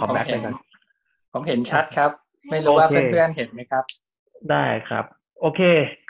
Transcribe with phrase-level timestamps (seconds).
[0.00, 0.54] ขอแบ็คไปก่อน
[1.32, 2.10] ผมเห็นชัดครับ
[2.50, 3.84] ไม่รู้ว่าโอเคเพื่อนๆเห็นไหมครับ
[4.50, 5.04] ได้ครับ
[5.40, 5.60] โอเค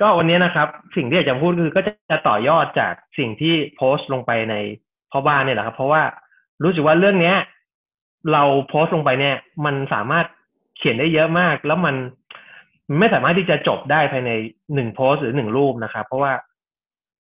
[0.01, 4.55] ก็วันนี้นะครับ สิ่งที่อยากจะพูดคือก็จะต่อยอดจากสิ่งที่โพสต์ลงไปใน
[5.13, 6.03] พ่อบ้านเนี่ยแหละครับ เพราะว่า
[6.63, 7.37] รู้สึกว่าเรื่องเนี้ย
[8.33, 10.27] เราโพสต์ลงไปเนี่ย มันสามารถ
[10.77, 11.95] เขียนได้เยอะมาก แล้วมัน
[12.89, 14.31] มันไม่สามารถที่จะจบได้ภายใน
[14.75, 16.33] หนึ่งโพสต์หรือหนึ่งรูปนะครับ เพราะว่า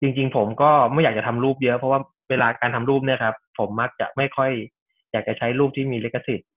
[0.00, 4.50] จริง ๆ ผมก็ไม่อยากจะทำรูปเยอะเพราะว่าเวลาการทำรูปเนี่ยครับ ผมมักจะไม่ค่อย
[5.12, 6.48] อยากจะใช้รูปที่มีลิขสิทธิ์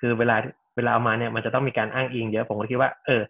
[0.00, 0.36] คือเวลา
[0.76, 3.22] เวลาเอามาเนี่ยมันจะต้องมีการอ้างอิงเยอะผมก็คิดว่า เออ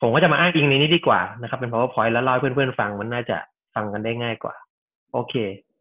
[0.00, 3.36] ผมก็จะมาอ้างอิงในนี้ดีกว่านะครับ เป็น powerpoint แล้วเล่าให้เพื่อนๆฟังมันน่าจะ
[3.74, 4.54] ฟังกันได้ง่ายกว่า
[5.12, 5.34] โอเค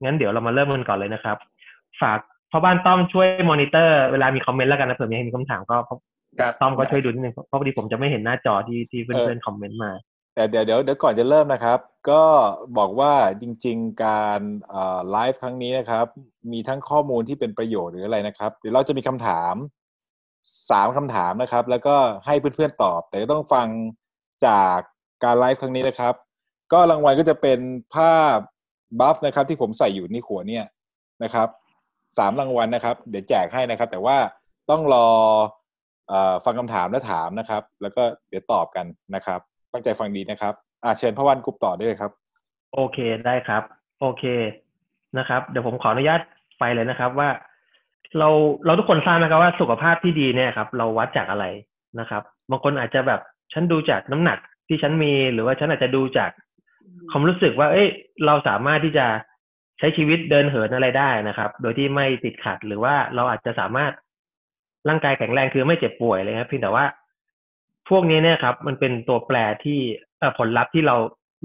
[0.03, 1.37] งั้นเดี๋ยวเรามาเริ่มกันก่อนเลยนะครับ
[2.01, 2.19] ฝาก
[2.51, 5.75] พ่อบ้านต้อมช่วยมอนิเตอร์เวลามีคอมเมนต์แล้วกันนะเผื่อมีใครมีคำถามก็
[6.39, 9.91] ครับต้อมก็ช่วยดูนิดนึงเพราะพอดีผมจะไม่เห็นหน้าจอที่ที่เพื่อนๆคอมเมนต์มา
[10.35, 12.23] แต่เดี๋ยวเดี๋ยวเดี๋ยวก่อนจะเริ่มนะครับ ก็
[12.77, 14.41] บอกว่าจริง ๆ การ
[15.11, 16.05] ไลฟ์ครั้งนี้นะครับ
[16.51, 19.55] มีทั้งข้อมูลที่เป็นประโยชน์หรืออะไรนะครับ เดี๋ยวเราจะมีคำถาม
[20.71, 21.95] สามคำถามนะครับ แล้วก็
[22.25, 23.67] ให้เพื่อนๆตอบ แต่ก็ต้องฟัง
[24.45, 24.77] จาก
[25.23, 26.13] การไลฟ์ครั้งนี้นะครับ
[26.73, 27.59] ก็รางวัลก็จะเป็น
[27.95, 28.37] ภาพ
[28.99, 30.65] บัฟนะครับ ที่ผมใส่อยู่ในี่ขัวเนี่ย
[31.23, 31.47] นะครับ
[32.17, 34.17] สามรางวัลนะครับ เดี๋ยวแจกให้นะครับ แต่ว่า
[34.69, 35.07] ต้องรอ
[36.11, 39.39] อฟังคำถามและถามนะครับ แล้วก็เดี๋ยวตอบกันนะครับ
[39.73, 40.53] ตั้งใจฟังดีนะครับ
[40.83, 42.11] อาเชิญพระวันกรุปต่อได้เลยครับ
[42.73, 43.63] โอเคได้ครับ
[43.99, 44.23] โอเค
[45.17, 46.21] นะครับ เดี๋ยวผมขออนุญาต
[46.59, 47.29] ไปเลยนะครับว่า
[48.19, 48.29] เรา
[48.65, 51.45] เราทุกคนทราบนะครับว่าสุขภาพที่ดีเนี่ยครับ เราวัดจากอะไร
[51.99, 53.21] นะครับ บางคนอาจจะแบบ
[53.53, 56.31] ฉันดูจากน้ำหนักที่ฉันมีหรือว่าฉันอาจจะดูจาก
[57.11, 57.87] ความรู้สึกว่า เอ้ย
[58.25, 59.05] เราสามารถที่จะ
[59.79, 63.91] ใช้ชีวิตเดินเหินอะไรได้นะครับ โดยที่ไม่ติดขัดหรือว่าเราอาจจะสามารถ
[64.89, 66.85] ร่างกายแข็งแรงคือไม่เจ็บป่วยเลยครับเพียงแต่ว่า
[67.89, 69.79] พวกนี้เนี่ยครับ มันเป็นตัวแปรที่
[70.19, 70.95] เอ่อผลลัพธ์ที่เรา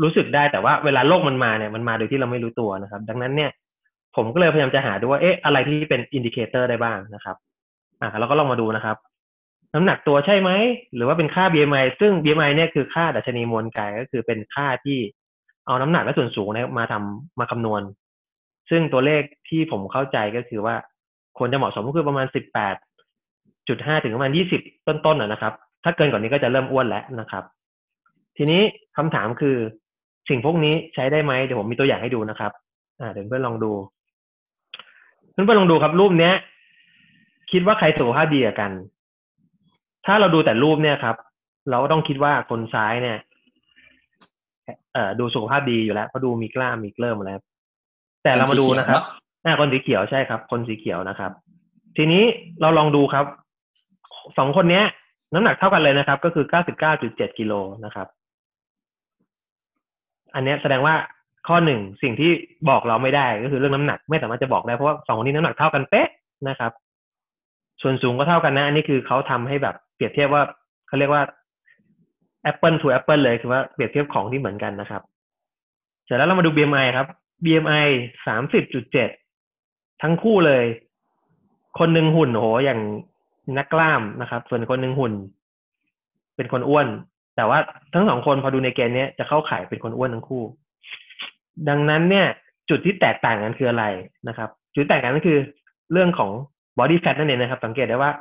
[0.03, 3.51] รู้สึกได้แต่ว่าเวลาโรคมันมาเนี่ยมันมาโดยที่เราไม่รู้ตัวนะครับ ดังนั้นเนี่ย
[4.17, 7.37] ผมก็เลยพยายามจะหาดูว่าเอ๊ะอะไรที่เป็น indicator ได้บ้างนะครับ
[8.01, 8.97] อะเราก็ลองมาดูนะครับ
[9.75, 10.51] น้ำหนักตัวใช่ไหม
[10.95, 14.99] หรือว่าเป็นค่า BMI ซึ่ง BMI เนี่ยคือค่าดัชนีมวลกายก็คือเป็นค่าที่
[15.67, 17.83] เอาน้ำหนักและส่วนสูงเนี่ยมาทำมาคำนวณ
[18.71, 20.75] ซึ่งตัวเลขที่ผมเข้าใจก็คือว่า
[21.39, 25.53] ควรจะเหมาะสมก็คือประมาณ18.5ถึงประมาณ20ต้นๆนะนะครับ
[25.85, 27.45] ถ้าเกินกว่านี้ก็จะเริ่มอ้วนแล้วนะครับ
[28.37, 28.63] ทีนี้
[28.97, 29.57] คำถามคือ
[30.29, 32.53] สิ่งพวกนี้ใช้ได้ไหมเดี๋ยวผมมีตัวอย่างให้ดูนะครับ
[33.01, 33.73] อ่าเดี๋ยวเพื่อนลองดู
[35.33, 36.35] เพื่อนๆลองดูครับรูปเนี้ย
[37.53, 38.73] คิดว่าใครสุขภาพดีกว่ากัน
[40.07, 41.17] ถ้าเราดูแต่รูปเนี่ยครับ
[41.71, 43.19] เราก็ต้องคิดว่าคนซ้ายเนี่ย
[44.95, 47.45] เอ่อดูสุขภาพดีอยู่แล้วเพราะดูมีกล้ามมีเกลิ้มอะไรครับ
[48.23, 49.01] แต่เรามาดูนะครับ
[49.45, 51.33] อ่าคนสีเขียวใช่ครับ คนสีเขียวนะครับ
[51.97, 52.25] ทีนี้
[52.61, 53.25] เราลองดูครับ
[54.39, 54.85] สองคนเนี้ย
[55.35, 57.53] น้ำหนักเท่ากันเลยนะครับ ก็คือเก้าสิบเก้าจุดเจ็ดกิโล
[57.85, 58.07] นะครับ
[60.35, 60.95] อันเนี้ยแสดงว่า
[61.49, 62.31] ข้อหนึ่งสิ่งที่
[62.69, 66.09] บอกเราไม่ได้ก็คือเรื่องน้ำหนัก ไม่สามารถจะบอกได้เพราะว่าสองคนนี้น้ำหนักเท่ากันเป๊ะ
[66.49, 66.73] นะครับ
[67.83, 70.43] ส่วนสูงก็เท่ากันนะ อันนี้คือเขาทำให้แบบเปรียบเทียบว่า
[70.87, 71.23] เขาเรียกว่า
[72.51, 75.03] Apple to Apple เลยคือว่าเปรียบเทียบของที่เหมือนกันนะครับ
[76.05, 77.07] เสร็จแล้วเรามาดู BMI ครับ
[77.45, 77.87] BMI
[78.27, 79.09] สามสิบจุดเจ็ด
[80.03, 80.65] ทั้งคู่เลย
[81.79, 82.81] คนหนึ่งหุ่นโหอย่าง
[83.59, 85.13] นักกล้ามนะครับ ส่วนคนหนึ่งหุ่น
[86.37, 86.87] เป็นคนอ้วน
[87.37, 87.59] แต่ว่า
[87.95, 90.43] ทั้งสองคนพอดูในเกณฑ์นี้จะเข้าข่ายเป็นคนอ้วนทั้งคู่
[91.69, 92.27] ดังนั้นเนี่ย
[92.71, 93.85] จุดที่แตกต่างกันคืออะไร
[94.29, 95.39] นะครับ จุดแตกต่างกันก็คือ
[95.93, 96.31] เรื่องของ
[96.79, 98.13] body fat นั่นเองนะครับ สังเกตได้ว่า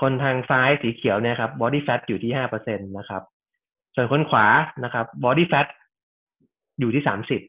[0.00, 3.22] คนทางซ้ายสีเขียวเนี่ยครับ body fat อยู่ที่ห้าเปอร์เซ็นตนะครับ
[3.94, 4.46] ส่วนคนขวา
[4.84, 5.66] นะครับ body fat
[6.80, 7.40] อยู่ที่สามสิบ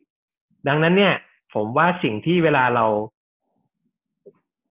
[0.68, 1.14] ดังนั้นเนี่ย
[1.54, 2.86] ผมว่าสิ่งที่เวลาเรา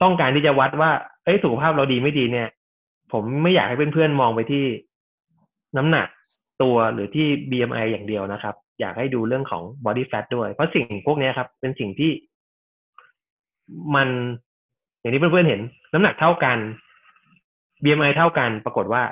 [0.03, 0.91] ต้องการที่จะวัดว่า
[1.25, 2.49] เอ้ยสุขภาพเราดีไม่ดีเนี่ย
[3.13, 4.65] ผมไม่อยากให้เพื่อนๆมองไปที่
[5.77, 6.09] น้ำหนัก
[6.63, 12.11] ตัวหรือที่ BMI อย่างเดียวนะครับ อยากให้ดูเรื่องของ body fat ด้วย เพราะสิ่งพวกนี้ครับ เป็นสิ่งที่
[13.95, 14.09] มัน
[15.01, 15.61] อย่างที่เพื่อนๆเห็น
[15.93, 16.59] น้ำหนักเท่ากัน
[17.83, 19.03] BMI เท่ากัน ปรากฏว่า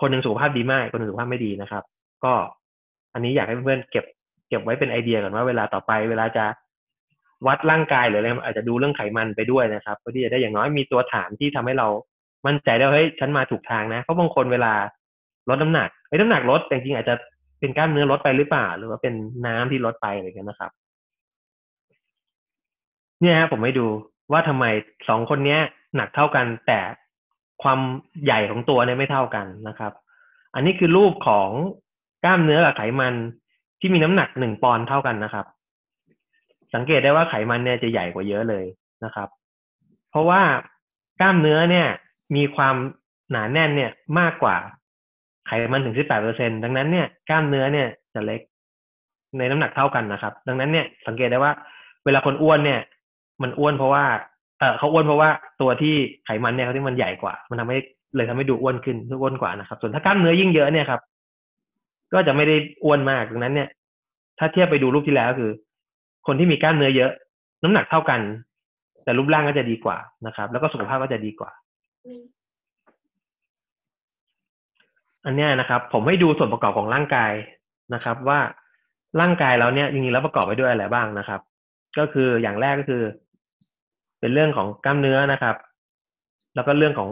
[0.00, 1.82] คนหนึ่งสุขภาพดีมาก คนหนึ่งสุขภาพไม่ดีนะครับ
[2.24, 2.32] ก็
[3.14, 4.04] อันนี้อยากให้เพื่อนๆเก็บ
[4.48, 6.44] เก็บไว้เป็นไอเดียก่อนว่าเวลาต่อไปเวลาจะ
[7.46, 11.88] วัดร่างกายหรืออะไรอาจจะดูเรื่องไขมันไปด้วยนะครับเพื่อที่จะได้อย่างน้อยมีตัวฐานที่ทำให้เรา
[12.46, 14.72] มั่นใจได้ว่าเฮ้ยฉันมาถูกทางนะเพราะบางคนเวลา
[15.48, 17.14] ลดน้ำหนักเฮ้น้ำหนักลดแต่จริงๆอาจจะ
[17.62, 19.14] เป็นกล้ามเนื้อลดไปหรือเปล่า หรือว่าเป็น
[19.46, 20.70] น้ำที่ลดไปอะไรกันนะครับ
[23.20, 23.86] เนี่ยฮะผมให้ดู
[24.32, 24.64] ว่าทำไม
[25.08, 25.60] สองคนเนี้ย
[25.96, 26.80] หนักเท่ากันแต่
[27.62, 27.78] ความ
[28.24, 29.92] ใหญ่ของตัวเนี่ยไม่เท่ากันนะครับ
[30.54, 31.50] อันนี้คือรูปของ
[32.24, 33.14] กล้ามเนื้อกับไขมัน
[33.80, 35.46] ที่มีน้ำหนักหนึ่งปอนด์เท่ากันนะครับ
[36.74, 38.64] สังเกตได้ว่าไขมันเนี่ยจะใหญ่กว่าเยอะเลย
[39.04, 39.28] นะครับ
[40.10, 40.42] เพราะว่า
[41.20, 41.88] กล้ามเนื้อเนี่ย
[42.36, 42.76] มีความ
[43.30, 44.56] หนาแน่นเนี่ยมากกว่า
[45.46, 48.40] ไขมันถึง 18เปอร์เซ็นดังนั้นเนี่ยกล้ามเนื้อเนี่ยจะเล็ก
[49.38, 51.52] ในน้ำหนักเท่ากันนะครับ ดังนั้นเนี่ยสังเกตได้ว่า
[52.04, 52.80] เวลาคนอ้วนเนี่ย
[53.42, 54.04] มันอ้วนเพราะว่า
[54.58, 55.28] เออเขาอ้วนเพราะว่า
[55.60, 55.94] ตัวที่
[56.24, 57.78] ไขมันเนี่ยเขาที่มันใหญ่กว่า มันทำให้
[58.16, 61.00] เลยทำให้ดูอ้วนขึ้นอ้วนกว่านะครับ ส่วนถ้ากล้ามเนื้อยิ่งเยอะเนี่ยครับ
[62.12, 63.68] ก็จะไม่ได้อ้วนมากดังนั้นเนี่ย
[64.38, 65.50] ถ้าเทียบไปดูรูปที่แล้วคือ
[66.26, 67.10] คนที่มีกล้ามเนื้อเยอะ
[67.62, 68.20] น้ำหนักเท่ากัน
[69.04, 69.96] แต่รูปร่างก็จะดีกว่า
[70.26, 71.50] นะครับ แล้วก็สุขภาพก็จะดีกว่า
[75.26, 77.32] อันเนี้ยนะครับ ผมให้ดูส่วนประกอบของร่างกาย
[77.94, 78.40] นะครับ ว่า
[79.20, 81.40] ร่างกายเราเนี่ยจริงๆแล้วประกอบไปด้วยอะไรบ้างนะครับ
[81.98, 83.02] ก็คืออย่างแรกก็คือ
[84.20, 85.56] เป็นเรื่องของกล้ามเนื้อนะครับ
[86.54, 87.08] แล้วก็เรื่องของ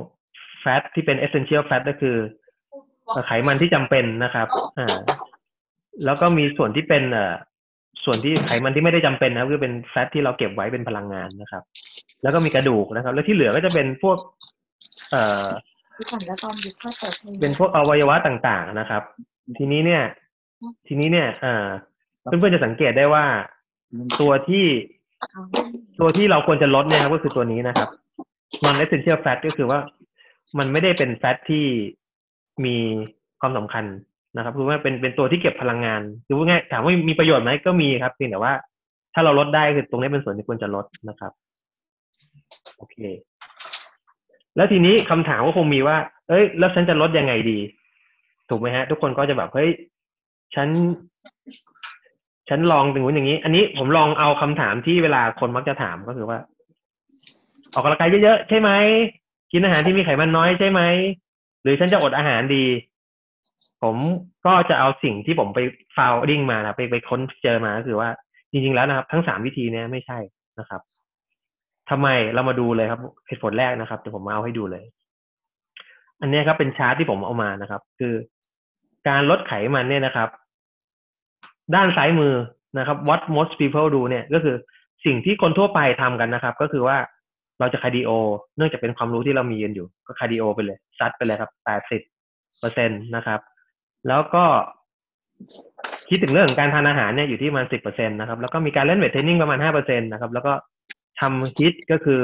[0.61, 2.17] แฟตที่เป็น essential fat ก็คือ
[3.27, 4.49] ไขมันที่จำเป็นนะครับ
[4.79, 4.97] อ่า
[6.05, 7.35] แล้วก็มีส่วนที่เป็นเอ่อ
[8.05, 11.63] ส่วนที่ไขมันที่ไม่ได้จำเป็นนะคือเป็นแฟตที่เราเก็บไว้เป็นพลังงานนะครับ
[12.23, 14.17] แล้วก็มีกระดูกนะครับ แล้วที่เหลือก็จะเป็นพวก
[15.11, 15.49] เอ่อ
[16.01, 19.03] ที่ผ่านแล้วตอนยุคข้อเปิดเป็นพวกอวัยวะต่างๆนะครับ
[19.59, 20.03] ทีนี้เนี่ย
[20.87, 21.69] ทีนี้เนี่ยเอ่อ
[22.23, 23.25] เพื่อนๆจะสังเกตได้ว่า
[24.21, 24.67] ตัวที่
[26.01, 27.89] ตัวที่เราควรจะลดเนี่ยครับก็คือตัวนี้นะครับ
[28.65, 29.79] non essential fat ก็คือว่า
[30.59, 31.67] มันไม่ได้เป็นแฟตที่
[32.65, 32.77] มี
[33.41, 33.85] ความสำคัญ
[34.37, 38.53] นะครับคือว่าเป็นเป็นตัวที่เก็บพลังงานคือว่าง่ายถามว่ามีประโยชน์ไหมก็มีครับเพียงแต่ว่า
[39.15, 41.33] ถ้าเราลดได้คือตรงนี้เป็นส่วนที่ควรจะลดนะครับ
[42.77, 42.97] โอเค
[44.61, 45.97] แล้วทีนี้คำถามก็คงมีว่า
[46.29, 47.59] เอ้ย แล้วฉันจะลดยังไงดี
[48.49, 49.71] ถูกไหมฮะ ทุกคนก็จะแบบ เฮ้ย
[50.55, 50.69] ฉัน
[52.49, 56.39] ฉันลองถึงนู้นอย่างนี้ อันนี้ผมลองเอาคำถามที่เวลาคนมักจะถามก็คือว่า
[57.75, 58.71] ออกกำลังกายเยอะๆใช่ไหม
[59.53, 60.81] กินอาหารที่มีไขมันน้อยใช่ไหม
[61.63, 62.65] หรือฉันจะอดอาหารดี
[63.83, 63.97] ผม
[64.47, 65.61] ก็จะเอาสิ่งที่ผมไป
[65.97, 68.09] ฟาวดิ้งมานะไปไปค้นเจอมาก็คือว่า
[68.51, 70.19] จริง ๆ แล้วนะครับ ทั้งสามวิธีเนี้ยไม่ใช่
[70.59, 70.81] นะครับ
[71.91, 74.85] ทำไมเรามาดูเลยครับเหตุผลแรกนะครับเดี๋ยวผมมาเอาให้ดูเลย
[76.21, 78.15] อันนี้ครับเป็นชาร์ตที่ผมเอามานะครับ คือ
[79.09, 80.29] การลดไขมันเนี่ยนะครับ
[81.75, 82.35] ด้านซ้ายมือ
[82.79, 84.57] นะครับ what most people do เนี่ย ก็คือ
[85.05, 86.97] สิ่งที่คนทั่วไปทำกันนะครับ ก็คือว่า
[87.61, 88.11] เราจะ cardio
[88.57, 92.03] เนื่องจากเป็นความรู้ที่เรามีกันอยู่ ก็ cardio ไปเลย ซัดไปเลยครับแปดสิบ
[92.61, 93.41] เปอร์เซ็นต์นะครับ
[94.09, 94.45] แล้วก็
[96.09, 100.53] คิดถึงเรื่องของการทานอาหารเนี่ยอยู่ที่ประมาณสิบเปอร์เซ็นต์นะครับ แล้วก็มีการเล่น weight training ประมาณห้าเปอร์เซ็นต์นะครับ แล้วก็
[101.21, 102.21] ทำ HIIT ก็คือ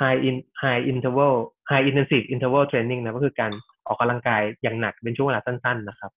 [0.00, 1.34] high in high interval
[1.70, 3.52] high intensive interval training นะก็คือการ
[3.86, 6.10] ออกกำลังกายอย่างหนักเป็นช่วงเวลาสั้น ๆ นะครับ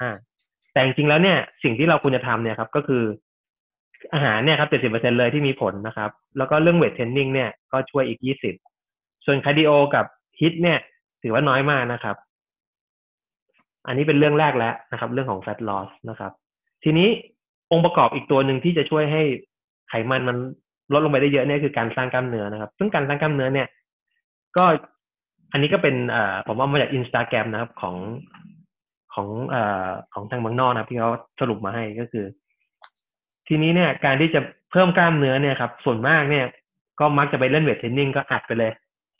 [0.00, 0.10] อ่า
[0.72, 3.04] แต่จริงๆแล้วเนี่ยสิ่งที่เราควรจะทำเนี่ยครับก็คือ
[4.14, 8.54] อาหารเนี่ยครับเจ็ดสิบเปอร์เซ็นต์เลยที่มีผลนะครับ แล้วก็เรื่อง weight training เนี่ยก็ช่วยอีกยี่สิบ
[9.24, 10.04] ส่วน cardio กับ
[10.40, 10.78] ฮิตเนี่ย
[11.22, 12.16] ถือว่าน้อยมากนะครับ
[13.86, 16.32] อันนี้เป็นเรื่องแรกแล้วนะครับ เรื่องของ fat loss นะครับ
[16.84, 17.08] ทีนี้
[17.72, 19.22] องค์ประกอบอีกตัวหนึ่งที่จะช่วยให้
[19.88, 20.36] ไขมันมัน
[20.92, 23.68] ลดลงไปได้เยอะเนี่ยคือการสร้างกล้ามเนื้อนะครับ ซึ่งการสร้างกล้ามเนื้อเนี่ย
[24.56, 24.64] ก็
[25.52, 25.96] อันนี้ก็เป็น
[26.46, 27.96] ผมเอามาจากอินสตาแกรมนะครับของ
[29.14, 29.56] ของอ
[30.12, 31.10] ของทางบางนอกนะครับที่เขา
[31.40, 32.24] สรุปมาให้ก็คือ
[33.48, 34.40] ทีนี้เนี่ย การที่จะ
[34.70, 36.46] เพิ่มกล้ามเนื้อเนี่ยครับ ส่วนมากเนี่ย
[37.00, 38.72] ก็มักจะไปเล่น weight training ก็อัดไปเลย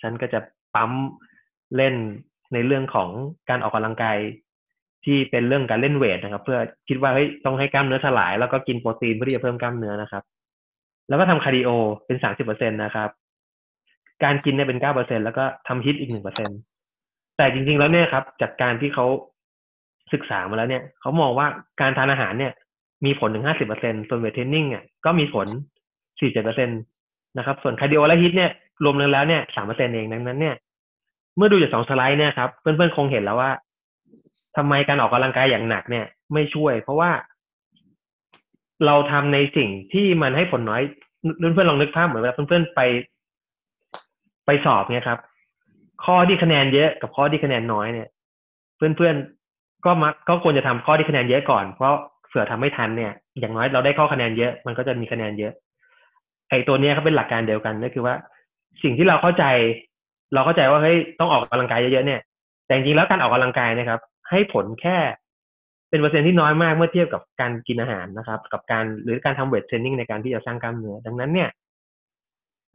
[0.02, 0.40] ฉันก็จะ
[0.75, 0.90] ปั๊ม
[1.76, 1.94] เล่น
[2.52, 3.08] ในเรื่องของ
[3.49, 4.19] การออกกำลังกาย
[5.05, 6.58] ที่เป็นเรื่องการเล่น weight นะครับ เพื่อ
[6.88, 10.23] คิดว่าเฮ้ยต้องให้กล้ามเนื้อสลาย แล้วก็กินโปรตีนเพื่อที่จะเพิ่มกล้ามเนื้อนะครับ
[11.11, 11.70] แล้วก็ทำ cardio
[12.07, 13.09] เป็นสามสิบเปอร์เซ็นต์นะครับ
[14.25, 16.50] การกินเนี่ยเป็นเก้าเปอร์เซ็นต์แล้วก็ทำ HIIT อีกหนึ่งเปอร์เซ็นต์
[17.37, 19.07] แต่จริง ๆ แล้วเนี่ยครับ จากการที่เขา
[20.12, 21.47] ศึกษามาแล้วเนี่ยเขามองว่า
[21.81, 22.53] การทานอาหารเนี่ย
[23.05, 25.47] มีผลถึงห้าสิบเปอร์เซ็นต์ส่วน weight training เนี่ยก็มีผล
[26.21, 26.75] สี่เจ็ดเปอร์เซ็นต์
[27.39, 28.51] นะครับ ส่วน cardio และ HIIT เนี่ย
[28.85, 30.57] รวมแล้วเนี่ยสามเปอร์เซ็นต์เองดังนั้นเนี่ย
[31.37, 33.51] เมื่อดูจากสองสไลด์เนี่ยครับเพื่อนๆคงเห็นแล้วว่า
[34.57, 37.11] ทำไมการออกกำลังกายอย่างหนักเนี่ย ไม่ช่วย เพราะว่า
[38.87, 40.82] เราทำในสิ่งที่มันให้ผลน้อย
[41.38, 42.80] เพื่อนๆลองนึกภาพเหมือนเวลาเพื่อนๆไป
[44.46, 45.18] ไปสอบเนี่ยครับ
[46.04, 48.08] ข้อที่คะแนนเยอะกับข้อที่คะแนนน้อยเนี่ย
[48.76, 51.94] เพื่อนๆก็มักก็ควรจะทำข้อที่คะแนนเยอะก่อนเพราะ
[52.28, 55.52] เผื่อทำไม่ทันเนี่ย อย่างน้อยเราได้ข้อคะแนนเยอะ มันก็จะมีคะแนนเยอะ
[56.50, 58.14] ไอ้ตัวเนี้ยเขาเป็นหลักการเดียวกันก็คือว่า
[58.82, 59.44] สิ่งที่เราเข้าใจ
[60.34, 62.20] เราเข้าใจว่าเฮ้ยต้องออกกำลังกายเยอะๆเนี่ย
[62.66, 64.96] แต่จริงๆแล้วการออกกำลังกายนะครับ ให้ผลแค่
[65.90, 71.49] เป็นเปอร์เซ็นที่น้อยมากเมื่อเทียบกับการกินอาหารนะครับ กับการหรือการทำเวทเทรนนิ่งในการที่จะสร้างกล้ามเนื้อดังนั้นเนี่ย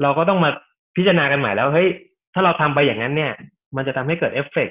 [0.01, 0.49] เราก็ต้องมา
[0.95, 1.87] พิจารณากันใหม่แล้วเฮ้ย
[2.33, 3.33] ถ้าเราทำไปอย่างนั้นเนี่ย
[3.75, 4.69] มันจะทำให้เกิดเอฟเฟก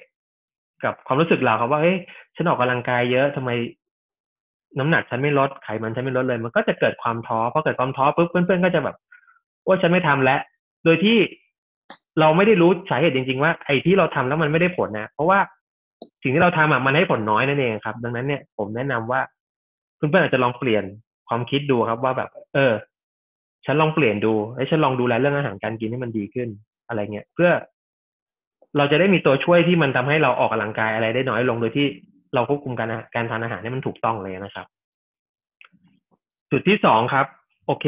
[0.85, 1.97] กับความรู้สึกเราครับว่าเฮ้ย
[2.37, 3.51] ฉันออกกำลังกายเยอะทำไม
[4.79, 8.97] น้ำหนักฉันไม่ลดไขมันฉันไม่ลดเลย มันก็จะเกิดความท้อพอเกิดความท้อปุ๊บเพื่อนๆก็จะแบบ
[9.67, 10.41] ว่าฉันไม่ทำแล้ว
[10.85, 11.17] โดยที่
[12.21, 15.39] เราไม่ได้รู้สาเหตุจริง ๆ ว่าไอ้ที่เราทำแล้วมันไม่ได้ผลนะ เพราะว่า
[16.23, 19.21] สิ่งที่เราทำอะมันให้ผลน้อยนั่นเองครับ ดังนั้นเนี่ยผมแนะนำว่า
[19.97, 20.85] เพื่อนๆอาจจะลองเปลี่ยน
[21.29, 22.73] ความคิดดูครับ ว่าแบบ เออ
[23.67, 26.49] ฉันลองเปลี่ยนดูไอ้ฉันลองดูแลเรื่องอาหารการกินให้มันดีขึ้น
[26.89, 27.51] อะไรเงี้ยเพื่อ
[28.77, 31.87] เราจะได้มีตัวช่วยที่มันทำให้เราออกกำลังกายอะไรได้น้อยลงโดยที่
[32.35, 34.67] เราควบคุมการการทานอาหารให้มันถูกต้องเลยนะครับ
[36.51, 37.27] จุดที่สองครับ
[37.67, 37.87] โอเค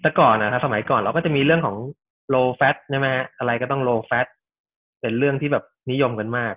[0.00, 1.76] แต่ก่อนนะครับสมัยก่อนเราก็จะมีเรื่องของ
[2.34, 4.26] low fat ใช่ไหมฮะอะไรก็ต้อง low fat
[5.00, 6.54] เป็นเรื่องที่แบบนิยมกันมาก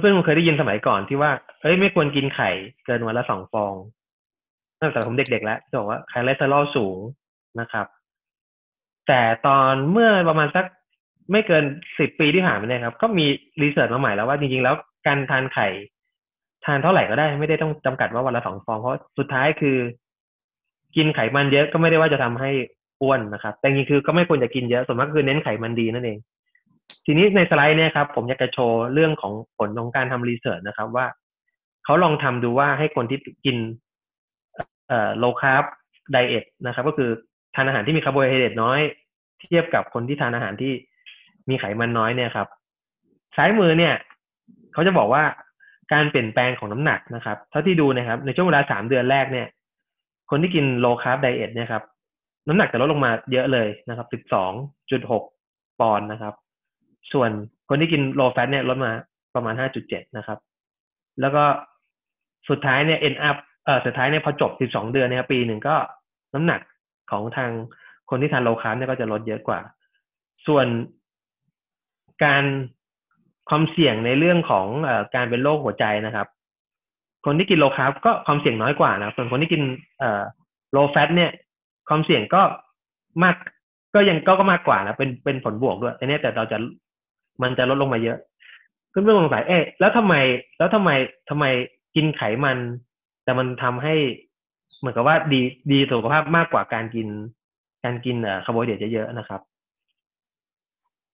[0.00, 1.30] เพื่อนๆคงเคยได้ยินสมัยก่อนที่ว่า
[1.62, 2.50] เอ้ยไม่ควรกินไข่
[2.86, 3.74] เกินวันละสองฟอง
[4.80, 6.98] ตั้งแต่ผมเด็กๆแล้วจะบอกว่าคอเลสเตอรอลสูง
[7.60, 7.86] นะครับ
[9.08, 10.64] แต่ตอนเมื่อประมาณสัก
[11.32, 11.64] ไม่เกิน
[11.98, 13.26] สิบปีที่ผ่านมาเนี่ยครับ ก็มี
[13.62, 14.74] รีเสิร์ชมาใหม่แล้วว่าจริงๆแล้ว
[15.06, 15.68] การทานไข่
[16.64, 19.76] ทานเท่าไหร่ก็ได้ไม่ได้ต้องจำกัดว่าวันละสองฟอง เพราะสุดท้ายคือ
[20.96, 22.50] กินไขมันเยอะก็ไม่ได้ว่าจะทำให้
[23.02, 26.18] อ้วนนะครับ แต่จริงๆคือก็ไม่ควรจะกินเยอะส่วนมากคือเน้นไขมันดีนั่นเอง
[27.06, 31.06] ทีนี้ในสไลด์เนี่ยครับผมอยากจะโชว์เรื่องของผลของการทำรีเสิร์ชนะครับ ว่า
[31.84, 33.56] เขาลองทำดูว่าให้คนที่กิน
[34.88, 35.64] เอ่อ low carb
[36.14, 37.10] diet นะครับ ก็คือ
[37.54, 38.80] ทานอาหารที่มีคาร์โบไฮเดรตน้อย
[39.40, 40.72] เทียบกับคนที่ทานอาหารที่
[41.48, 42.48] มีไขมันน้อยเนี่ยครับ
[43.36, 43.94] ซ้ายมือเนี่ย
[44.72, 45.24] เขาจะบอกว่า
[45.92, 49.48] การเปลี่ยนแปลงของน้ำหนักนะครับ เท่าที่ดูนะครับ ในช่วงเวลาสามเดือนแรกเนี่ย
[50.30, 51.82] คนที่กิน low carb diet เนี่ยครับ
[52.48, 54.52] น้ำหนักจะลดลงมาเยอะเลยนะครับสิบสอง
[54.90, 55.24] จุดหก
[55.80, 56.34] ปอนด์นะครับ
[57.12, 57.30] ส่วน
[57.68, 58.92] คนที่กิน low fat เนี่ยลดมา
[59.34, 60.38] ประมาณห้าจุดเจ็ดนะครับ
[61.20, 61.44] แล้วก็
[62.48, 65.76] สุดท้ายเนี่ย end up เอ่อสุดท้ายเนี่ยพอจบสิบสองเดือนเนี่ยครับปีหนึ่งก็
[66.34, 66.60] น้ำหนัก
[67.10, 67.50] ของทาง
[68.10, 69.60] คนที่ทาน low carb เนี่ยก็จะลดเยอะกว่า
[70.46, 70.66] ส่วน
[72.24, 72.44] การ
[73.48, 76.28] ความเสี่ยงในเรื่องของอการเป็นโรคหัวใจนะครับ
[77.26, 79.62] คนที่กิน low carb ก็ความเสี่ยงน้อยกว่านะส่วนคนที่กิน
[79.98, 80.22] เอ่อ
[80.76, 81.30] low fat เนี่ย
[81.88, 82.42] ความเสี่ยงก็
[83.22, 83.36] มาก
[83.94, 86.58] ก็ยังก็ก็มากกว่านะเป็นเป็นผลบวกด้วยแต่เนี้ยแต่เราจะ
[87.42, 88.18] มันจะลดลงมาเยอะ
[88.90, 90.14] เพื่อนๆสงสัยเอ๊ะแล้วทำไม
[90.58, 90.90] แล้วทำไม
[91.30, 91.44] ทำไม
[91.94, 92.58] กินไขมัน
[93.24, 93.94] แต่มันทำให้
[94.78, 95.40] เหมือนกับว่าดี
[95.72, 97.08] ดีสุขภาพมากกว่าการกิน
[97.84, 99.40] การกินเอ่อคาร์โบไฮเดรตเยอะๆนะครับ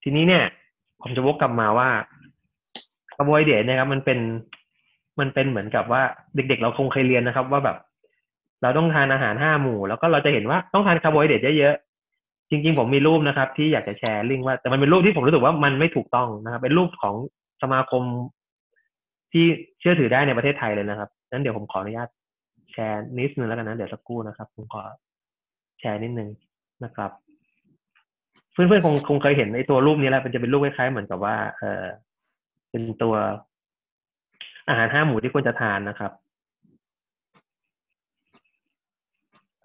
[0.03, 0.45] ทีนี้เนี่ย
[1.03, 1.89] ผมจะวกกลับมาว่า
[3.15, 4.19] คาร์โบไฮเดรตเนี่ยนะครับ มันเป็น
[5.21, 6.03] มันเป็นเหมือนกับว่า
[6.35, 7.77] เด็กๆ เราคงเคยเรียนนะครับ ว่าแบบ
[8.62, 11.75] เราต้องทานอาหารห้าหมู่ แล้วก็เราจะเห็นว่าต้องทานคาร์โบไฮเดรตเยอะ
[12.50, 17.14] จริง ๆ ผมมีรูปนะครับ ที่อยากจะแชร์ลิงก์ว่า แต่มันเป็นรูปที่ผมรู้สึกว่ามันไม่ถูกต้องนะครับ เป็นรูปของ
[17.62, 18.02] สมาคม
[19.33, 19.45] ที่
[19.80, 22.09] เชื่อถือได้ในประเทศไทยเลยนะครับนั้นเดี๋ยวผมขออนุญาต
[22.73, 24.83] แชร์นิดนึงแล้วกันนะเดี๋ยวสักครู่นะครับ ผมขอ
[25.80, 26.28] แชร์นิดนึง
[26.85, 27.11] นะครับ
[28.52, 31.85] เพื่อนๆคงคงเคยเห็นในตัวรูปนี้แล้วมันจะเป็นรูปคล้ายๆเหมือนกับว่า เออ
[32.71, 33.14] เป็นตัว
[34.69, 36.12] อาหารห้าหมู่ที่ควรจะทานนะครับ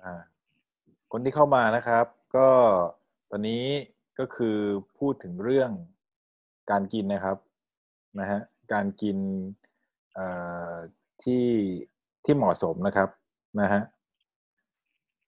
[0.01, 0.21] อ่า
[1.11, 2.49] คนที่เข้ามานะครับ ก็
[3.29, 3.65] ตอนนี้
[4.19, 4.57] ก็คือ
[4.97, 5.71] พูดถึงเรื่อง
[6.71, 7.37] การกินนะครับ
[8.19, 8.39] นะฮะ
[8.73, 9.17] การกิน
[10.13, 10.27] เอ่
[10.71, 10.73] อ
[11.23, 11.45] ที่
[12.25, 13.09] ที่เหมาะสมนะครับ
[13.61, 13.81] นะฮะ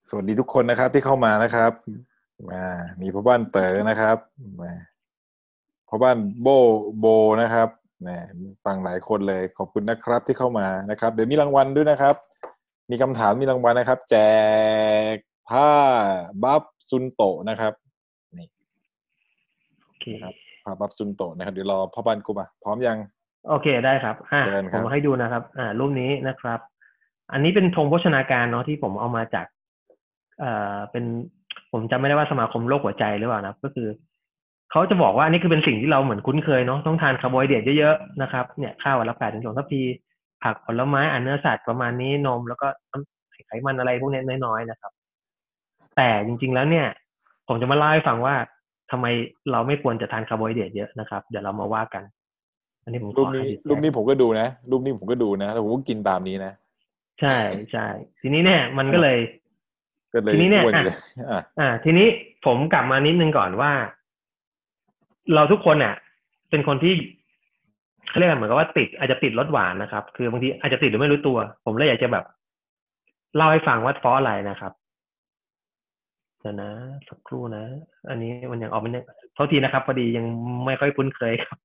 [0.10, 1.72] สวัสดีทุกคนนะครับที่เข้ามานะครับ
[2.50, 2.64] มา
[3.02, 4.18] มีพ่อบ้านเต๋อนะครับ
[4.62, 4.72] มา
[5.88, 6.48] พ่อบ้านโบ
[7.00, 7.06] โบ
[7.42, 7.70] นะครับ
[8.08, 8.18] นะ
[8.66, 12.16] ฟังหลายคนเลยขอบคุณนะครับที่เข้ามานะครับ เดี๋ยวมีรางวัลด้วยนะครับ
[12.92, 14.16] มีคำถามมีรางวัลนะครับ แจ
[15.14, 15.16] ก
[15.50, 15.70] ผ้า
[16.44, 17.74] บัฟซุนโตะนะครับ
[18.38, 18.48] นี่
[19.86, 22.98] โอเคครับผ้าบัฟซุนโตะนะครับเดี๋ยวรอพ่อบ้านกูมาพร้อมยัง
[23.50, 26.60] โอเคได้ครับอ่าเชิญผครับมให้ดูนะครับ อ่ารูปนี้นะครับ
[27.32, 29.46] อันนี้เป็นธงโภชนาการเนาะที่ผมเอามาจาก
[30.40, 31.04] เอ่อเป็น
[31.72, 33.88] ผมจำไม่ได้ว่าสมาคมโรคหัวใจหรือเปล่านะก็คือ
[34.72, 39.82] เขาจะบอกว่าอันนี้คือเป็นสิ่งที่เราเหมือนคุ้นเคยเนาะต้องทานคาร์โบไฮเดรตเยอะๆนะครับเนี่ยข้าววันละแปดถึงสิบสองทัพพี
[40.44, 44.92] ผักผลไม้อาหารเนื้อสัตว์ประมาณนี้นมแล้วก็น้ำไขมันอะไรพวกนี้น้อยๆนะครับ
[45.98, 46.88] แต่จริง ๆ แล้วเนี่ย
[47.48, 48.36] ผมจะมาเล่าให้ฟังว่า
[48.92, 49.06] ทำไม
[49.52, 52.04] เราไม่ควรจะทานคาร์โบไฮเดรตเยอะนะครับ เดี๋ยวเรามาว่ากัน
[52.84, 56.54] อันนี้ผมขอรูปนี้ให้ดูรูปนี้ผมก็ดูนะรูปนี้ผมก็ดูนะแล้วผมก็กินตามนี้นะ
[57.22, 57.38] ใช่
[57.72, 57.88] ใช่
[58.22, 59.18] ทีนี้เนี่ยมันก็เลย
[60.14, 60.98] ก็เลยทีนี้เนี่ยอ้วนออะยู่เลย
[61.32, 62.08] อะอ่า ทีนี้
[62.46, 63.72] ผมกลับมานิดนึงก่อนว่า
[65.34, 65.96] เราทุกคนอะ
[66.50, 66.94] เป็นคนที่
[68.10, 72.26] เขาเรียกอะไรเหมือนกับว่าติดอาจจะติดรสหวานนะครับ คือบางทีอาจจะติดหรือไม่รู้ตัว ผมเลยอยากจะแบบ
[73.36, 74.72] เล่าให้ฟังว่าเพราะอะไรนะครับ
[76.42, 76.72] เดี๋ยวนะ
[77.10, 77.64] สักครู่นะ
[78.10, 79.02] อันนี้มันยังออกไม่ได้
[79.34, 80.26] โทษทีนะครับ พอดียัง
[80.66, 81.58] ไม่ค่อยคุ้นเคยครับ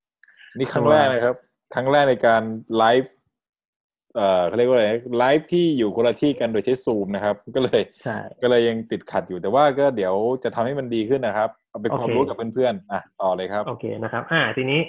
[0.58, 1.34] นี่ครั้งแรกนะครับ
[1.74, 2.42] ครั้งแรกในการ
[2.76, 3.14] ไลฟ์
[4.16, 4.86] เอ่อเขาเรียกว่าอะไร
[5.18, 10.14] ไลฟ์ที่อยู่คนละที่กันโดยใช้ซูมนะครับ ก็เลยใช่ก็เลยยังติดขัดอยู่แต่ว่าก็เดี๋ยว
[10.44, 14.80] จะทำให้มันดีขึ้นนะครับ เอาเป็นโอเคความรู้กับเพื่อนๆอะต่อเลยครับ โอเคนะครับ อ่าทีนี้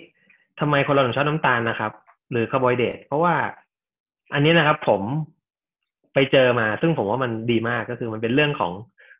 [0.59, 1.91] ทำไมคนเราถึงชอบน้ำตาลนะครับ
[2.31, 3.35] หรือคาร์โบไฮเดรตเพราะว่า
[4.33, 5.01] อันนี้นะครับผม
[6.13, 8.71] ไปเจอมา ซึ่งผมว่ามันดีมากก็คือมันเป็นเรื่องของ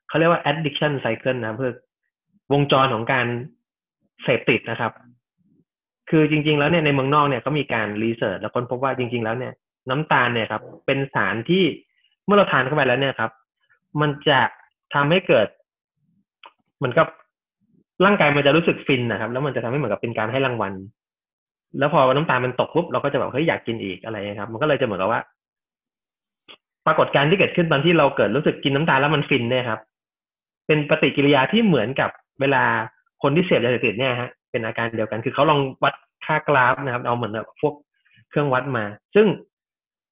[0.07, 1.71] เขาเรียกว่า addiction cycle นะเพื่อ
[2.53, 3.25] วงจรของการ
[4.23, 4.91] เสพติดนะครับ
[6.09, 9.53] คือจริง ๆ แล้วเนี่ยในเมืองนอกเนี่ยก็มีการรีเสิร์ชแล้วค้นพบว่าจริง ๆ แล้วเนี่ย
[9.89, 11.63] น้ำตาลเนี่ยครับ เป็นสารที่
[12.25, 13.31] เมื่อเราทานเข้าไปแล้วเนี่ยครับ
[14.01, 14.39] มันจะ
[14.93, 15.47] ทำให้เกิด
[16.77, 17.07] เหมือนกับ
[18.05, 20.73] ร่างกายมันจะรู้สึกฟินนะครับ แล้วมันจะทำให้เหมือนกับเป็นการให้รางวัล
[21.79, 25.21] แล้วพอน้ำตาลมันตกปุ๊บเราก็จะแบบเฮ้ยอยากกินอีกอะไรนะครับ มันก็เลยจะเหมือนกับว่า
[26.85, 29.79] ปรากฏการณ์ที่เกิดขึ้นตอนที่เราเกิดรู้สึกกินน้ำตาลแล้วมันฟินเนี่ยครับ
[30.67, 32.09] เป็นปฏิกิริยาที่เหมือนกับ
[32.41, 32.63] เวลา
[33.21, 35.93] คนที่เสพยาเสพติดเนี่ยฮะเป็นอาการเดียวกัน คือเขาลองวัด
[36.25, 37.73] ค่ากราฟนะครับ เอาเหมือนแบบพวก
[38.29, 39.27] เครื่องวัดมา ซึ่ง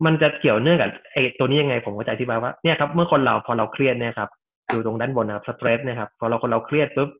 [0.05, 4.31] มันจะเกี่ยวเนื่องกับไอ้ตัวนี้ยังไงผมก็จะอธิบายว่าเนี่ยครับเมื่อคนเราพอเราเครียดเนี่ยครับ
[4.69, 7.11] อยู่ตรงด้านบนนะครับสเตรสเนี่ยครับพอเราคนเราเครียดปุ๊บ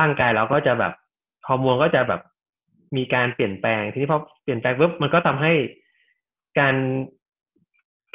[0.00, 0.92] ร่างกายเราก็จะแบบ
[1.48, 2.20] ฮอร์โมนก็จะแบบ
[2.96, 5.52] มีการเปลี่ยนแปลง ทีนี้พอเปลี่ยนแปลงปุ๊บมันก็ทำให้
[6.58, 6.74] การ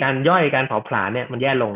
[0.02, 1.74] การย่อยการเผาผลาญเนี่ยมันแย่ลง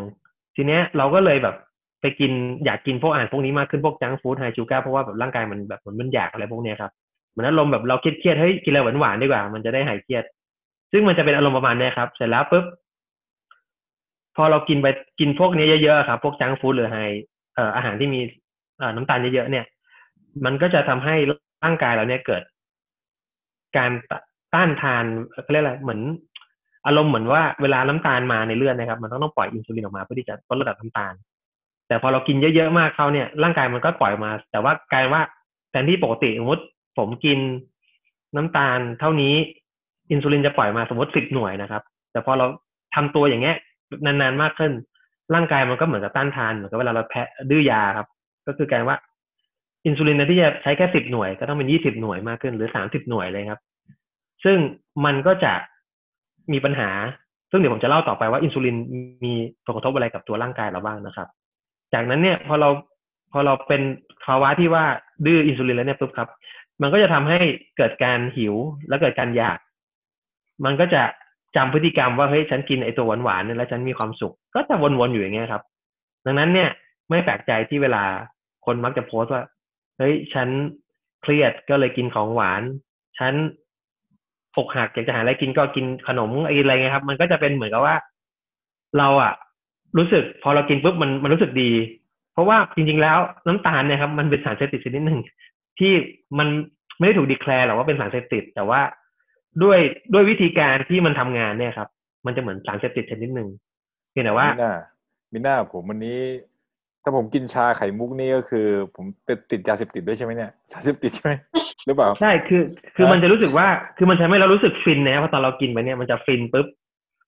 [0.56, 1.56] ทีเนี้ยเราก็เลยแบบ
[2.00, 2.32] ไปกิน
[2.64, 6.92] อยากกินพวกอาหารพวกนี้มากขึ้นพวกจังฟู้ดไฮชูการ์เพราะว่าแบบร่างกายมันแบบเหมือนมันอยากอะไรพวกเนี้ยครับ
[7.30, 10.24] เหมือนอารมณ์แบบเราเครียดๆเฮ้ยกินอะไรหวานๆดีกว่า มันจะได้หายเครียด
[10.92, 12.64] ซึ่งมันจะเป็นอารมณ์ประมาณนี้ครับเสร็จแล้วปุ๊บ
[14.36, 14.86] พอเรากินไป
[15.20, 16.96] กินพวกนี้เยอะๆครับ พวกจังฟู้ดหรือไฮ
[17.54, 18.20] เอ่ออาหารที่มี
[18.78, 19.64] เอ่อน้ำตาลเยอะๆเนี่ย
[20.44, 21.14] มันก็จะทำให้
[21.64, 22.42] ร่างกายเราเนี่ยเกิด
[23.76, 23.90] การ
[24.54, 25.04] ต้านทาน
[25.42, 26.00] เขาเรียกอะไรเหมือน
[26.86, 31.12] อารมณ์เหมือนว่าเวลาน้ำตาลมาในเลือดนะครับ มันต้องต้องปล่อยอินซูลินออกมาเพื่อที่จะลดระดับน้ำตาล
[31.88, 35.22] แต่พอเรากินเยอะๆมากเขาเนี่ยร่างกายมันก็ปล่อยมา แต่ว่ากลายว่า
[35.70, 36.64] แทนที่ปกติสมมติ
[36.98, 37.38] ผมกิน
[38.36, 39.34] น้ำตาลเท่านี้
[40.10, 42.46] อินซูลินจะปล่อยมาสมมติสิบหน่วยนะครับ แต่พอเรา
[42.94, 43.56] ทำตัวอย่างเงี้ย
[44.04, 44.72] นานๆมากขึ้น
[45.34, 48.06] ร่างกายมันก็เหมือนกับต้านทานเหมือนกับเวลาเราแพ้ดื้อยาครับ
[48.46, 48.98] ก็คือการว่า
[49.86, 53.60] อินซูลินแทนที่จะใช้แค่สิบหน่วยก็ต้องเป็นยี่สิบหน่วยมากขึ้น หรือสามสิบหน่วยเลยครับ
[54.44, 54.58] ซึ่ง
[55.04, 55.52] มันก็จะ
[56.52, 56.90] มีปัญหา
[57.50, 58.76] ซึ่งเดี๋ยวผมจะเล่าต่อไปว่าอินซูลิน
[59.24, 61.28] มีผลกระทบอะไรกับตัวร่างกายเราบ้างนะครับ
[61.94, 62.68] จากนั้นเนี่ยพอเรา
[63.32, 63.82] พอเราเป็น
[64.24, 64.84] ภาวะที่ว่า
[65.26, 66.28] ดื้ออินซูลินแล้วเนี่ยปุ๊บครับ
[66.82, 67.38] มันก็จะทำให้
[67.76, 68.54] เกิดการหิว
[68.88, 69.58] และเกิดการอยาก
[70.64, 71.02] มันก็จะ
[71.56, 75.62] จำพฤติกรรมว่าเฮ้ยฉันกินไอตัวหวานๆเนี่ยแล้วฉันมีความสุข ก็จะวนๆอยู่อย่างเงี้ยครับ
[76.24, 76.70] ดังนั้นเนี่ย
[77.10, 78.04] ไม่แปลกใจที่เวลา
[78.66, 79.42] คนมักจะโพสต์ว่า
[79.98, 80.48] เฮ้ยฉัน
[81.22, 82.62] เครียดก็เลยกินของหวาน
[83.18, 83.34] ฉัน
[84.56, 87.96] อกหักอยากจะหาอะไรกินก็กินขนมอะไรเงี้ยครับ มันก็จะเป็นเหมือนกับว่า
[88.98, 89.32] เราอะ
[89.96, 91.70] รู้สึกพอเรากินปุ๊บมันมันรู้สึกดี
[92.32, 95.20] เพราะว่าจริงๆแล้วน้ำตาลเนี่ยครับมันเป็นสารเสพติดชนิดหนึ่ง
[95.78, 95.92] ที่
[96.38, 96.48] มัน
[96.98, 98.80] ไม่ได้ถูกดีแคลร์หรอกว่าเป็นสารเสพติด แต่ว่า
[99.62, 99.78] ด้วย
[100.12, 101.88] ด้วยวิธีการที่มันทำงานเนี่ยครับ
[102.26, 103.48] มันจะเหมือนสารเสพติดชนิดหนึ่ง
[104.10, 104.74] เพียงแต่ว่ามิน่า
[105.32, 106.18] มิน่าผมวันนี้
[107.02, 111.32] ถ้าผมกินชาไข่มุกนี่ก็คือ ผมติดติดยาเสพติดด้วยใช่ไหมเนี่ยสารเสพติดใช่ไหม
[111.86, 112.62] หรือเปล่าใช่คือ
[112.96, 116.66] คือฮะมันจะรู้สึกว่าคือมันทำให้เรารู้สึกฟินนะเพราะตอนเรากินไปเนี่ยมันจะฟินปุ๊บ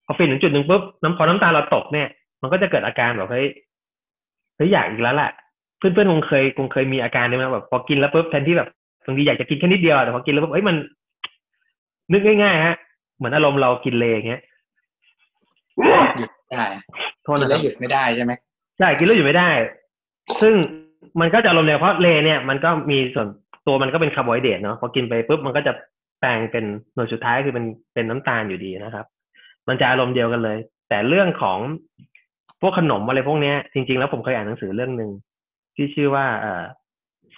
[0.07, 2.09] พอฟินถึงจุดหนึ่งปุ๊บน้ำพอน้ำตาเราตกเนี่ย
[2.43, 3.47] มันก็จะเกิดอาการแบบเฮ้ย
[4.57, 5.31] เฮ้ยอยากอีกแล้วแหละ
[5.79, 8.69] เพื่อนๆคงเคยคงเคยมีอาการนี้ไหมแบบพอกินแล้วปุ๊บแทนที่แบบ
[9.07, 10.77] บางทีอยากจะกินแค่นิดเดียวแต่พอกินแล้วปุ๊บเฮ้ยมัน
[12.13, 12.77] นึกง่ายๆฮะ
[13.17, 14.43] เหมือนอารมณ์เรากินเลอย่างเงี้ย
[16.17, 16.65] หยุดได้
[17.25, 18.33] โทษกินนะคแล้รัวบหยุดไม่ได้ใช่ไหม
[18.79, 19.51] ใช่กินแล้วอยู่ไม่ได้
[20.41, 20.55] ซึ่ง
[21.21, 23.27] มันก็จะอารมณ์เดียวเพราะเลเนี่ย มันก็มีส่วน
[23.67, 25.73] ตัวมันก็เป็นคาร์โบไฮเดรตเนาะพอกินไปปุ๊บมันก็จะ
[26.21, 29.07] แปลงเป็นหน่วยสุดท้ายคือเป็นเป็นน้ำตาลอยู่ดีนะครับ
[29.69, 31.59] มันจะอารมณ์เดียวกันเลย แต่เรื่องของ
[32.61, 35.11] พวกขนมอะไรพวกเนี้ย จริง ๆ แล้วผมเคยอ่านหนังสือเรื่องหนึ่ง
[35.77, 36.65] ที่ชื่อว่าเอ่อ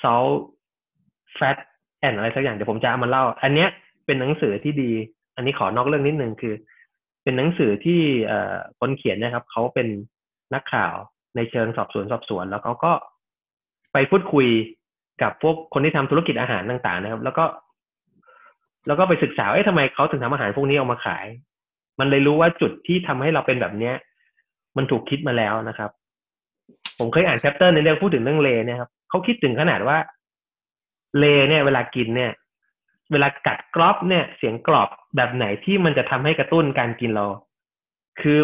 [0.02, 0.34] salt
[1.38, 1.56] fat
[2.06, 3.68] and อะไรสักอย่างเดี๋ยวผมจะเอามาเล่า อันเนี้ย
[4.06, 4.90] เป็นหนังสือที่ดี
[5.36, 6.54] อันนี้ขอนอกเรื่องนิดนึงคือ
[7.22, 9.88] เป็นหนังสือที่เอ่อคนเขียนนะครับเขาเป็น
[10.54, 10.94] นักข่าว
[11.36, 12.92] ในเชิงสอบสวนสอบสวน แล้วเขาก็
[13.92, 14.48] ไปพูดคุย
[15.22, 17.44] กับพวกคนที่ทำธุรกิจอาหารต่าง ๆ นะครับ แล้วก็
[18.86, 21.26] แล้วก็ไปศึกษาว่าเอ๊ะทำไมเขาถึงทำอาหารพวกนี้ออกมาขาย
[22.00, 23.94] มันเลยรู้ว่าจุดที่ทำให้เราเป็นแบบเนี้ย
[24.76, 25.90] มันถูกคิดมาแล้วนะครับ
[26.98, 29.98] ผมเคยอ่าน chapter ในเรื่องพูดถึงเรื่องเลย์เนี่ยครับเขาคิดถึงขนาดว่า
[31.18, 32.32] เลย์เนี่ยเวลากินเนี่ย
[33.12, 37.26] เวลากัดกรอบเนี่ย เสียงกรอบแบบไหนที่มันจะทำให้กระตุ้นการกินเรา
[38.20, 38.38] คือ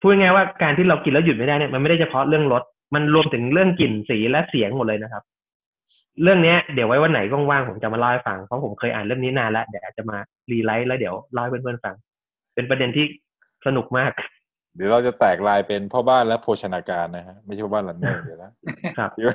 [0.00, 2.62] พูดง่ายว่าการที่เรากินแล้วหยุดไม่ได้เนี่ยมันไม่ได้เฉพาะเรื่องรส
[2.94, 5.22] มันรวมถึงเรื่องกลิ่นสีและเสียงหมดเลยนะครับ
[6.22, 10.16] เรื่องเนี้ยเดี๋ยวไว้วันไหนว่างๆผมจะมาเล่าให้ฟังเพราะผมเคยอ่านเรื่องนี้นานแล้วเดี๋ยวอาจจะมา
[10.50, 11.94] rewrite แล้วเดี๋ยวเล่าให้เพื่อนๆฟัง
[12.54, 13.06] เป็นประเด็นที่
[13.66, 14.12] สนุกมาก
[14.74, 18.50] เดี๋ยวเราจะแตกลายเป็นพ่อบ้านและโภชนาการนะฮะไม่ใช่พ่อบ้าน runner เดี๋ยวนะ
[18.98, 19.30] ครับเดี๋ยว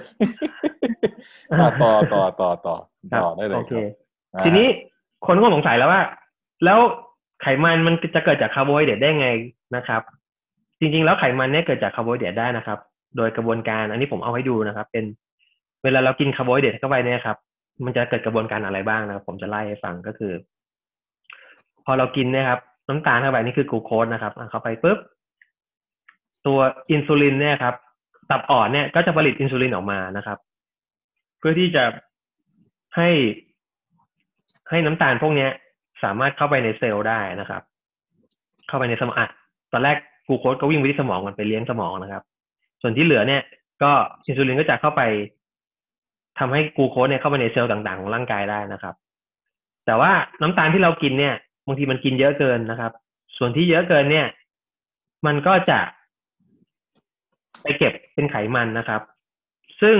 [1.52, 2.76] อะต่อต่อต่อต่อ
[3.12, 3.84] ครับต่อได้เลยโอเคครับ
[4.34, 4.68] อ่าทีนี้
[5.26, 6.02] คนก็สงสัยแล้วว่า
[6.66, 6.80] แล้ว
[7.42, 9.30] ไขมันมันจะเกิดจากคาร์โบไฮเดรตได้ไง
[9.76, 10.02] นะครับ
[10.80, 12.80] จริงๆ แล้วไขมันเนี่ยเกิดจากคาร์โบไฮเดรตได้นะครับ
[13.18, 15.06] โดยกระบวนการอันนี้ผมเอาให้ดูนะครับ เป็น
[15.84, 17.38] เวลาเรากินคาร์โบไฮเดรตเข้าไปเนี่ยครับ
[17.86, 20.34] มันจะเกิดกระบวนการอะไรบ้างนะครับ ผมจะไล่ให้ฟังก็คือ
[21.86, 24.98] พอเรากินเนี่ยครับ น้ำตาลเข้าไปนี่คือกลูโคสนะครับเอาเข้าไปปุ๊บ
[26.48, 26.60] ตัว
[26.92, 27.76] อินซูลินเนี่ยครับ
[28.30, 30.38] ตับอ่อนเนี่ยก็จะผลิตอินซูลินออกมานะครับ
[31.40, 31.84] เพื่อที่จะ
[32.96, 33.10] ให้
[34.70, 35.50] ให้น้ำตาลพวกเนี้ย
[36.04, 37.62] สามารถเข้าไปในเซลล์ได้นะครับ
[38.68, 39.30] เข้าไปในสมอง
[39.72, 42.24] ตอนแรกกูโคสก็วิ่งไปที่สมองมันไปเลี้ยงสมองนะครับ
[42.82, 43.42] ส่วนที่เหลือเนี่ย
[43.84, 43.92] ก็
[44.28, 45.02] อินซูลินก็จะเข้าไป
[46.40, 48.96] ทำให้กูโคสเนี่ยเข้าไปในเซลล์ต่างๆของร่างกายได้นะครับ
[49.86, 52.92] แต่ว่าน้ำตาลที่เรากินเนี่ยบางทีมันกินเยอะเกินนะครับ
[53.38, 54.28] ส่วนที่เยอะเกินเนี่ย
[55.26, 55.80] มันก็จะ
[57.66, 59.02] ไปเก็บเป็นไขมันนะครับ
[59.82, 59.98] ซึ่ง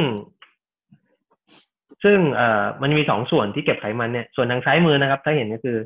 [2.04, 5.78] ซึ่งเอ่อมันมีสองส่วนที่เก็บไขมันเนี่ยส่วนทางซ้ายมือนะครับ ถ้าเห็นก็คือ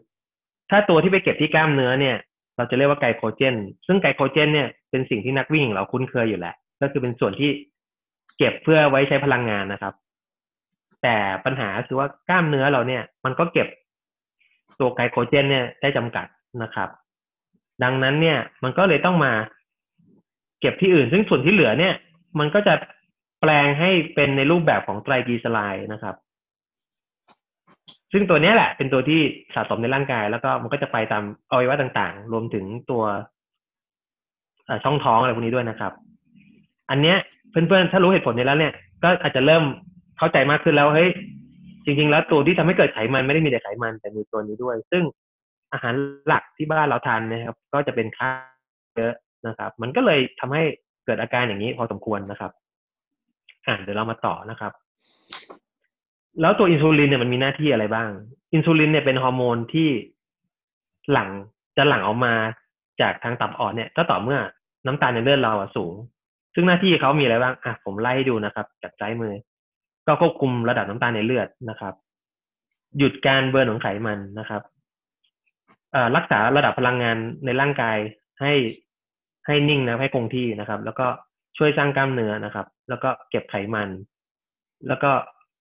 [0.69, 2.15] ถ้าตัวที่ไปเก็บที่กล้ามเนื้อเนี่ย
[2.57, 3.55] เราจะเรียกว่าไกลโคเจน
[3.87, 7.49] ซึ่งไกลโคเจน เนี่ยเป็นสิ่งที่นักวิ่งของเราคุ้นเคยอยู่แล้วก็คือเป็นส่วนที่
[8.37, 9.93] เก็บเพื่อไว้ใช้พลังงานนะครับ
[11.03, 11.15] แต่
[11.45, 13.67] ปัญหาคือว่ากล้ามเนื้อเราเนี่ย มันก็เก็บ
[14.79, 16.25] ตัวไกลโคเจน เนี่ยได้จำกัด
[16.63, 16.89] นะครับ
[17.83, 19.33] ดังนั้นเนี่ย มันก็เลยต้องมา
[20.61, 21.93] เก็บที่อื่น ซึ่งส่วนที่เหลือเนี่ย
[22.39, 22.73] มันก็จะ
[23.41, 26.15] แปลงให้เป็นในรูปแบบของไตรกลีเซอไรด์นะครับ
[28.11, 29.21] ซึ่งตัวนี้แหละ เป็นตัวที่
[29.55, 33.03] สะสมในร่างกาย แล้วก็มันก็จะไปตามอวัยวะต่างๆ รวมถึงตัว
[34.83, 35.91] ช่องท้องอะไรพวกนี้ด้วยนะครับ
[36.89, 37.17] อันเนี้ย
[37.51, 39.63] เพื่อนๆ ถ้ารู้เหตุผลนี้แล้วเนี่ย ก็อาจจะเริ่ม
[40.17, 41.09] เข้าใจมากขึ้นแล้วเฮ้ย
[41.85, 45.03] จริง ๆ แล้วตัวที่ทำให้เกิดไขมันไม่ได้มีแต่ไขมันแต่มีตัวนี้ด้วย ซึ่ง
[45.73, 45.93] อาหาร
[46.27, 48.39] หลักที่บ้านเราทานนะครับ ก็จะเป็นข้าว
[48.97, 49.13] เยอะ
[49.47, 50.63] นะครับ มันก็เลยทำให้
[51.05, 52.51] เกิดอาการอย่างนี้พอสมควรนะครับ
[53.67, 54.71] อ่าเดี๋ยวเรามาต่อนะครับ
[56.41, 58.09] แล้วตัวอินซูลินเนี่ยมันมีหน้าที่อะไรบ้าง
[58.53, 59.89] อินซูลินเนี่ยเป็นฮอร์โมนที่
[61.11, 61.29] หลั่ง
[61.77, 62.33] จะหลั่งออกมา
[63.01, 64.39] จากทางตับอ่อนเนี่ยก็ต่อเมื่อ
[64.85, 65.93] น้ำตาลในเลือดเราอะสูง
[66.53, 69.33] ซึ่งหน้าที่เขามีอะไรบ้างอะผมไล่ให้ดูนะครับ จากซ้ายมือ
[70.07, 71.93] ก็ควบคุมระดับน้ำตาลในเลือดนะครับ
[72.97, 74.61] หยุดการเบิร์นของไขมันนะครับ
[75.95, 77.97] อ่อรักษาระดับพลังงานในร่างกาย
[78.41, 78.53] ให้
[79.49, 81.07] ให้นิ่งนะให้คงที่นะครับ แล้วก็
[81.57, 83.89] ช่วยสร้างกล้ามเนื้อนะครับ แล้วก็เก็บไขมัน
[84.87, 85.11] แล้วก็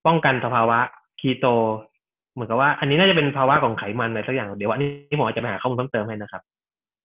[0.07, 0.79] ป้องกันสภาวะ
[1.21, 1.47] คีโต
[2.33, 6.43] เหมือนกับว่าอันนี้น่าจะเป็นภาวะของไขมันอะไรสักอย่างเดี๋ยววันนี้ผมอาจจะไปหาข้อมูลเพิ่มเติมให้นะครับ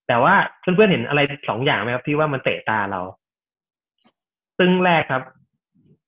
[0.07, 3.01] แต่ว่าเพื่อนๆเห็นอะไรสองอย่างไหมครับที่ว่ามันเตะตาเรา
[4.57, 5.23] ซึ่งแรกครับ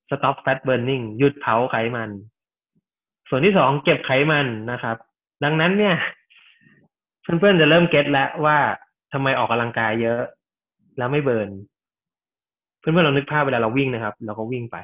[0.09, 2.09] stop fat burning หยุดเผาไขมัน
[3.29, 4.97] ส่วนที่สองเก็บไขมันนะครับ
[5.43, 5.95] ดังนั้นเนี่ย
[7.21, 8.57] เพื่อนๆจะเริ่มเก็ตแล้วว่า
[9.13, 10.21] ทำไมออกกำลังกายเยอะ
[10.97, 11.49] แล้วไม่เบิร์น
[12.79, 14.77] เพื่อนๆเรานึกภาพเวลาเราวิ่งนะครับ เราก็วิ่งไป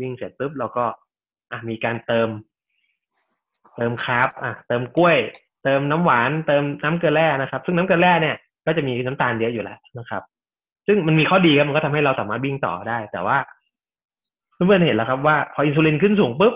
[0.00, 0.84] วิ่งเสร็จปุ๊บเราก็
[1.52, 2.28] อะมีการเติม
[3.76, 5.16] เติม carb อะ เติมกล้วย
[5.64, 10.22] เติมน้ำหวาน เติมน้ำเกลือแร่นะครับ ซึ่งน้ำเกลือแร่เนี่ยก็จะมีน้ำตาลเยอะอยู่แล้วนะครับ
[10.86, 13.38] ซึ่งมันมีข้อดีครับมันก็ทำให้เราสามารถวิ่งต่อได้ แต่ว่า
[14.52, 16.54] เพื่อนๆเห็นแล้วครับว่าพออินซูลินขึ้นสูงปุ๊บ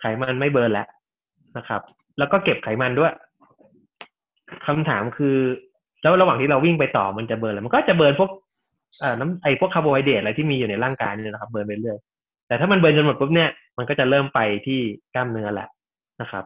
[0.00, 0.88] ไขมันไม่ burn แล้ว
[1.56, 1.82] นะครับ
[2.18, 3.12] แล้วก็เก็บไขมันด้วย
[4.66, 5.36] คำถามคือ
[6.02, 8.30] แล้วระหว่างที่เราวิ่งไปต่อมันจะ burn อะไรมันก็จะ burn พวก
[9.02, 11.98] อ่อน้ำไอพวกคาร์โบไฮเดรตอะไรที่มีอยู่ในร่างกายเนี่ยนะครับ burn ไปเรื่อย
[12.48, 14.80] แต่ถ้ามันเบิร์นจนหมดปุ๊บเนี่ยมันก็จะเริ่มไปที่
[15.14, 15.68] กล้ามเนื้อแหละ
[16.20, 16.44] นะครับ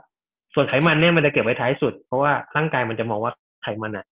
[0.54, 4.04] ส่วนไขมันเนี่ยมันจะเก็บไว้ท้ายสุด เพราะว่าร่างกายมันจะมองว่าไขมันอะ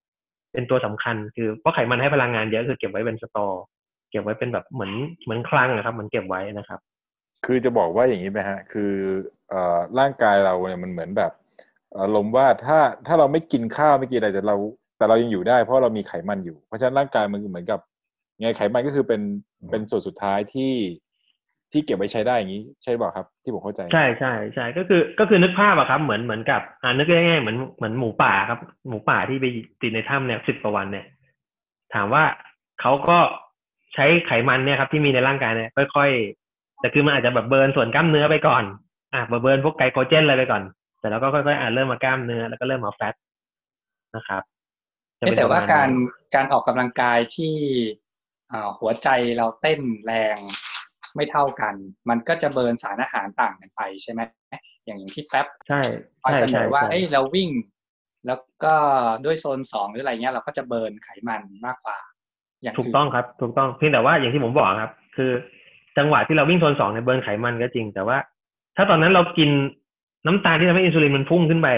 [0.53, 3.63] เป็นตัวสำคัญคือเพราะไขมันให้พลังงานเยอะคือเก็บไว้เป็นสตอร์
[4.11, 6.81] เก็บไว้เป็นแบบเหมือนเหมือนคลังนะครับเหมือนเก็บไว้นะครับ
[7.45, 8.93] คือจะบอกว่าอย่างนี้ไหมฮะ คือ
[9.49, 11.33] เอ่อร่างกายเราเนี่ยมันเหมือนแบบ
[12.01, 14.57] อารมณ์ว่าถ้าถ้าเราไม่กินข้าวไม่กินอะไรแต่เรา
[15.03, 17.81] แต่เรายังอยู่ได้เพราะเรามีไขมันอยู่ เพราะฉะนั้นร่างกายมันเหมือนกับ
[18.41, 19.21] ไงไขมันก็คือเป็น
[19.71, 20.73] เป็นส่วนสุดท้ายที่
[21.73, 29.47] ที่เก็บไว้ใช้ได้อย่างนี้ใช่เปล่าครับ ที่ผมเข้าใจ ใช่ใช่ใช่ก็คือก็คือนึกภาพอะครับ เหมือนเหมือนกับอ่านึกง่ายๆเหมือนเหมือนหมูป่าครับ หมูป่าที่ไป
[29.83, 31.07] ติดในถ้ำเนี่ยสิบกว่าวันเนี่ย
[31.95, 32.25] ถามว่า
[32.81, 33.19] เขาก็
[33.95, 38.65] ใช้ไขมันเนี่ยครับที่มีในร่างกายเนี่ยค่อยๆแต่คือมันอาจจะแบบเบิร์นส่วนกล้ามเนื้อไปก่อน
[39.15, 40.63] อะเบิร์นพวกไกลโคเจนอะไรไปก่อน
[41.01, 43.15] แต่แล้วก็ค่อยๆอ่าเริ่มมากล้ามเนื้อแล้วก็เริ่มมาแฟต
[44.17, 44.62] นะครับจะเป็น
[45.37, 45.93] แต่ว่าประมณการนั้น
[46.35, 47.55] การออกกำลังกายที่
[48.53, 49.09] อ่าหัวใจ
[49.39, 50.39] เราเต้นแรง
[51.17, 51.75] ไม่เท่ากัน
[52.09, 54.21] มันก็จะเบิร์นสารอาหารต่างกันไปใช่ไหม
[54.87, 55.81] อย่างอย่างที่แป๊บใช่
[56.23, 57.51] คอยใช่เสนใช่อว่าใช่เอ้ยเราวิ่ง
[58.27, 58.75] แล้วก็
[59.25, 61.99] ด้วยโซนสองหรืออะไรเงี้ยเราก็จะเบิร์นไขมันมากกว่า
[62.63, 65.31] อย่างถูกต้องครับ ถูกต้องเพียงแต่ว่าอย่างที่ผมบอกครับ คือ
[65.99, 68.17] จังหวะที่เราวิ่งโซนสองเนี่ยเบิร์นไขมันก็จริง แต่ว่า
[68.77, 69.51] ถ้าตอนนั้นเรากิน
[70.27, 71.69] น้ำตาลที่ทำให้อินซูลินมันพุ่งขึ้นไป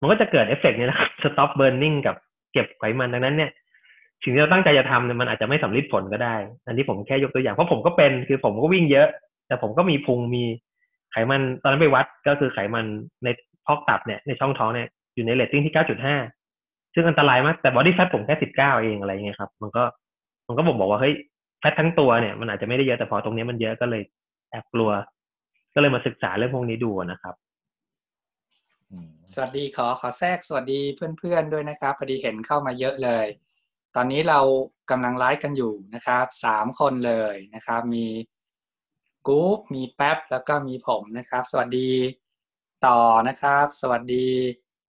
[0.00, 2.16] มันก็จะเกิดเอฟเฟกต์นี้นะครับ stop burning กับ
[2.52, 3.50] เก็บไขมันดังนั้นเนี่ย
[4.22, 6.34] สิ่งที่เราตั้งใจจะทำเนี่ยมันอาจจะไม่สัมฤทธิ์ผลก็ได้
[6.66, 9.08] อันนี้ผมแค่ยกตัวอย่างเพราะผมก็เป็นคือผมก็วิ่งเยอะ
[9.46, 10.44] แต่ผมก็มีพุงมี
[11.12, 12.86] ไขมันตอนนั้นไปวัดก็คือไขมัน
[13.24, 13.28] ใน
[13.66, 16.16] พอกตับเนี่ยในช่องท้องเนี่ยอยู่ในเรตติ้งที่เก้าจุดห้า
[16.94, 19.84] ซึ่งอันตรายมากแต่ body fat ผมแค่สิบเก้าเองอะไรเงี้ยครับ มันก็
[20.48, 21.14] มันก็บอกบอกว่าเฮ้ย
[21.60, 24.02] fat ทั้งตัวเนี่ยมันอาจจะไม่ได้เยอะแต่พอตรงนี้มันเยอะก็เลย
[24.50, 24.90] แอบกลัว
[25.74, 27.34] ก็เลยมาศึกษาเรื่องพวกนี้ดูนะครับ
[29.34, 30.80] สวัสดีขอขอแทรกสวัสดี
[31.18, 33.26] เพื่อนๆด้วยนะครับพอดีเห็นเข้ามาเยอะเลย
[33.96, 34.40] ตอนนี้เรา
[34.90, 38.06] กำลังไลฟ์กันอยู่นะครับสามคนเลยนะครับ มี
[39.26, 41.90] กู๊ปมีแป๊บแล้วก็มีผมนะครับ สวัสดี
[42.86, 44.26] ต่อนะครับ สวัสดี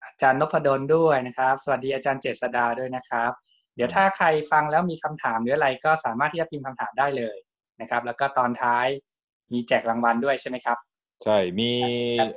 [0.05, 3.31] อาจารย์นพดลด้วยนะครับ สวัสดีอาจารย์เจษดาด้วยนะครับ
[3.75, 7.37] เดี๋ยวถ้าใครฟังแล้วมีคำถามหรืออะไรก็สามารถที่จะพิมพ์คำถามได้เลย
[7.81, 8.87] นะครับ แล้วก็ตอนท้าย
[9.53, 10.79] มีแจกรางวัลด้วยใช่ไหมครับ
[11.25, 11.73] ใช่มี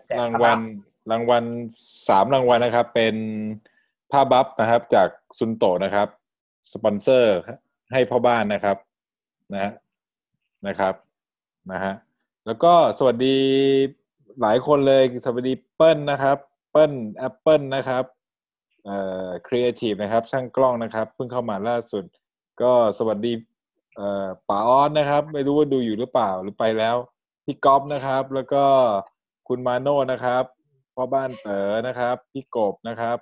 [0.08, 1.44] แจกรางวัลผ้าบัฟ รางวัล
[2.08, 3.16] สามรางวัลนะครับ เป็น
[4.12, 6.08] ผ้าบัฟนะครับ จาก Suunto นะครับ
[6.74, 7.36] สปอนเซอร์
[7.92, 8.78] ให้พ่อบ้านนะครับ
[9.54, 9.72] นะฮะ
[10.68, 10.94] นะครับ
[11.72, 11.94] นะฮะ
[12.46, 13.38] แล้วก็สวัสดี
[14.42, 16.38] หลายคนเลยสวัสดีเปิ้ลนะครับ
[16.72, 18.04] เปิ้ลแอปเปิ้ลนะครับ
[18.86, 22.04] เอ่อครีเอทีฟนะครับ ช่างกล้องนะครับเพิ่งเข้ามาล่าสุด
[22.62, 23.34] ก็สวัสดี
[23.98, 26.96] เอ่อป๋าออสนะครับ ไม่รู้ว่าดูอยู่หรือเปล่าหรือไปแล้ว
[27.46, 28.64] พี่ก๊อฟนะครับ แล้วก็
[29.48, 30.44] คุณมาโน่นะครับ
[30.96, 33.18] พ่อบ้านเต๋อนะครับพี่กบนะครับ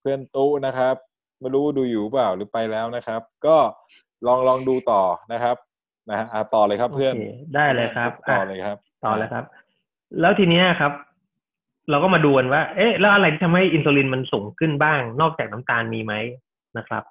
[0.00, 0.94] เพื่อนตู้นะครับ
[1.40, 3.56] ไม่รู้ว่าดูอยู่เปล่าหรือไปแล้วนะครับ ก็
[4.26, 5.56] ลองลองดูต่อนะครับ
[6.10, 9.44] นะฮะอะต่อเลยครับเพื่อนโอเคได้เลยครับ ต่ออะเลยครับ ต่อเลยครับ
[10.20, 10.92] แล้วทีเนี้ยครับ
[11.90, 16.14] เราก็มาดูกันว่า เอ๊ะ แล้วอะไรที่ทำให้อินซูลินมันสูงขึ้นบ้าง นอกจากน้ำตาลมีไหม
[16.78, 17.02] นะครับ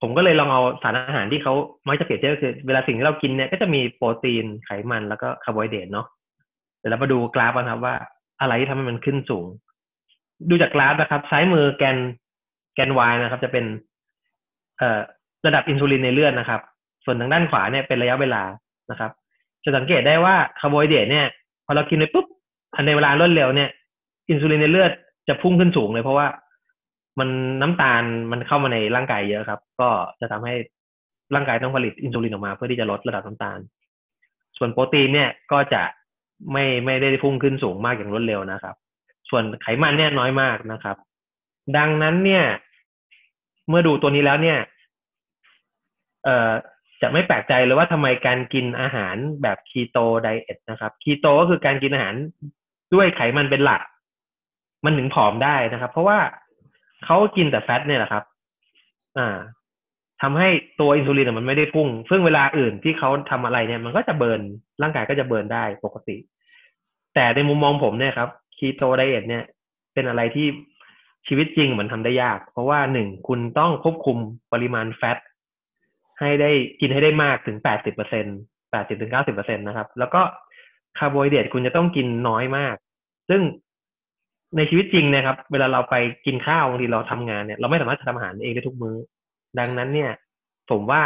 [0.00, 1.54] ผมก็เลยลองเอาสารอาหารที่เขา
[1.88, 6.06] มักจะเปรียบเทียบก็คือ เวลาสิ่งที่เรากินเนี่ยก็จะมีโปรตีนไขมันแล้วก็คาร์โบไฮเดรตเนาะ
[6.78, 7.94] เดี๋ยวเรามาดูกราฟกันครับว่า
[8.40, 9.46] อะไรที่ทำให้มันขึ้นสูง
[10.48, 11.96] ดูจากกราฟนะครับ ซ้ายมือแกน
[12.74, 13.64] แกน Y นะครับ จะเป็น
[14.78, 15.00] เอ่อ
[15.46, 16.60] ระดับอินซูลินในเลือดนะครับ
[17.04, 18.42] ส่วนทางด้านขวาเนี่ยเป็นระยะเวลา
[18.90, 19.10] นะครับ
[19.64, 21.26] จะสังเกตได้ว่าคาร์โบไฮเดรตเนี่ย
[21.66, 22.26] พอเรากินไปปุ๊บ
[22.74, 23.70] อันในเวลารวดเร็วเนี่ย
[24.30, 24.92] อินซูลินในเลือด
[25.28, 26.26] จะพุ่งขึ้นสูงเลยเพราะว่า
[27.18, 27.28] มัน
[27.60, 29.88] น้ำตาลมันเข้ามาในร่างกายเยอะครับ ก็
[30.20, 30.54] จะทำให้
[31.34, 33.58] ร่างกายต้องผลิตอินซูลินออกมา เพื่อที่จะลดระดับน้ำตาล
[34.58, 35.82] ส่วนโปรตีนเนี่ยก็จะ
[36.52, 38.74] ไม่ไม่ได้พุ่งขึ้นสูงมากอย่างรวดเร็วนะครับ
[39.30, 40.96] ส่วนไขมันเนี่ยน้อยมากนะครับ
[41.76, 42.44] ดังนั้นเนี่ย
[43.68, 44.58] เมื่อดูตัวนี้แล้วเนี่ย
[46.24, 46.52] เอ่อ
[47.02, 52.14] จะไม่แปลกใจเลยว่าทำไมการกินอาหารแบบ keto diet นะครับคีโตก็คือการกินอาหาร
[52.94, 53.82] ด้วยไขมันเป็นหลัก
[54.84, 56.18] มันถึงผอมได้นะครับ เพราะว่า
[57.04, 58.24] เขากินแต่ fat เนี่ยแหละครับ
[59.18, 59.36] อ่า
[60.24, 60.48] ทำให้
[60.80, 64.40] ตัวอินซูลินมันไม่ได้พุ่ง ซึ่งเวลาอื่นที่เขาทำอะไรเนี่ย มันก็จะ burn
[64.82, 66.16] ร่างกายก็จะ burn ได้ปกติ
[67.14, 69.44] แต่ในมุมมองผมเนี่ยครับ keto diet เนี่ย
[69.94, 70.46] เป็นอะไรที่
[71.26, 74.18] ชีวิตจริงมันทำได้ยาก เพราะว่าหนึ่งคุณต้องควบคุม
[74.52, 75.18] ปริมาณ fat
[76.20, 78.24] ให้ได้กินให้ได้มากถึงแปดสิบเปอร์เซ็นต์
[78.70, 80.22] แปดสิบถึงเก้าสิบเปอร์เซ็นต์นะครับ แล้วก็
[80.98, 82.76] คาร์โบไฮเดรตคุณจะต้องกินน้อยมาก
[83.28, 83.40] ซึ่ง
[84.56, 85.94] ในชีวิตจริงนะครับ เวลาเราไป
[86.26, 88.96] กินข้าวบางทีเราทำงานเนี่ยเราไม่สามารถจะทำอาหารเองได้ทุกมื้อ
[89.58, 90.12] ดังนั้นเนี่ย
[90.70, 91.02] ผมว่า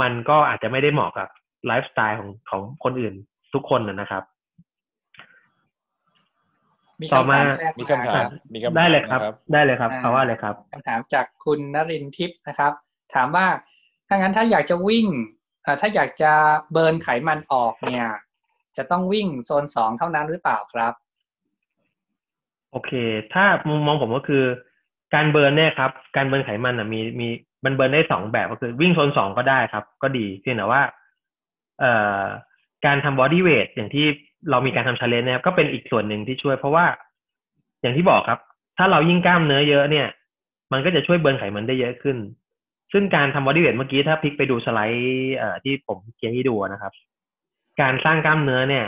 [0.00, 1.28] มันก็อาจจะไม่ได้เหมาะกับ
[1.66, 3.14] ไลฟ์สไตล์ของของคนอื่น
[3.54, 4.22] ทุกคนนะนะครับ
[7.00, 12.72] มีต่อคำมาถามแทรกมีคำถามมีคำถามได้เลยครับนะได้เลยครับอ่าเอาว่าเลยครับคำถามจากคุณนรินทร์ทิพย์นะครับ
[13.14, 13.46] ถามว่า
[14.08, 15.06] ถ้างั้นถ้าอยากจะวิ่ง
[15.64, 16.32] อ่าถ้าอยากจะ
[16.72, 18.08] burn ไขมันออกเนี่ย
[18.76, 20.92] จะต้องวิ่งโซนสองเท่านั้นหรือเปล่าครับ
[22.70, 22.92] โอเค
[23.32, 24.44] ถ้ามุมมองผมก็คือ
[25.14, 27.28] การ burn เนี่ยครับ การ burn ไขมันอะมีมี
[27.66, 30.82] มัน burn ได้สองแบบก็คือวิ่งโซนสองก็ได้ครับ ก็ดีเพียงแต่ว่า
[31.80, 32.22] เอ่อ
[32.86, 34.06] การทำ bodyweight อย่างที่
[34.50, 36.86] เรามีการทำ challenge นะครับก็เป็นอีกส่วนหนึ่งที่ช่วยเพราะว่า
[37.82, 38.40] อย่างที่บอกครับ
[38.78, 40.06] ถ้าเรายิ่งกล้ามเนื้อเยอะเนี่ย
[40.72, 42.16] มันก็จะช่วย burn ไขมันได้เยอะขึ้น
[42.92, 46.92] ซึ่งการทำ bodyweight เมื่อกี้ถ้าพลิกไปดูสไลด์เอ่อที่ผมเขียนให้ดูนะครับ
[47.80, 48.86] การสร้างกล้ามเนื้อเนี่ย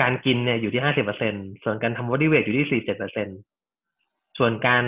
[0.00, 3.28] การกินเนี่ยอยู่ที่ห้าสิบเปอร์เซ็นต์ส่วนการทำ bodyweight อยู่ที่สี่เจ็ดเปอร์เซ็นต์
[4.38, 4.84] ส่วนการ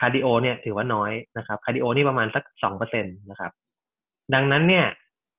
[0.00, 3.50] cardio เนี่ยถือว่าน้อยนะครับ cardio นี่ประมาณสักสองเปอร์เซ็นต์นะครับ
[4.34, 4.86] ดังนั้นเนี่ย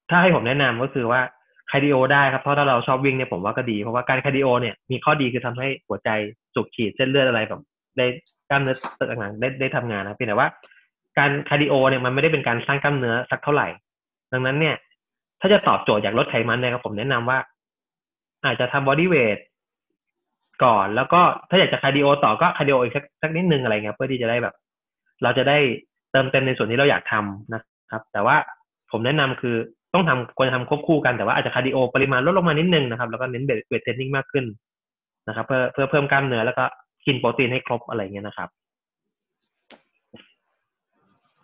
[0.10, 1.22] ถ้าให้ผมแนะนำก็คือว่า
[1.72, 6.10] cardio ได้ครับเพราะถ้าเราชอบวิ่งเนี่ยผมว่าก็ดีเพราะว่าการ cardio เนี่ยมีข้อดีคือทำให้หัวใจ
[6.54, 7.62] สูบฉีดเส้นเลือดอะไรแบบ
[7.98, 8.06] ได้
[8.50, 10.48] กล้ามเนื้อต่างๆได้ได้ทำงานนะเพียงแต่ว่า
[11.18, 13.68] การ cardio เนี่ยมันไม่ได้เป็นการสร้างกล้ามเนื้อสักเท่าไหร่
[14.34, 14.76] ดังนั้นเนี่ย
[15.42, 17.38] ถ้าจะตอบโจทย์อยากลดไขมันเนี่ยครับผมแนะนำว่า
[18.46, 19.38] อาจจะทำ bodyweight
[20.64, 24.56] ก่อน แล้วก็ถ้าอยากจะ cardio ต่อก็ cardio อีกสักสักนิดนึงอะไรเงี้ยเพื่อที่จะได้แบบ
[25.24, 25.58] เราจะได้
[26.12, 28.36] เติมเต็มในส่วนที่เราอยากทำนะครับ แต่ว่า
[28.92, 29.56] ผมแนะนำคือ
[29.94, 34.46] ต้องทำควรจะทำควบคู่กันแต่ว่าอาจจะ cardio ปริมาณลดลงมานิดนึงนะครับ แล้วก็เน้น weight เท training มากขึ้น
[35.28, 36.66] นะครับ เพื่อเพื่อเพิ่มกล้ามเนื้อแล้วก็
[37.06, 38.50] กินโปรตีนให้ครบอะไรเงี้ยนะครับ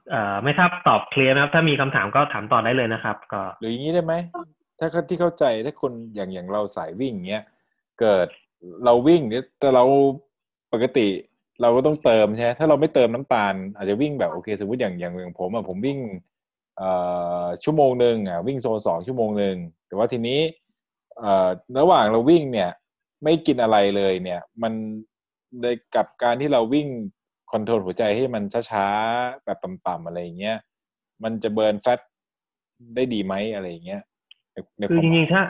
[0.09, 4.13] เอ่อไม่ทราบตอบ clear ไหมครับ ถ้ามีคำถามก็ถามต่อได้เลยนะครับ ก็หรืออย่างนี้ได้ไหม
[4.79, 7.43] ถ้าที่เข้าใจถ้าคนอย่างอย่างเราสายวิ่งเงี้ย
[7.99, 8.27] เกิด
[8.85, 9.83] เราวิ่งเนี่ยแต่เรา
[10.73, 11.07] ปกติ
[11.61, 15.99] เราก็ต้องเติมใช่ไหมถ้าเราไม่เติมน้ำตาล อาจจะวิ่งแบบโอเคสมมติอย่างอย่างอย่างผมอะผมวิ่ง
[17.63, 19.55] ชั่วโมงหนึ่งอะวิ่งโซนสองชั่วโมงหนึ่ง
[19.87, 20.39] แต่ว่าทีนี้
[21.79, 22.69] ระหว่างเราวิ่งเนี่ย
[23.23, 24.73] ไม่กินอะไรเลยเนี่ย มัน
[25.61, 25.65] ใน
[25.95, 26.87] กับการที่เราวิ่ง
[27.51, 30.57] control หัวใจให้มันช้าๆแบบต่ำๆอะไรอย่างเงี้ย
[31.23, 31.99] มันจะ burn fat
[32.95, 34.01] ได้ดีไหมอะไรอย่างเงี้ย
[34.89, 35.41] คือจริงๆถ้า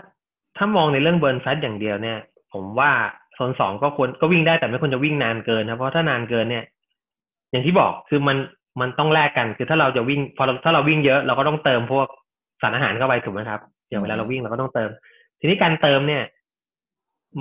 [0.58, 2.20] ถ้ามองในเรื่อง burn fat อย่างเดียวเนี่ย
[2.54, 2.92] ผมว่า
[3.36, 6.64] โซนสองก็ควรก็วิ่งได้แต่ไม่ควรจะวิ่งนานเกินนะเพราะถ้านานเกินเนี่ย
[7.52, 8.38] อย่างที่บอกคือมัน
[8.82, 12.08] มันต้องแลกกัน คือถ้าเราจะวิ่ง พอเราถ้าเราวิ่งเยอะเราก็ต้องเติมพวก
[12.62, 14.90] สารอาหารเข้าไปถูกไหมครับอย่างเวลาเราวิ่งเราก็ต้องเติม
[15.40, 16.24] ทีนี้การเติมเนี่ย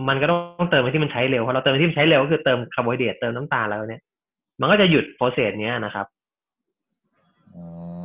[0.08, 4.02] มันก็ต้องเติมไปที่มันใช้เร็วพอเราเติมไปที่มันใช้เร็วก็คือเติมคาร์โบไฮเดรตเติมน้ำตาลแล้วเนี่ย
[4.60, 6.06] มันก็จะหยุด process เนี้ยนะครับ
[7.54, 7.62] อื
[7.94, 7.95] ม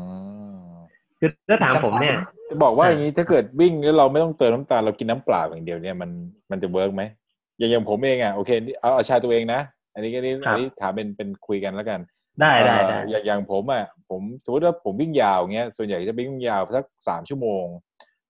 [1.21, 2.15] คือถ้าถามผมเนี่ย
[2.49, 6.09] จะบอกว่าอ่าอย่างนี้ถ้าเกิดวิ่งแล้วเราไม่ต้องเติมน้ำตาลเรากินน้ำเปล่าอย่างเดียวเนี่ยมัน
[6.51, 7.03] มันจะ work ไหม
[7.57, 9.61] อย่างอย่างผมเองอะโอเคนี่เอาเอาชาตัวเองนะ
[9.93, 11.99] อันนี้ก็นี่ครัอับนนี้ถามเป็นเป็นคุยกันแล้วกัน
[12.41, 17.65] ได้ได้ได้เอ่ออย่างอย่างผมอะผมสมมติว่าผมวิ่งยาวเงี้ยส่วนใหญ่จะวิ่งยาวสักสามชั่วโมง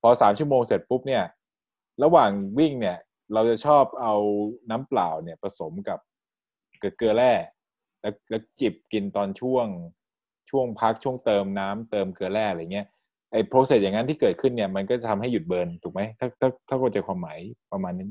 [0.01, 1.23] พอสามชั่วโมงเสร็จปุ๊บเนี่ย
[2.03, 2.97] ระหว่างวิ่งเนี่ย
[3.33, 4.15] เราจะชอบเอา
[4.69, 5.99] น้ำเปล่าเนี่ยผสมกับ
[6.79, 7.33] เกลือเกลือแร่
[8.01, 9.65] แล้วแล้วจิบกินตอนช่วง
[10.51, 12.87] ช่วงพักช่วงเติมน้ำเติมเกลือแร่อะไรเงี้ย
[13.31, 17.37] ไอ้โปรเซสอย่างนั้นที่เกิดขึ้นเนี่ยมันก็จะทำให้หยุดเบิร์นถูกไหมถ้าถ้าถ้าเข้าใจความหมาย
[17.71, 18.09] ประมาณนี้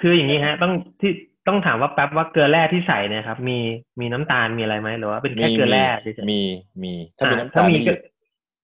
[0.00, 1.12] คืออย่างนี้ฮะ ต้องที่
[1.48, 3.58] ต้องถามว่าแป๊บว่าเกลือแร่ที่ใส่เนะครับ มี
[4.00, 6.42] มีน้ำตาลมีอะไรไหมหรือว่าเป็นแค่เกลือแร่เฉยๆมี
[6.82, 7.98] มีถ้ามีอ่น้ำตาถ้าลมีนี่หก็ยุด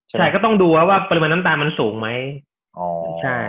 [0.07, 2.07] ใช่ไหมใช่ก็ต้องดูว่าว่าปริมาณน้ำตาลมันสูงไหม
[2.77, 2.87] อ๋อ
[3.23, 3.39] ใช่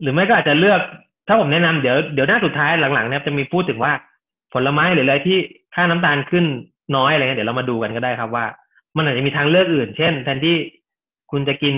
[0.00, 0.80] หรือไม่ก็อาจจะเลือก
[1.28, 3.92] ถ้าผมแนะนำเดี๋ยวเดี๋ยวหน้าสุดท้ายหลังๆเนี่ยจะมีพูดถึงว่า
[4.52, 5.38] ผลไม้หรืออะไรที่
[5.74, 6.44] ค่าน้ำตาลขึ้น
[6.96, 8.44] น้อยอะไรเงี้ยเดี๋ยวเรามาดูกันก็ได้ครับว่า
[8.96, 10.56] มันอาจจะมีทางเลือกอื่น เช่น แทนที่
[11.30, 11.74] คุณจะกิน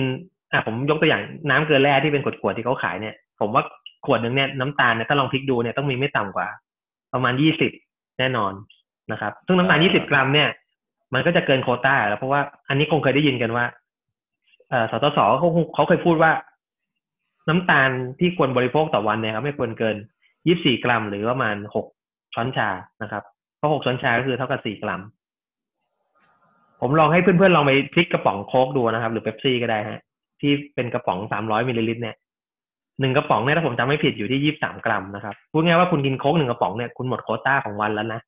[0.51, 3.63] อะผมยกตัวอย่างน้ำเกลือแร่ที่เป็นขวดๆที่เขาขายเนี่ย ผมว่า
[4.05, 6.47] ขวดหนึ่งเนี่ยน้ำตาลเนี่ยถ้าลองพลิกดูเนี่ยต้องมีไม่ต่ำกว่า
[7.13, 7.71] ประมาณยี่สิบ
[8.19, 8.53] แน่นอน
[9.11, 10.49] นะครับ ซึ่งน้ำตาลยี่สิบกรัมเนี่ย
[11.13, 13.65] มันก็จะเกินโควต้าแล้วเพราะว่าอันนี้คงเคยได้ยินกันว่า
[14.69, 16.31] เอ่อสสสเขาคงเขาเคยพูดว่า
[17.49, 19.95] น้ำตาลที่ควรบริโภคต่อวันเนี่ยครับไม่ควรเกิน
[20.47, 21.85] ยี่สี่กรัม หรือประมาณหก
[22.33, 22.69] ช้อนชา
[23.01, 23.32] นะครับเพ
[23.63, 25.01] ราะหกช้อนชาก็คือเท่ากับสี่กรัม
[26.81, 30.01] ผมลองให้เพื่อนๆลองไปพลิกกระป๋องโค้กดูนะครับ หรือเป๊ปซี่ก็ได้ฮะ
[30.41, 32.15] ที่เป็นกระป๋องสามร้อยมิลลิลิตรเนี่ย
[32.99, 38.19] หนึ่งกระป๋องเนี่ยถ้าผมจำไม่ผิดอยู่ที่ยี่สามกรัมนะครับพูดง่ายๆว่าคุณกินโค้กหนึ่งกระป๋องเนี่ยคุณหมดโควต้าของวันแล้วนะ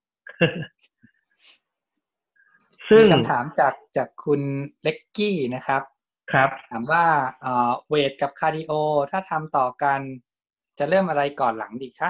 [2.90, 4.42] ซึ่งมีคำถามจากจากคุณ
[4.82, 5.82] เล็กกี้นะครับ
[6.32, 7.04] ครับ ถามว่า
[7.42, 8.72] เอ่อ weight กับ cardio
[9.12, 10.00] ถ้าทำต่อกัน
[10.80, 12.10] จะเริ่มอะไรก่อนหลังดีคะ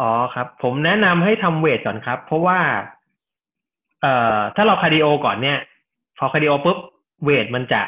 [0.00, 2.58] อ๋อครับ ผมแนะนำให้ทำ weight ก่อนครับ เพราะว่า
[4.02, 5.58] เอ่อ ถ้าเรา cardio ก่อนเนี่ย
[6.18, 6.78] พอ cardio ปุ๊บ
[7.24, 7.82] weight มันจะ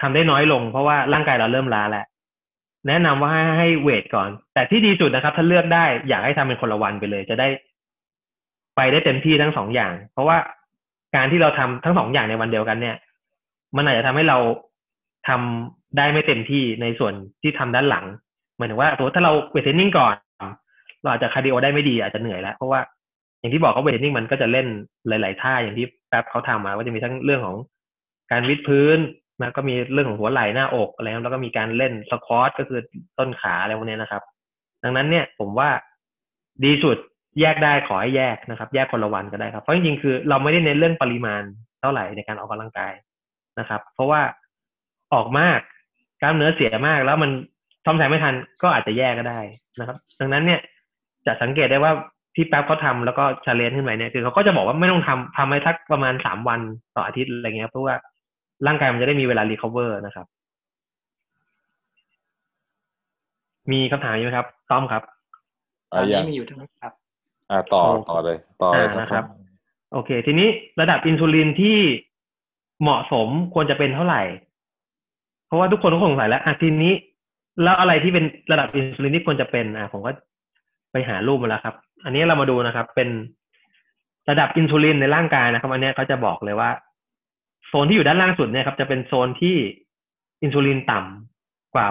[0.00, 2.04] ทำได้น้อยลง เพราะว่าร่างกายเราเริ่มล้าแล้ว
[2.88, 7.48] แนะนำว่าให้ให้ weight ก่อน แต่ที่ดีสุดนะครับ ถ้าเลือกได้อยากให้ทำเป็นคนละวันไปเลย จะได้
[8.76, 10.36] ไปได้เต็มที่ทั้งสองอย่าง เพราะว่า
[11.16, 12.96] การที่เราทำทั้งสองอย่างในวันเดียวกันเนี่ย
[13.76, 14.38] มันอาจจะทำให้เรา
[15.28, 18.04] ทำได้ไม่เต็มที่ในส่วนที่ทำด้านหลัง
[18.56, 20.14] หมายถึงว่าถ้าเรา weight training ก่อน
[21.02, 22.80] เราอาจจะ cardio ได้ไม่ดีอาจจะเหนื่อยแล้วเพราะว่า
[23.40, 24.66] อย่างที่บอกเขา weight training มันก็จะเล่น
[25.08, 27.56] หลาย ๆ ท่าอย่างที่แป๊บเขาทำมาก็จะมีทั้งเรื่องของ
[28.32, 28.98] การวิดพื้น
[29.40, 32.80] นะก็มีเรื่องของหัวไหล่หน้าอกอะไรแล้วก็มีการเล่น squat ก็คือ
[33.18, 34.22] ต้นขาอะไรพวกนี้นะครับ
[34.82, 35.70] ดังนั้นเนี่ยผมว่า
[36.64, 36.96] ดีสุด
[37.40, 41.42] แยกได้ขอให้แยกนะครับ แยกคนละวันก็ได้ครับเพราะจริงๆคือเราไม่ได้เน้นเรื่องปริมาณ
[41.80, 42.92] เท่าไหร่ในการออกกำลังกาย
[43.58, 44.20] นะครับ เพราะว่า
[45.14, 45.60] ออกมาก
[46.22, 47.30] กล้ามเนื้อเสียมากแล้วมัน
[47.84, 49.40] ซ่อมแซมไม่ทันก็อาจจะแย่ก็ได้
[49.78, 50.60] นะครับ ดังนั้นเนี่ย
[51.26, 51.92] จะสังเกตได้ว่า
[52.34, 56.60] ที่แป๊บเขาทำแล้วก็ challenge ขึ้นไปเนี่ยคือเขาก็จะบอกว่าไม่ต้องทำทำให้สักประมาณสามวัน
[56.96, 57.94] ต่ออาทิตย์อะไรเงี้ยเพราะว่า
[58.66, 60.26] ร่างกายมันจะได้มีเวลา recover นะครับ
[63.72, 65.02] มีคำถามไหมครับต้อมครับ
[65.92, 66.92] ตอนอะยันี้งมีอยู่เท่านั้นครับ
[67.50, 69.24] อ่าต่อโอเคต่อเลย ต่อเลยอ่าครับนะครับ
[69.92, 70.48] โอเค ทีนี้
[70.80, 71.78] ระดับอินซูลินที่
[72.82, 74.22] เหมาะสมควรจะเป็นเท่าไหร่
[75.46, 76.92] เพราะว่าทุกคนก็สงสัยแล้วอะทีนี้
[77.62, 80.12] แล้วอะไรที่เป็นระดับอินซูลินที่ควรจะเป็นอะผมก็
[80.92, 81.74] ไปหารูปมาแล้วครับ
[82.04, 83.08] อันนี้เรามาดูนะครับ เป็น
[84.30, 86.70] ระดับอินซูลินในร่างกายนะครับ อันนี้เขาจะบอกเลยว่า
[87.66, 89.56] โซนที่อยู่ด้านล่างสุดเนี่ยครับ จะเป็นโซนที่
[90.42, 91.86] อินซูลินต่ำกว่า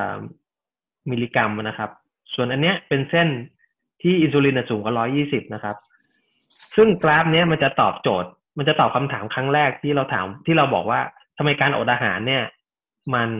[0.00, 1.90] 80 มิลลิกรัมนะครับ
[2.34, 3.28] ส่วนอันเนี้ยเป็นเส้น
[4.02, 5.76] ที่อินซูลินสูงกว่า 120 นะครับ
[6.76, 11.00] ซึ่งกราฟเนี้ยมันจะตอบโจทย์ มันจะตอบคำถามครั้งแรกที่เราถามที่เราบอกว่า
[11.36, 12.44] ทำไมการอดอาหารเนี่ย
[13.14, 13.30] มัน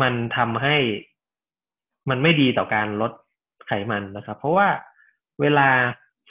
[0.00, 0.76] มันทำให้
[2.10, 3.12] มันไม่ดีต่อการลด
[3.66, 4.68] ไขมันนะครับ เพราะว่า
[5.40, 5.68] เวลา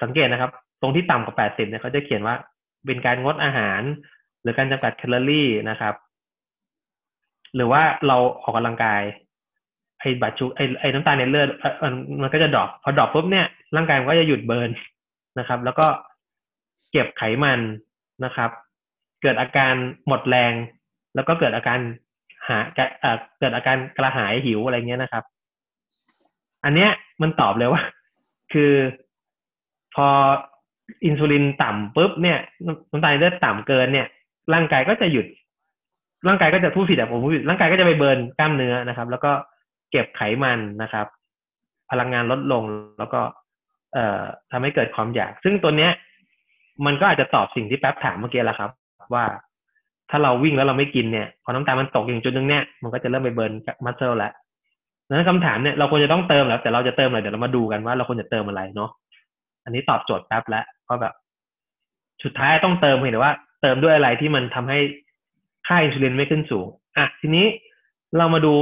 [0.02, 0.52] สังเกตนะครับ
[0.82, 2.36] ตรงที่ต่ำกว่า 80 เนี่ยเขาจะเขียนว่า
[2.86, 3.82] เป็นการงดอาหาร
[4.42, 5.96] หรือการจำกัดแคลอรี่นะครับ
[7.56, 9.02] หรือว่าเราออกกำลังกาย
[10.00, 11.50] ไอ้บัตรชูไอ้ไอ้น้ำตาลในเลือด
[12.22, 14.70] มันก็จะดรอปพอดรอปปุ๊บเนี่ยร่างกายมันก็จะหยุดเบิร์น
[15.40, 15.88] นะครับ แล้วก็
[16.92, 17.60] เก็บไขมัน
[18.26, 18.50] นะครับ
[19.22, 19.74] เกิดอาการ
[20.08, 20.54] หมดแรง
[21.16, 21.80] แล้วก็เกิดอาการ
[22.48, 22.58] หา
[23.40, 25.24] เกิดอาการกระหายหิวอะไรเงี้ยนะครับ
[26.64, 26.90] อันเนี้ย
[27.22, 27.82] มันตอบเลยว่า
[28.54, 28.72] คือ
[29.96, 30.08] พอ
[31.06, 32.38] อินซูลินต่ำปุ๊บเนี่ย
[32.92, 34.08] น้ำตาลในเลือดต่ำเกินเนี่ย
[34.54, 35.26] ร่างกายก็จะหยุด
[36.28, 39.32] ร่างกายก็จะพูดผิดอะผมพูดผิดร่างกายก็จะไปเบิร์นกล้ามเนื้อนะครับ แล้วก็
[39.92, 41.06] เก็บไขมันนะครับ
[41.92, 42.64] พลังงานลดลง
[43.00, 43.22] แล้วก็
[43.94, 45.92] เอ่อทำให้เกิดความอยาก ซึ่งตัวเนี้ย
[46.86, 48.72] มันก็อาจจะตอบสิ่งที่แป๊บถามเมื่อกี้แหละครับ
[49.14, 49.26] ว่า
[50.10, 53.54] ถ้าเราวิ่งแล้วเราไม่กินเนี่ยพอน้ำตาลมันตกอย่างจุดนึงเนี่ยมันก็จะเริ่มไปเบิร์น
[53.86, 54.34] muscle แล้ว
[55.10, 58.90] นั้นคำถามเนี่ยเราควรจะต้องเติมแล้ว แต่เราจะเติมอะไรเดี๋ยวเรามาดูกันว่าเราควรจะเติมอะไรเนาะ
[59.64, 61.14] อันนี้ตอบโจทย์แป๊บแล้วเพราะแบบ
[62.24, 64.80] สุดท้ายต้องเติมเห็นว่า เติมด้วยอะไรที่มันทำให้
[65.68, 66.66] ค่าอินซูลินไม่ขึ้นสูง
[66.98, 67.46] อะทีนี้
[68.18, 68.54] เรามาดู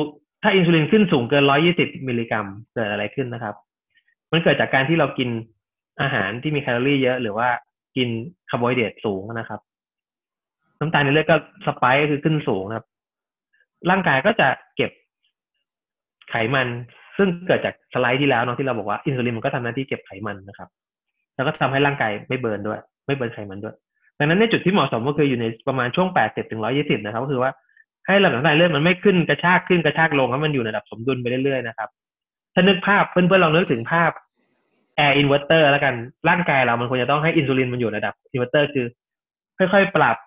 [0.43, 1.43] ถ้าอินซูลินขึ้นสูงเกิน
[1.75, 3.55] 120มิลลิกรัมเกิดอะไรขึ้นนะครับ
[4.31, 5.29] มันเกิดจากการที่เรากิน
[6.01, 7.47] อาหารที่มีแคลอรี่เยอะหรือว่า
[7.97, 8.09] กิน
[8.49, 9.59] คาร์โบไฮเดรตสูงนะครับ
[10.79, 12.85] น้ำตาลในเลือดก็ spike ก็คือขึ้นสูงครับ
[13.89, 14.91] ร่างกายก็จะเก็บ
[16.29, 16.67] ไขมัน
[17.17, 20.69] ซึ่งเกิดจากสไลด์ที่แล้วเนาะที่เราบอกว่าอินซูลินมันก็ทำหน้าที่เก็บไขมันนะครับ
[21.35, 23.75] แล้วก็ทำให้ร่างกายไม่ burn ด้วย ไม่ burn ไขมันด้วย
[24.19, 27.51] ดังนั้นในจุดที่เหมาะสมก็คืออยู่ในประมาณช่วง 80ถึง120 นะครับ ก็คือว่า
[28.07, 31.89] ให้ระดับน้ำตาลเลือดมันไม่ขึ้นกระชากขึ้นกระชากลงให้มันอยู่ในระดับสมดุลไปเรื่อยๆนะครับ
[32.53, 34.11] ถ้านึกภาพเพื่อนๆลองนึกถึงภาพ
[34.95, 35.93] แอร์อินเวอร์เตอร์แล้วกัน
[36.29, 38.85] ร่างกายเรามันควรจะต้องให้อินซูลินมันอยู่ในระดับอินเวอร์เตอร์คือ
[39.73, 40.17] ค่อยๆ ปรับ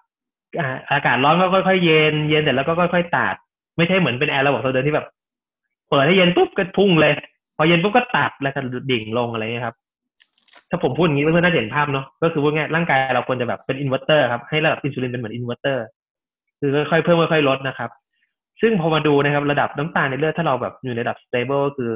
[0.90, 3.34] อากาศร้อนก็ค่อยๆ เย็น เย็นเสร็จแล้วก็ค่อย ๆตัด
[3.76, 5.07] ไม่ใช่เหมือนเป็นแอร์ระบบโซเดินที่แบบ
[5.91, 7.12] เปิดให้เย็นปุ๊บก็พุ่งเลย
[7.57, 8.61] พอเย็นปุ๊บก็ตัดแล้วก็
[8.91, 9.76] ดิ่งลงอะไรเงี้ยครับ
[10.70, 15.84] ถ้าผมพูดอย่างนี้เพื่อนๆน่าจะเห็นภาพเนาะก็คือว่าง่ายร่างกายเราควรจะแบบเป็นอินเวอร์เตอร์ครับให้ระดับอินซูลินเป็นเหมือนอินเวอร์เตอร์
[16.61, 17.91] คือค่อยๆเพิ่มค่อยๆลดนะครับ
[18.61, 21.93] ซึ่งพอมาดูนะครับ ระดับน้ำตาลในเลือดถ้าเราแบบอยู่ในระดับ stable ก็คือ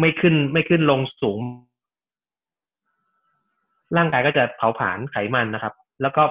[0.00, 1.38] ไม่ขึ้นไม่ขึ้นลงสูง
[3.96, 6.22] ร่างกายก็จะเผาผลาญไขมันนะครับ แล้วก็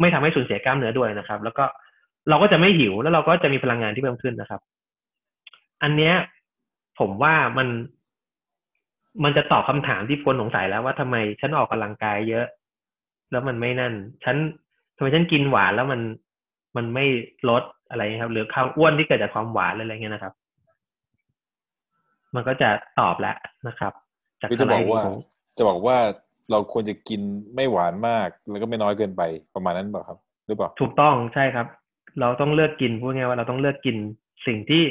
[0.00, 1.64] ไม่ทำให้สูญเสียกล้ามเนื้อด้วยนะครับ แล้วก็
[2.28, 4.60] เราก็จะไม่หิวแล้วเราก็จะมีพลังงานที่เพิ่มขึ้นนะครับ
[5.82, 6.14] อันเนี้ย
[6.98, 7.68] ผมว่ามัน
[9.24, 12.46] มันจะตอบคำถามที่คนสงสัยแล้วว่าทำไมฉันออกกำลังกายเยอะ
[13.30, 14.36] แล้วมันไม่นั่น ฉัน
[14.96, 16.00] ทำไมฉันกินหวานแล้วมัน
[16.76, 17.04] มันไม่
[17.48, 20.34] ลดอะไรครับ หรือความอ้วนที่เกิดจากความหวานอะไรเงี้ยนะครับ
[22.34, 22.70] มันก็จะ
[23.00, 23.36] ตอบแล้ว
[23.68, 23.92] นะครับ
[24.40, 25.16] จากคือสจะไลบอกด์ว่าของ
[25.56, 25.96] จะบอกว่า
[26.50, 27.20] เราควรจะกิน
[27.54, 29.22] ไม่หวานมาก แล้วก็ไม่น้อยเกินไป
[29.54, 31.66] ประมาณนั้นเปล่าครับ หรือเปล่า ถูกต้องใช่ครับ
[32.20, 33.96] เราต้องเลือกกินพูดง่ายๆว่าเราต้องเลือกกิน
[34.46, 34.82] สิ่งที่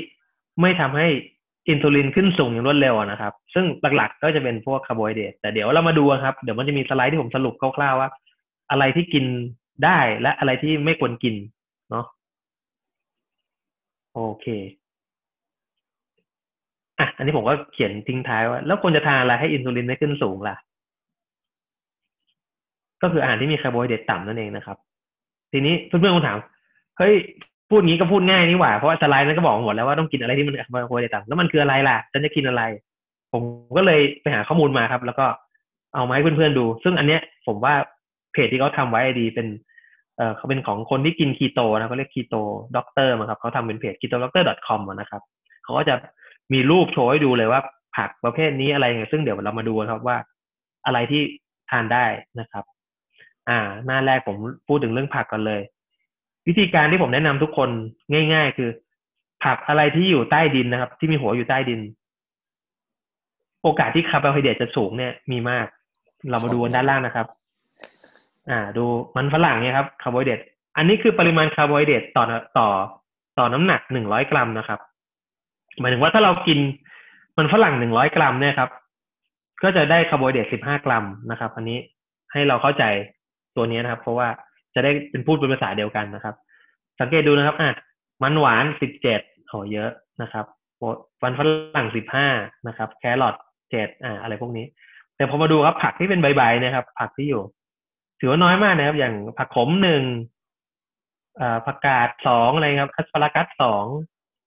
[0.61, 1.07] ไม่ทำให้
[1.69, 3.65] อินซูลินขึ้นสูงอย่างรวดเร็วนะครับ ซึ่ง
[3.97, 8.09] หลักๆก็จะเป็นพวกคาร์โบไฮเดรตแต่เดี๋ยวเรามาดูครับ เดี๋ยวมันจะมีสไลด์ที่ผมสรุปคร่าวๆว่า
[8.71, 9.25] อะไรที่กิน
[9.85, 11.35] ได้และอะไรที่ไม่ควรกิน
[11.89, 12.05] เนาะ
[14.13, 14.45] โอเค
[16.99, 20.55] อะอันนี้ผมก็เขียนทิ้งท้ายว่า แล้วควรจะทานอะไรให้อินซูลินไม่ขึ้นสูงล่ะ
[23.01, 24.77] ก็คืออาหารที่มีคาร์โบไฮเดรตต่ำนั่นเองนะครับ
[25.51, 26.37] ทีนี้เพื่อนๆคงถาม
[26.97, 27.15] เฮ้ย
[27.69, 32.63] พูดงี้ก็พูดง่ายนี่หว่า เพราะว่าสไลด์นั้นก็บอกหมดแล้วว่าต้องกินอะไรที่มันคาร์โบไฮเดรตแล้วมันคืออะไรล่ะ ฉันจะกินอะไร
[33.33, 33.41] ผม
[33.77, 35.25] ก็เลยไปหาข้อมูลมาครับ แล้วก็
[35.95, 37.73] เอามาให้เพื่อนๆดู ซึ่งอันเนี้ยผมว่า
[38.31, 39.47] เพจที่เขาทำไว้ดีเป็น
[40.17, 42.35] เออเขาเป็นของคนที่กินคีโตนะเขาเรียก Keto
[42.75, 45.21] Doctor มาครับเขาทำเป็นเพจ Keto Doctor com นะครับ
[45.63, 45.95] เขาก็จะ
[46.53, 47.61] มีรูปโชว์ให้ดูเลยว่า
[47.97, 50.17] ผักประเภทนี้อะไรเงี้ยซึ่งเดี๋ยวเรามาดูครับว่า
[50.85, 51.21] อะไรที่
[51.69, 52.05] ทานได้
[52.39, 52.63] นะครับ
[53.49, 54.35] อ่า หน้าแรกผม
[54.67, 55.61] พูดถึงเรื่องผักก่อนเลย
[56.47, 57.69] วิธีการที่ผมแนะนำทุกคน
[58.33, 58.69] ง่าย ๆ คือ
[59.43, 61.79] ผักอะไรที่อยู่ใต้ดินนะครับ ที่มีหัวอยู่ใต้ดิน
[63.63, 65.67] โอกาสที่คาร์โบไฮเดรตจะสูงเนี่ยมีมาก
[66.29, 67.27] เรามาดูด้านล่างนะครับ
[68.49, 68.85] อ่า ดู
[69.15, 70.39] มันฝรั่งเนี่ยครับคาร์โบไฮเดรต
[70.77, 72.23] อันนี้คือปริมาณคาร์โบไฮเดรตต่อ
[72.57, 72.67] ต่อ
[73.37, 74.79] ต่อน้ำหนักหนึ่งร้อยกรัมนะครับ
[75.79, 76.59] หมายถึงว่าถ้าเรากิน
[77.37, 78.69] มันฝรั่งหนึ่งร้อยกรัมเนี่ยครับ
[79.63, 81.77] ก็จะได้คาร์โบไฮเดรตสิบห้ากรัมนะครับ อันนี้
[82.31, 82.83] ให้เราเข้าใจ
[83.55, 84.27] ตัวนี้นะครับ เพราะว่า
[84.77, 86.35] จะได้เป็นพูดเป็นภาษาเดียวกันนะครับ
[86.99, 87.71] สังเกตดูนะครับอะ
[88.23, 89.89] มันหวานสิบเจ็ดโหเยอะ
[90.21, 90.45] นะครับ
[91.21, 91.39] มันฝ
[91.77, 92.27] รั่งสิบห้า
[92.67, 93.35] นะครับ แครอท
[93.71, 94.65] เจ็ดอ่าอะไรพวกนี้
[95.15, 97.43] แต่พอมาดูครับผักที่เป็นใบๆนะครับ ผักที่อยู่
[98.19, 100.03] ถือว่าน้อยมากนะครับ อย่างผักขมหนึ่ง
[101.41, 103.85] อ่าผักกาดสองอะไรครับ asparagus สอง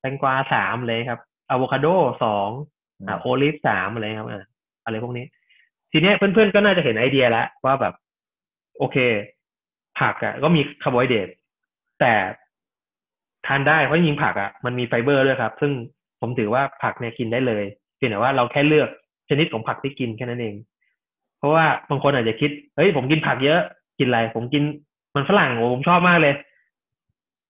[0.00, 1.86] แตงกวาสามเลยครับอะโวคาโด
[2.24, 2.48] สอง
[3.06, 4.44] อ่า olive สามอะไรครับอ่า
[4.84, 5.24] อะไรพวกนี้
[5.92, 7.94] ทีเนี้ยเพื่อนๆก็น่าจะเห็นไอเดียแล้วว่าแบบ
[8.78, 8.96] โอเค
[10.00, 11.28] ผักอะก็มีคาร์โบไฮเดรต
[12.00, 12.12] แต่
[13.46, 15.72] ทานได้เพราะจริงๆผักอะมันมีไฟเบอร์ด้วยครับ ซึ่ง
[16.20, 17.64] ผมถือว่าผักเนี่ยกินได้เลย
[17.96, 18.88] เพียงแต่ว่าเราแค่เลือก
[19.28, 20.54] ชนิดของผักที่กินแค่นั้นเอง
[21.38, 23.60] เพราะว่าบางคนอาจจะคิดเฮ้ยผมกินผักเยอะ
[23.98, 24.62] กินอะไร ผมกิน
[25.14, 26.34] มันฝรั่งโอ้ผมชอบมากเลย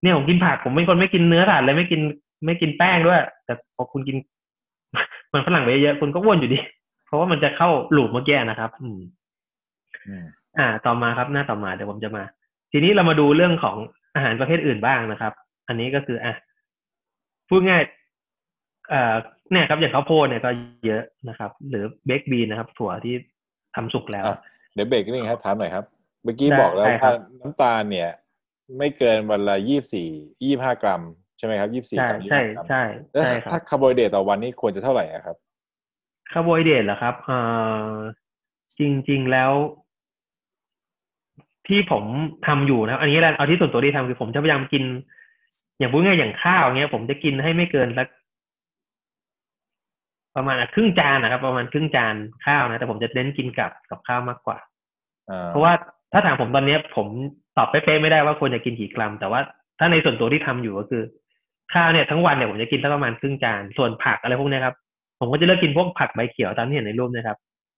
[0.03, 2.01] เนี่ยผมกินผักผมเป็นคนไม่กินเนื้อสัตว์เลยไม่กิน
[2.47, 4.17] ไม่กินแป้งด้วย แต่พอคุณกิน
[5.33, 6.59] มันฝรั่งไปเยอะคุณก็อ้วนอยู่ดี
[7.07, 8.99] เพราะว่ามันจะเข้าหลูปเมื่อกี้นะครับ อืม
[10.07, 10.25] อืม
[10.59, 12.23] อ่า ต่อมาครับหน้าต่อมาเดี๋ยวผมจะมา
[12.73, 13.77] ทีนี้เรามาดูเรื่องของ
[14.15, 15.33] อาหารประเภทอื่นบ้างนะครับ
[15.69, 16.35] อันนี้ก็คืออะ
[17.49, 17.83] พูดง่าย
[18.89, 19.15] เอ่อ
[19.51, 20.51] เนี่ยครับ อย่างข้าวโพดเนี่ยก็
[20.87, 23.15] เยอะนะครับ หรือ baked bean นะครับ ถั่วที่
[23.77, 24.39] ทำสุกแล้วอะ
[24.75, 25.85] เดี๋ยวเบรกนิดนึงครับถามหน่อยครับ
[26.25, 28.11] เมื่อกี้ได้บอกแล้วได้ครัว่าบน้ำตาลเนี่ย
[28.79, 30.09] ไม่เกินวันละยี่สี่
[30.43, 31.03] ยี่ห้ากรัม
[31.39, 35.37] ใช่ไหมครับยี่สี่ใช่กรัมใช่25กรัมใช่แล้วใช่ครับถ้าคาร์โบไฮเดรตต่อวันนี่ควรจะเท่าไหร่อะครับ
[36.33, 37.39] คาร์โบไฮเดรตเหรอครับเอ่
[37.85, 37.93] อ
[38.79, 39.51] จริง ๆ แล้ว
[41.71, 42.05] ที่ผม
[42.47, 44.85] ทำอยู่นะครับอันนี้แหละเอาที่ส่วนตัวที่ทำคือผมจะพยายามกิน
[45.79, 48.09] อย่างพูดง่ายๆอย่างข้าวเงี้ย ผมจะกินให้ไม่เกินสัก
[50.37, 52.15] ประมาณอะครึ่งจานนะครับ ประมาณครึ่งจาน
[52.47, 54.59] ข้าวนะ แต่ผมจะเน้นกินกับกับข้าวมากกว่า
[55.31, 55.73] อ่าเพราะว่า
[56.13, 57.07] ถ้าถามผมตอนเนี้ย ผม
[57.57, 59.41] ตอบเป๊ะๆไม่ได้ว่าควรจะกินกี่กรัม แต่ว่า
[59.79, 61.03] ถ้าในส่วนตัวที่ทำอยู่ก็คือ
[61.75, 64.75] ข้าวเนี่ยทั้งวันเนี่ยผมจะกินสักประมาณครึ่งจานส่วนผักอะไรพวกเนี้ยครับ
[65.21, 67.37] ผมก็จะเลือกกินพวกผักใบเขียวตามที่เห็นในรูปนะครับ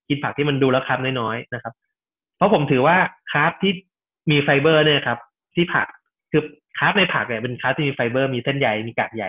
[0.08, 1.91] กินผักที่มันดูแล้ว carb น้อยๆนะครับเพ
[2.42, 2.96] ราะผมถือว่า
[3.32, 3.72] carb ที่
[4.30, 5.18] มีไฟเบอร์เนี่ยครับ
[5.54, 5.86] ที่ผัก
[6.30, 6.42] คือ
[6.78, 9.24] carb ในผักเนี่ยเป็น carb ที่มีไฟเบอร์มีเส้นใยมีกากใย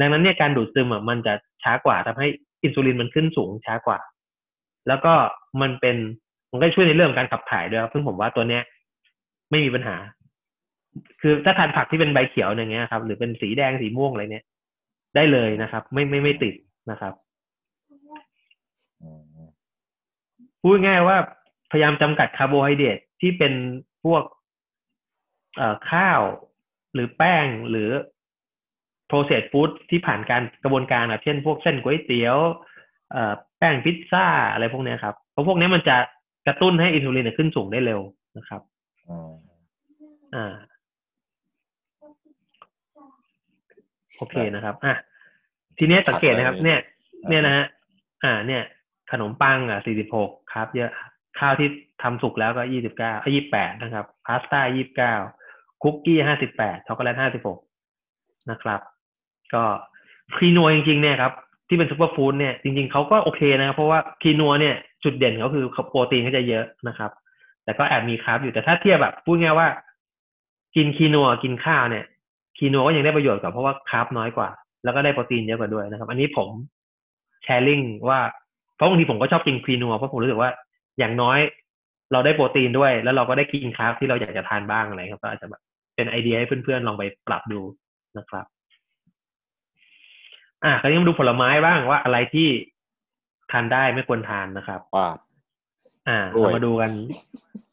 [0.00, 2.28] ดังนั้นเนี่ยการดูดซึมอะมันจะช้ากว่าทำให้
[2.62, 3.98] อินซูลินมันขึ้นสูงช้ากว่า
[4.88, 5.12] แล้วก็
[5.62, 5.96] มันเป็น
[6.52, 8.62] มันก็ช่วยในเรื่องของการขับถ่ายด้วยครับซึ่งผมว่าตัวเนี้ย
[9.50, 9.96] ไม่มีปัญหา
[11.20, 14.44] คือถ้าทานผักที่เป็นใบเขียวอย่างเงี้ยครับ หรือเป็นสีแดงสีม่วงอะไรเนี่ย
[15.16, 16.54] ได้เลยนะครับ ไม่ไม่ไม่ติด
[16.90, 17.14] นะครับ
[19.02, 19.10] อื
[19.46, 19.50] ม
[20.62, 21.16] พูดง่ายๆว่า
[21.70, 23.52] พยายามจำกัดคาร์โบไฮเดรตที่เป็น
[24.04, 24.22] พวก
[25.56, 26.20] เอ่อข้าว
[26.94, 27.90] หรือแป้งหรือ
[29.10, 32.36] processed food ที่ผ่านการกระบวนการแบบเช่นพวกเส้นก๋วยเตี๋ยว
[33.12, 35.96] เอ่อแป้งพิซซ่าอะไรพวกเนี้ยครับ เพราะพวกเนี้ยมันจะ
[36.46, 38.00] กระตุ้นให้อินซูลินเนยขึ้นสูงได้เร็ว
[38.36, 38.60] นะครับ
[39.08, 39.32] อืม
[40.34, 40.54] อ่า
[44.16, 44.94] โอเคนะครับ อะ
[45.78, 46.78] ทีเนี้ยสังเกตนะครับ เนี่ย
[47.28, 47.66] เนี่ยนะฮะ
[48.24, 48.62] อ่า เนี่ย
[49.10, 49.80] ขนมปังอะ
[50.16, 50.90] 46ครับ เยอะ
[51.40, 51.68] ข้าวที่
[52.02, 56.18] ทำสุกแล้วก็29อะ28นะครับ พาสต้า29คุกกี้
[56.52, 57.16] 58ช็อกโกแลต
[57.82, 58.80] 56นะครับ
[59.54, 59.64] ก็
[60.34, 61.32] คีนัวจริงๆเนี่ยครับ
[61.68, 64.74] ที่เป็นซูเปอร์ฟู้ดเนี่ยจริงๆเขาก็โอเคนะครับ เพราะว่าคีนัวเนี่ย
[65.04, 67.10] จุดเด่นเขาคือโปรตีนเขาจะเยอะนะครับ
[67.64, 69.68] แต่ก็แอบมีคาร์บอยู่แต่ถ้าเทียบแบบพูดง่ายว่า
[70.76, 72.04] กินคีนัวกินข้าวเนี่ย
[72.58, 74.48] คีนัวก็ยังได้ประโยชน์กว่าเพราะว่าคาร์บน้อยกว่า
[74.84, 76.48] แล้วก็ได้โปรตีนเยอะกว่าด้วยนะครับ อันนี้ผม
[77.42, 78.20] แชร์ลิงว่า
[78.76, 80.50] เพราะบางทีผมก็ชอบกินคีนัวเพราะผมรู้สึกว่า
[80.98, 81.38] อย่างน้อย
[82.12, 85.62] เราได้โปรตีนด้วย แล้วเราก็ได้กินคาร์บที่เราอยากจะทานบ้างอะไรครับ ก็อาจจะแบบ
[85.94, 87.60] เป็นไอเดียให้เพื่อนๆลองไปปรับดู
[88.18, 88.46] นะครับ
[90.64, 92.48] อะคราวนี้มาดูผลไม้บ้างว่าอะไรที่
[93.50, 95.18] ทานได้ไม่ควรทานนะครับปาด
[96.08, 96.90] อ่ากล้วยเรามาดูกัน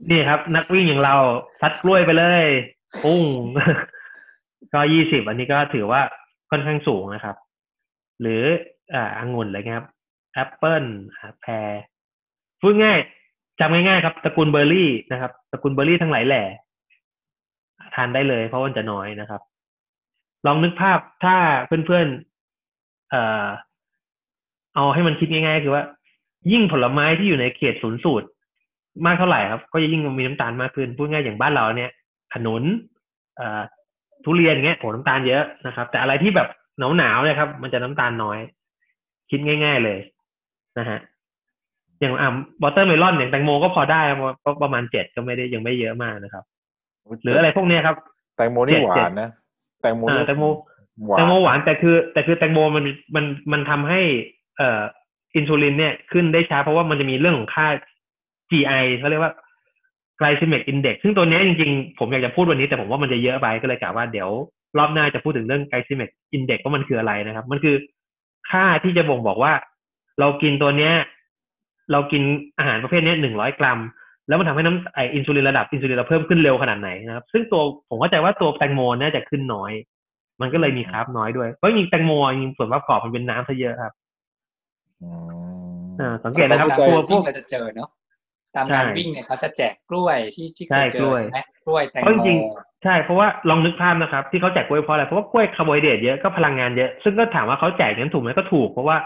[0.09, 1.15] นี่ครับ นักวิ่งอย่างเรา
[1.61, 2.43] ซัดกล้วยไปเลย
[3.03, 3.23] ปุ้ง
[4.73, 6.01] ก็ยี่สิบอันนี้ก็ถือว่า
[6.51, 7.35] ค่อนข้างสูงนะครับ
[8.21, 8.41] หรือ
[8.93, 9.87] อ่าองุ่นอะไรเงี้ยครับ
[10.33, 10.83] แอปเปิล
[11.41, 11.51] แพร
[12.63, 12.99] พูดง่าย
[13.59, 16.43] จำง่ายๆครับตระกูลเบอร์รี่นะครับตระกูลเบอร์รี่ทั้งหลายแหล่
[17.95, 19.41] ทานได้เลยเพราะมันจะน้อยนะครับ
[20.45, 21.35] ลองนึกภาพถ้า
[21.67, 23.47] เพื่อนๆเอ่อ
[24.75, 25.83] เอาให้มันคิดง่ายๆ คือว่า
[26.51, 28.27] ยิ่งผลไม้ที่อยู่ในเขตศูนย์สูตร
[29.05, 31.91] มากเท่าไหร่ครับ ก็จะยิ่งมีน้ำตาลมากขึ้นพูดง่ายอย่างบ้านเราเนี่ย
[32.33, 32.63] ขนุน
[33.37, 33.61] เอ่อ
[34.23, 36.47] ทุเรียนเงี้ยโอ้น้ำตาลเยอะนะครับ แต่อะไรที่แบบ
[36.97, 38.39] หนาวๆเนี่ยครับ มันจะน้ำตาลน้อย
[39.31, 39.99] คิดง่าย ๆเลย
[40.77, 40.99] นะฮะ
[42.03, 42.29] อย่างอ่า
[42.63, 46.43] วอเตอร์เมลอนอย่างแตงโมก็พอได้ครับก็ประมาณเจ็ดก็ไม่ได้ยังไม่เยอะมากนะครับ
[47.23, 47.95] หรืออะไรพวกเนี้ยครับ
[48.37, 49.29] แตงโมนี่เจ็ดหวาเจ็นดนะ
[49.81, 50.43] แตงโมอ่านี่แตงโม
[51.07, 52.85] หวาแตนงโมหวานแต่คือ แต่คือแตงโมมัน
[53.15, 54.01] มันมันทำให้
[54.57, 54.81] เอ่อ
[55.35, 57.67] อินซูลินเนี่ยขึ้นได้ช้าเพราะว่ามันจะมีเรื่องของค่า
[58.49, 59.33] GI เขาเรียกว่า
[60.19, 64.29] glycemic index ซึ่งตัวเนี้ยจริงๆ ผมอยากจะพูดวันนี้แต่ผมว่ามันจะเยอะไปก็เลยกะว่าเดี๋ยว
[64.77, 67.75] รอบหน้าจะพูดถึงเรื่อง glycemic index ว่ามันคืออะไรนะครับ มันคือ
[68.51, 69.53] ค่าที่จะบ่งบอกว่า
[70.19, 70.93] เรากินตัวเนี้ย
[71.91, 72.23] เรากิน
[72.57, 73.79] อาหารประเภทเนี้หนึ่งร้อยกรัม
[74.27, 79.71] แล้วมันทำให้น้ำไออินซูลินระดับอินซูลินเราเพิ่มขึ้นเร็วขนาดไหนนะครับซึ่งตัวผมเข้าใจว่าตัวแตงโมน่าจะขึ้นน้อย
[80.41, 83.93] มันก็เลยมี carb น้อยด้วยเพราะจริงๆแตงโมจริงๆส่วนประกอบมันเป็นน้ำซะเยอะครับ
[85.01, 85.09] อื
[85.89, 87.89] มอ่าสังเกตนะครับตามตัวงานพวกเราจะเจอเนาะ
[88.55, 98.97] ตามใช่งานวิ่งเนี่ยเขาจะแจกกล้วยที่ที่เคใช่กล้วยใช่ไหมกล้วยแตงเพราะจริงๆใช่เพราะว่าลองนึกภาพนะครับ ที่เขาแจกกล้วยเพราะอะไรเพราะว่ากล้วยคาร์โบไฮเดรตเยอะก็พลังงานเยอะซึ่งก็ถามว่าเขาแจกนั้นถูกไหมก็ถูกเพราะว่า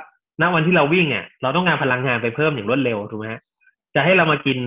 [0.41, 3.41] ณวันที่เราวิ่งอะเราต้องการพลังงานไปเพิ่มอย่างรวดเร็วถูกไหมฮะ
[3.95, 4.57] จะให้เรามากิน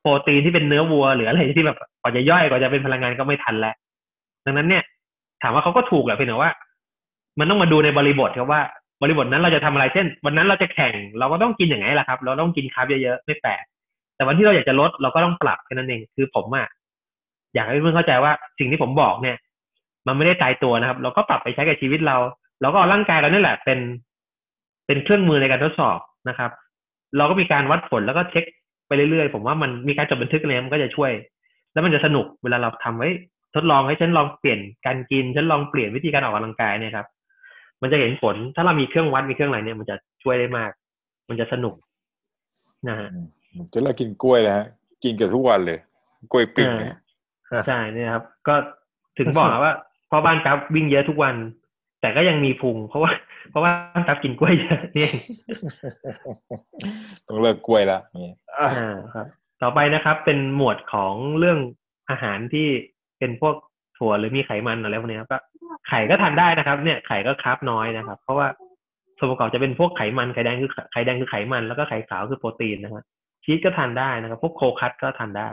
[0.00, 3.74] โปรตีนที่เป็นเนื้อวัวหรืออะไรที่แบบกว่าจะย่อยกว่าจะเป็นพลังงานก็ไม่ทันแล้ว
[4.44, 4.82] ดังนั้นเนี่ย
[5.42, 6.50] ถามว่าเขาก็ถูกแหละเพียงแต่ว่า
[7.38, 8.62] มันต้องมาดูในบริบทครับว่า
[9.02, 13.64] บริบทนั้นเราจะทำอะไรเช่น วันนั้นเราจะแข่ง เราก็ต้องกินอย่างไงล่ะครับ เราต้องกินคาร์บเยอะๆไม่แปลก
[14.16, 16.66] แต่วันที่เราอยากจะลดเราก็ต้องปรับแค่นั้นเองคือผมอะ
[17.54, 19.36] อยากให้เพื่อนเข้าใจว่าสิ่งที่ผมบอกเนี่ย
[20.06, 22.16] มันไม่ได้ตายตัวนะครับ เราก็ปรับไปใช้กับชีวิตเรา
[22.60, 23.78] เราก็เอาร่างกายเราเนี่ยแหละเป็น
[24.86, 26.50] เป็นเครื่องมือในการทดสอบนะครับ
[27.16, 28.44] เราก็มีการวัดผลแล้วก็เช็ค
[28.86, 31.12] ไปเรื่อยๆ ผมว่ามันมีการจดบันทึกอะไรมันก็จะช่วย
[31.72, 33.08] แล้วมันจะสนุกเวลาเราทำไว้
[33.54, 37.06] ทดลองให้ฉันลองเปลี่ยนการกินฉันลองเปลี่ยนวิธีการออกกำลังกายเนี่ยครับ
[37.82, 40.70] มันจะเห็นผลถ้าเรามีเครื่องวัดมีเครื่องอะไรเนี่ยมันจะช่วยได้มาก
[41.28, 41.74] มันจะสนุก
[42.88, 43.08] นะฮะ
[43.72, 44.66] จะเลิกกินกล้วยแล้วฮะ
[45.04, 45.78] กินเกือบทุกวันเลย
[46.32, 46.96] กล้วยปิ้งเนี่ย
[47.66, 48.54] ใช่เนี่ยครับ ก็
[49.18, 49.72] ถึงบอกว่า
[50.10, 51.34] พ่อบ้านครับวิ่งเยอะทุกวัน
[52.04, 53.12] แต่ก็ยังมีพุงเพราะว่า
[53.50, 53.72] เพราะว่า
[54.06, 55.16] ครับกินกล้วยเยอะนี่เอง
[57.28, 59.26] ต้องเลิกกล้วยแล้วนี่อะอ่าครับ
[59.62, 61.58] ต่อไปนะครับ เป็นหมวดของเรื่อง
[62.10, 62.66] อาหารที่
[63.18, 63.54] เป็นพวก
[63.98, 65.38] ถั่วหรือมีไขมันอะไรพวกนี้ครับก็
[65.88, 68.46] ไข่ก็ทานได้นะครับ เนี่ยไข่ก็คาร์บน้อยนะครับ เพราะว่า
[69.18, 73.04] ส่วนประกอบจะเป็นพวกไขมันไข่แดงคือไข่แดงคือไขมันแล้วก็ไข่ขาวคือโปรตีนนะครับ
[73.44, 75.50] ชีสก็ทานได้นะครับ พวก cold cut ก็ทานได้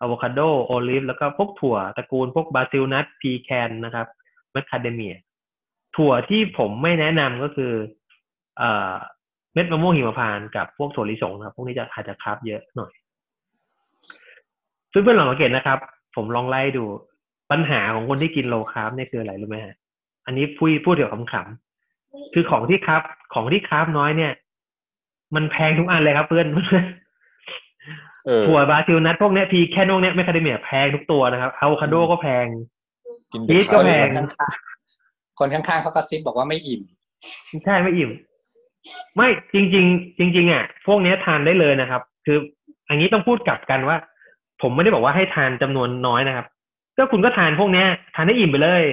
[0.00, 4.06] อะโวคาโด olive แล้วก็พวกถั่วตระกูลพวก Brazil nut pecan นะครับ
[4.52, 5.14] macadamia
[5.96, 7.72] ถั่วที่ผมไม่แนะนำก็คือ
[8.58, 8.94] เอ่อ
[9.54, 12.92] เม็ดมะม่วงหิมพานต์กับพวกถั่วลิสงนะครับพวกนี้จะอาจจะ carb เยอะหน่อย
[14.88, 15.78] เพื่อนๆลองสังเกตนะครับ
[16.16, 16.84] ผมลองไล่ดู
[17.50, 19.74] ปัญหาของคนที่กิน low carb เนี่ยคืออะไรรู้ไหมฮะ
[20.26, 23.02] อันนี้พูดพูดเดี๋ยวขำๆคือของที่ carb
[23.34, 24.32] ของที่ carb น้อยเนี่ย
[25.34, 26.46] มันแพงทุกอันเลยครับเพื่อน
[28.26, 32.46] เออถั่ว Brazil nut พวกเนี้ย pecan พวกเนี้ย macadamia แพงทุกตัวนะครับอะโวคาโดก็แพง
[33.32, 34.08] กินพีชก็แพง
[35.38, 36.82] คนข้างๆเขากระซิบบอกว่าไม่อิ่ม
[37.64, 38.10] ใช่ไม่อิ่ม
[39.16, 42.38] ไม่จริง ๆ จริง ๆอะพวกนี้ทานได้เลยนะครับ คือ
[42.88, 43.96] อันนี้ต้องพูดกลับกันว่า
[44.62, 46.46] ผมไม่ได้บอกว่าให้ทานจำนวนน้อยนะครับ
[46.96, 48.84] ก็คุณก็ทานพวกนี้ทานได้อิ่มไปเลย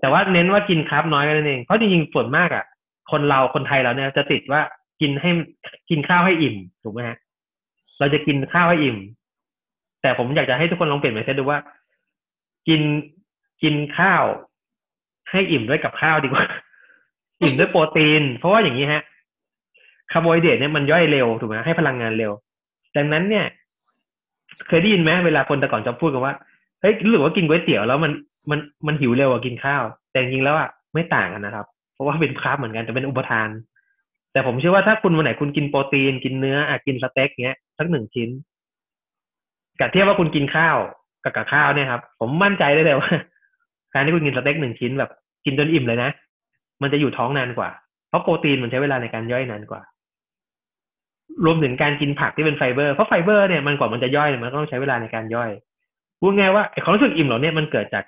[0.00, 2.64] แต่ว่าเน้นว่ากิน carb น้อยกันนั่นเองเพราะจริงๆส่วนมากอะ
[3.10, 4.60] คนเราคนไทยเราเนี่ยจะติดว่า
[5.00, 5.30] กินให้
[5.90, 7.16] กินข้าวให้อิ่มถูกไหมฮะ
[7.98, 8.98] เราจะกินข้าวให้อิ่ม
[10.02, 11.58] แต่ผมอยากจะให้ทุกคนลองเปลี่ยน mindset ดูว่า
[12.68, 12.82] กิน
[13.62, 14.24] กินข้าว
[15.32, 16.44] ให้อิ่มด้วยกับข้าวดีกว่า
[17.42, 19.02] อิ่มด้วยโปรตีน เพราะว่าอย่างนี้ฮะ
[20.12, 22.32] คาร์โบไฮเดรตเนี่ยมันย่อยเร็วถูกไหมให้พลังงานเร็ว
[22.96, 23.46] ดังนั้นเนี่ย
[24.68, 26.34] เคยได้ยินไหมเวลาคนแต่ก่อนจะพูดกันว่า
[26.80, 28.12] เฮ้ยรู้สึกว่ากินก๋วยเตี๋ยวแล้วมัน
[28.50, 33.48] มันมันหิวเร็วกว่ากินข้าว แต่จริงแล้วอะไม่ต่างกันนะครับ เพราะว่าเป็น carb เหมือนกันแต่เป็นอุปาทาน
[34.32, 38.28] แต่ผมเชื่อว่าถ้าคุณวันไหนคุณกินโปรตีนกินเนื้ออะกินสเต็กเงี้ยสักหนึ่งชิ้น
[39.80, 40.76] กับเทียบว่าคุณกินข้าว
[41.24, 43.12] กับกับข้าวเนี่ยครับ ผมมั่นใจได้เลยว่า
[43.94, 45.10] การที่คุณกินสเต็กหนึ่งชิ้นแบบ
[45.44, 46.10] กินจนอิ่มเลยนะ
[46.82, 47.70] มันจะอยู่ท้องนานกว่า
[48.08, 49.82] เพราะโปรตีนมันใช้เวลาในการย่อยนานกว่า
[51.44, 55.50] รวมถึงการกินผักที่เป็นไฟเบอร์เพราะไฟเบอร์เนี่ยมันกว่ามันจะย่อยเนี่ยมันก็ต้องใช้เวลาในการย่อย
[56.20, 58.04] พูดง่ายว่าไอ้ความรู้สึกอิ่มเหล่านี้มันเกิดจาก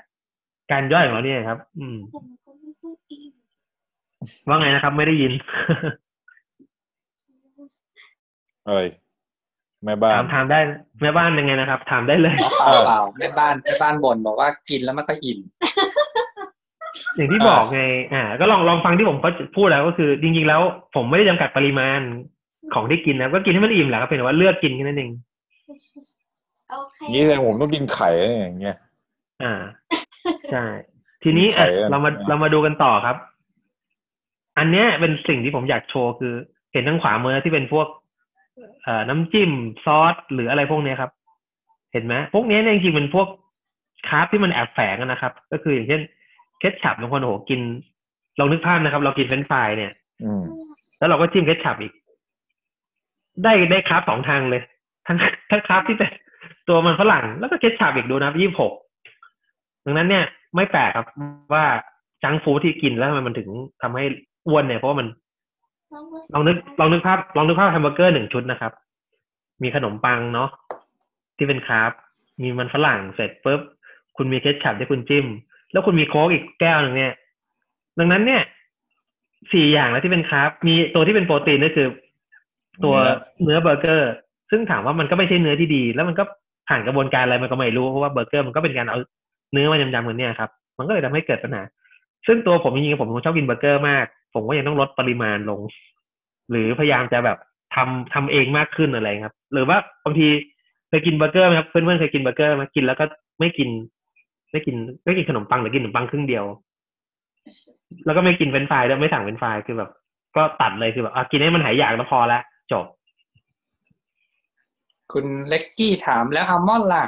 [0.72, 3.32] การย่อยของเราเนี่ยครับ อืมแต่มันก็ไม่พูดอิ่ม
[4.48, 5.32] ว่าไงนะครับ ไม่ได้ยิน
[8.68, 8.86] เอ้ย
[9.84, 10.58] แม่บ้าถานมถามได้
[11.02, 15.38] แม่บ้านยังไงนะครับ ถามได้เลยเปล่าเปล่าแม่บ้านแม่บ้านบ่นบอกว่ากินแล้วไม่ค่อยอิ่ม
[17.16, 20.60] อย่างที่บอกไงอ่า ก็ลองลองฟังที่ผมก็พูดแล้วก็คือ จริงๆแล้ว
[20.94, 22.00] ผมไม่ได้จำกัดปริมาณ
[22.74, 25.10] ของที่กินนะก็กินให้มันอิ่มแหละครับเป็นแต่ว่าเลือกกินแค่นั้นเอง
[26.70, 28.10] โอเคงี้แสดงผมต้องกินไข่
[28.40, 28.76] อย่างเงี้ย
[29.42, 29.54] อ่า
[30.52, 30.64] ใช่
[31.22, 33.16] ทีนี้อะไข่อะเรามาเรามาดูกันต่อครับ
[34.58, 36.34] อันเนี้ยเป็นสิ่งที่ผมอยากโชว์คือ
[36.72, 37.86] เห็นทางขวามือที่เป็นพวก
[38.82, 39.50] เอ่อน้ำจิ้ม
[39.84, 41.10] ซอสหรืออะไรพวกเนี้ยครับ
[41.92, 43.28] เห็นไหมพวกเนี้ยเนี่ยจริงๆเป็นพวก
[44.08, 46.00] carb ที่มันแอบแฝงอะนะครับ ก็คืออย่างเช่น
[46.64, 47.60] ketchup บางคนโอ้โหกิน
[48.38, 49.92] ลองนึกภาพนะครับ เรากินเฟรนช์ฟรายเนี่ย
[50.24, 50.42] อืม
[50.98, 51.92] แล้วเราก็จิ้ม ketchup อีก
[53.42, 54.62] ได้ได้ carb สองทางเลย
[55.06, 55.18] ทั้ง
[55.50, 56.10] ทั้ง carb ที่เป็น
[56.68, 58.72] ตัวมันฝรั่งแล้วก็ ketchup อีกดูนะยี่สิบหก
[59.84, 60.24] ดังนั้นเนี่ย
[60.56, 61.06] ไม่แปลกครับ
[61.54, 61.64] ว่า
[62.22, 63.48] junk food ที่กินแล้วทำไมมันถึง
[63.82, 64.04] ทำให้
[64.46, 65.06] อ้วนเนี่ย เพราะว่ามัน
[66.34, 68.72] ลองนึกลองนึกภาพลองนึกภาพแฮมเบอร์เกอร์หนึ่งชุดนะครับ
[69.62, 70.48] มีขนมปังเนาะ
[71.36, 71.90] ที่เป็น carb
[72.42, 73.60] มีมันฝรั่งเสร็จปุ๊บ
[74.16, 75.26] คุณมี ketchup ที่คุณจิ้ม
[75.74, 77.12] แล้วคุณมีโค้กอีกแก้วหนึ่งเนี่ย
[77.98, 78.42] ดังนั้นเนี่ย
[79.52, 81.88] สี่อย่างแล้วที่เป็น carb มีตัวที่เป็นโปรตีนก็คือ
[82.84, 82.96] ตัว
[83.42, 84.12] เนื้อเบอร์เกอร์
[84.50, 86.24] ซึ่งถามว่ามันก็ไม่ใช่เนื้อที่ดี แล้วมันก็
[86.68, 88.98] ผ่านกระบวนการอะไรมันก็ไม่รู้เพราะว่าเบอร์เกอร์มันก็เป็นการเอา
[89.52, 91.62] เนื้อมายำๆกันเนี่ยครับ มันก็เลยทำให้เกิดปัญหา
[92.26, 95.60] ซึ่งตัวผมจริงๆผมเป็นคนชอบกินเบอร์เกอร์มาก ผมก็ยังต้องลดปริมาณลง
[96.50, 97.38] หรือพยายามจะแบบ
[97.74, 100.28] ทำทำเองมากขึ้นอะไรครับ หรือว่าบางที
[100.88, 103.04] เคยกินเบอร์เกอร์ไหมครับเพื่อนๆเคยกินเบอร์เกอร์ไหมากินแล้วก็
[103.40, 103.68] ไม่กิน
[104.54, 106.44] ไม่กินไม่กินขนมปังหรือกินขนมปังครึ่งเดียว
[108.06, 109.90] แล้วก็ไม่กินเฟรนช์ฟรายด้วยไม่สั่งเฟรนช์ฟรายคือแบบ
[110.36, 112.40] ก็ตัดเลยคือแบบอะกินให้มันหายอยากแล้วพอละ
[112.72, 112.84] จบ
[115.12, 117.04] คุณเล็กกี้ถามแล้วอัลมอนด์ล่ะ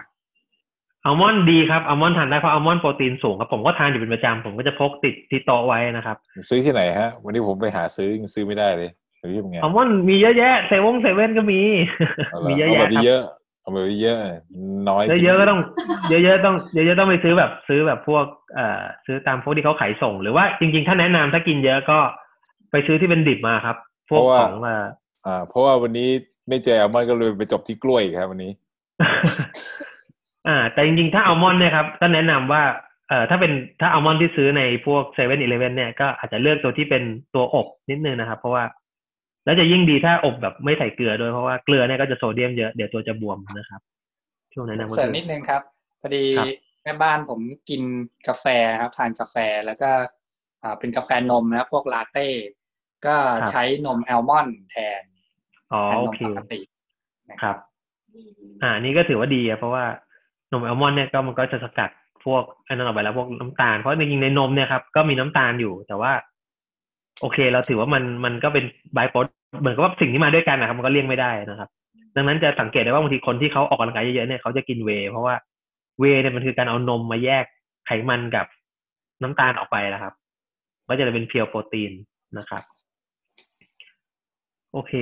[1.05, 6.16] อัลมอนด์ดีครับอัลมอนด์ทานได้เพราะอัลมอนด์โปรตีนสูงครับผมก็ทานอยู่เป็นประจำผมก็จะพกติดที่โต๊ะไว้นะครับ
[6.49, 8.90] ซื้อที่ไหนฮะ วันนี้ผมไปหาซื้อยังซื้อไม่ได้เลย
[9.22, 11.61] ซื้อยังไงอัลมอนด์มีเยอะแยะเซเว่นเซเว่นก็มี
[12.30, 13.05] เอาละมีเยอะเอาแยะแบบครับ
[13.67, 14.17] เยอะเอาแบบเยอะ
[14.89, 15.61] น้อยเยอะๆก็ต้อง
[16.11, 21.99] เยอะๆต้องเยอะๆต้องไปซื้อแบบซื้อแบบพวกเอ่อซื้อตามพวกที่เขาขายส่ง หรือว่าจริง ๆ ถ้าแนะนำถ้ากินเยอะก็
[22.71, 23.77] ไปซื้อที่เป็นดิบมาครับ
[24.11, 24.87] พวกของเอ่อ
[25.27, 26.09] อ่า เพราะว่าวันนี้
[26.49, 28.53] ไม่เจออัลมอนด์ก็เลยไปจบที่กล้วยอีกครับวันนี้
[30.49, 32.62] อ่า แต่จริงๆถ้าอัลมอนด์เนี่ยครับก็แนะนำว่า
[33.09, 37.03] เอ่อถ้าเป็นถ้าอัลมอนด์ที่ซื้อในพวกเซเว่นอีเลฟเว่นเนี่ยก็อาจจะเลือกตัวที่เป็น
[37.35, 38.64] ตัวอบนิดนึงนะครับ เพราะว่า
[39.47, 43.80] แล้วจะยิ่งดีถ้าอบแบบไม่ใส่เกลือด้วยเพราะว่าเกลือเนี่ยก็จะโซเดียมเยอะเดี๋ยวตัวจะบวมนะครับ
[44.55, 45.62] ช่วงแนะนำก็เสริมคือนิดนึงครับ
[46.01, 46.49] พอดีครับ
[46.82, 47.82] แม่บ้านผมกิน
[48.28, 48.47] กาแฟ
[48.80, 49.36] ครับ ทานกาแฟ
[49.66, 49.90] แล้วก็
[50.62, 52.28] อ่าเป็นกาแฟนมนะครับพวกลาเต้
[53.07, 53.16] ก็
[53.51, 55.03] ใช้นมอัลมอนด์แทน
[55.72, 56.61] อ๋อแทนนมปกติ
[57.30, 57.57] นะคครัรับบ
[58.14, 59.84] ดีดีอ่านี่ก็ถือว่าดีอะเพราะว่า
[60.53, 61.90] นมอัลมอนด์เนี่ยก็มันก็จะสกัด
[62.24, 66.12] พวกอันนั้นออกไปแล้วพวกน้ำตาลเพราะจริงๆในนมเนี่ยครับก็มีน้ำตาลอยู่แต่ว่า
[67.21, 68.64] โอเค เราถือว่ามันมันก็เป็น
[68.95, 69.27] ไบโพด
[69.61, 71.69] เหมือนกับว่าสิ่งที่มาด้วยกันนะครับ มันก็เลี่ยงไม่ได้นะครับ
[72.17, 75.35] ดังนั้นจะสังเกตได้ว่าบางทีคนที่เขาออกกำลังกายเยอะๆเนี่ยเขาจะกินเวย์เพราะว่า
[76.01, 77.45] เวย์เนี่ยมันคือการเอานมมาแยก
[77.87, 78.47] ไขมันกับ
[79.23, 80.12] น้ำตาลออกไปนะครับ
[80.89, 81.93] ก็จะเป็นเพียวโปรตีน
[82.39, 82.62] นะครับ
[84.73, 84.93] โอเค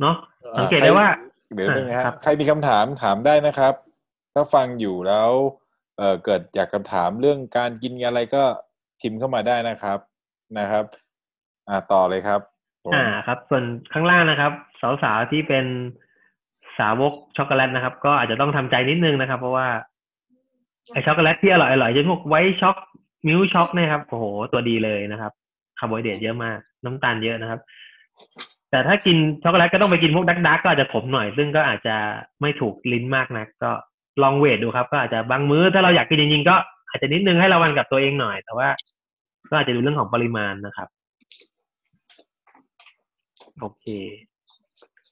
[0.00, 0.16] เนาะ
[0.58, 1.08] สังเกตได้ว่า
[1.54, 3.74] เดี๋ยวนึงนะอ่าครัฮะบใครมีคำถามถามได้นะครับ
[4.34, 5.30] ถ้าฟังอยู่แล้ว
[5.98, 8.42] เอ่อเกิดอยากคำถามเรื่องการกินอะไรก็
[9.00, 9.98] พิมพ์เข้ามาได้นะครับ
[10.58, 10.84] นะครับ
[11.68, 12.40] อ่าต่อเลยครับ
[12.94, 14.52] อ่าครับ ส่วนข้างล่างนะครับ
[15.02, 15.66] สาวๆที่เป็น
[16.78, 19.68] สาวกช็อกโกแลตนะครับ ก็อาจจะต้องทำใจนิดนึงนะครับ เพราะว่า
[20.92, 22.76] ไอช็อกโกแลตที่อร่อยๆเช่นพวก white choc
[23.26, 25.32] milk choc เนี่ยครับโอ้โหตัวดีเลยนะครับ
[25.78, 27.60] คาร์โบไฮเดรตเยอะมาก น้ำตาลเยอะนะครับ
[28.70, 31.96] แต่ถ้ากินช็อกโกแลตก็ต้องไปกินพวก dark dark ก็อาจจะขมหน่อย ซึ่งก็อาจจะ
[32.40, 33.70] ไม่ถูกลิ้นมากนัก ก็
[34.22, 36.56] ลองเวทดูครับ ก็อาจจะบางมื้อถ้าเราอยากกินจริงๆก็
[36.88, 38.68] อาจจะนิดนึงให้ระวังกับตัวเองหน่อย แต่ว่า
[39.50, 40.88] ก็อาจจะดูเรื่องของปริมาณนะครับ
[43.60, 43.86] โอเค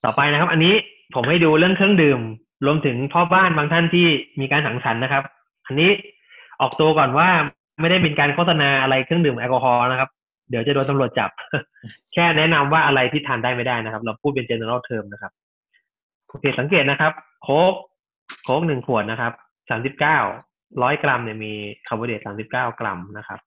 [0.05, 0.74] ต่อไปนะครับ อันนี้
[1.14, 2.20] ผมให้ดูเรื่องเครื่องดื่ม
[2.66, 4.07] รวมถึงพ่อบ้านบางท่านที่
[4.41, 5.24] มีการสังสรรค์นะครับ
[5.66, 5.91] อันนี้
[6.61, 7.28] ออกตัวก่อนว่า
[7.80, 10.11] ไม่ได้เป็นการโฆษณาอะไรเครื่องดื่มแอลกอฮอล์นะครับ
[10.51, 11.30] เดี๋ยวจะโดนตำรวจจับ
[12.12, 15.32] แค่แนะนำว่าอะไรที่ทานได้ไม่ได้นะครับ เราพูดเป็น general term นะครับ
[16.28, 17.12] โอเคสังเกตนะครับ
[17.43, 17.72] โค้ก
[18.45, 19.32] โค้กหนึ่งขวดนะครับ
[19.70, 20.18] สามสิบเก้า
[20.82, 21.53] ร้อยกรัมเนี่ยมี
[21.86, 23.41] คาร์โบไฮเดรตสามสิบเก้ากรัมนะครับ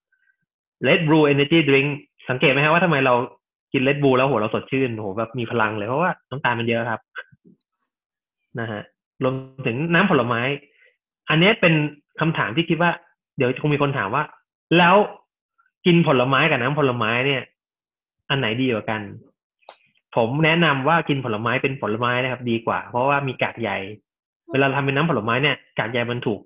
[0.87, 1.89] Red Bull Energy Drink
[2.29, 3.13] สังเกตไหมครับว่าทำไมเรา
[3.73, 7.01] กิน Red Bull แล้วโหเราสดชื่นโหแบบมีพลังเลยเพราะว่าน้ำตาลมันเยอะครับ
[8.59, 8.81] นะฮะ
[9.23, 9.33] รวม
[9.67, 10.41] ถึงน้ำผลไม้
[11.29, 11.73] อันนี้เป็น
[12.19, 12.91] คำถามที่คิดว่า
[13.37, 14.23] เดี๋ยวคงมีคนถามว่า
[14.77, 14.95] แล้ว
[15.85, 17.41] กินผลไม้กับน้ำผลไม้เนี่ย
[18.29, 19.01] อันไหนดีกว่ากัน
[20.15, 23.71] ผมแนะนำว่ากินผลไม้เป็นผลไม้นะครับ ดีกว่า เพราะว่ามีกากใย
[24.51, 26.39] เวลาทำเป็นน้ำผลไม้เนี่ยกากใยมันถูก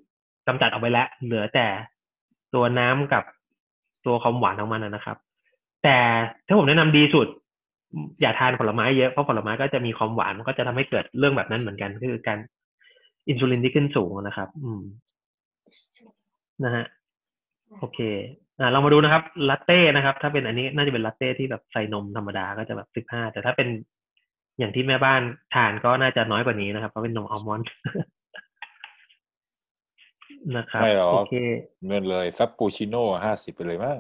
[0.48, 1.68] กำจัดออกไปแล้ว เหลือแต่
[2.54, 3.24] ตัวน้ำกับ
[4.06, 5.18] ตัวความหวานของมันนะครับ
[5.88, 6.02] แต่
[6.48, 7.28] ถ้าผมแนะนำดีสุด
[8.22, 12.40] อย่าทานผลไม้เยอะเพราะผลไม้ก็จะมีความหวานมันก็จะทำให้เกิดเรื่องแบบนั้นเหมือนกัน คือการ
[13.30, 14.82] อินซูลินที่ขึ้นสูงนะครับ อืม
[16.64, 16.86] นะฮะ
[17.80, 18.00] โอเค
[18.60, 23.68] อ่าเรามาดูนะครับลาเต้นะครับ ถ้าเป็นอันนี้น่าจะเป็นลาเต้ที่แบบใส่นมธรรมดาก็จะแบบสิบห้าแต่ถ้าเป็น
[24.60, 25.22] อย่างที่แม่บ้าน
[25.56, 27.68] ทานก็น่าจะน้อยกว่านี้นะครับ เพราะเป็นนมอัลมอนด์
[30.58, 31.36] นะครับไม่หรอกโอเค
[31.88, 34.00] เงินเลยซับปูชิโน่ห้าสิบไปเลยมั้ง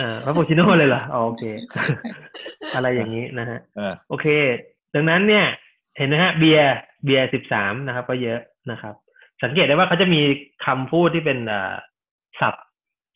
[0.00, 1.44] อ่าพาปูชิโน่เลยเหรออ๋อโอเค
[2.74, 4.26] อะไรอย่างนี้นะฮะอ่าโอเค
[4.94, 5.44] ดังนั้นเนี่ย
[5.96, 6.74] เห็นนะฮะ เบียร์
[7.04, 8.40] เบียร์สิบสามนะครับ ก็เยอะ
[8.70, 8.94] นะครับ
[9.42, 10.20] สังเกตได้ว่าเขาจะมี
[10.66, 11.74] คำพูดที่เป็นเอ่อ
[12.40, 12.66] ศัพท์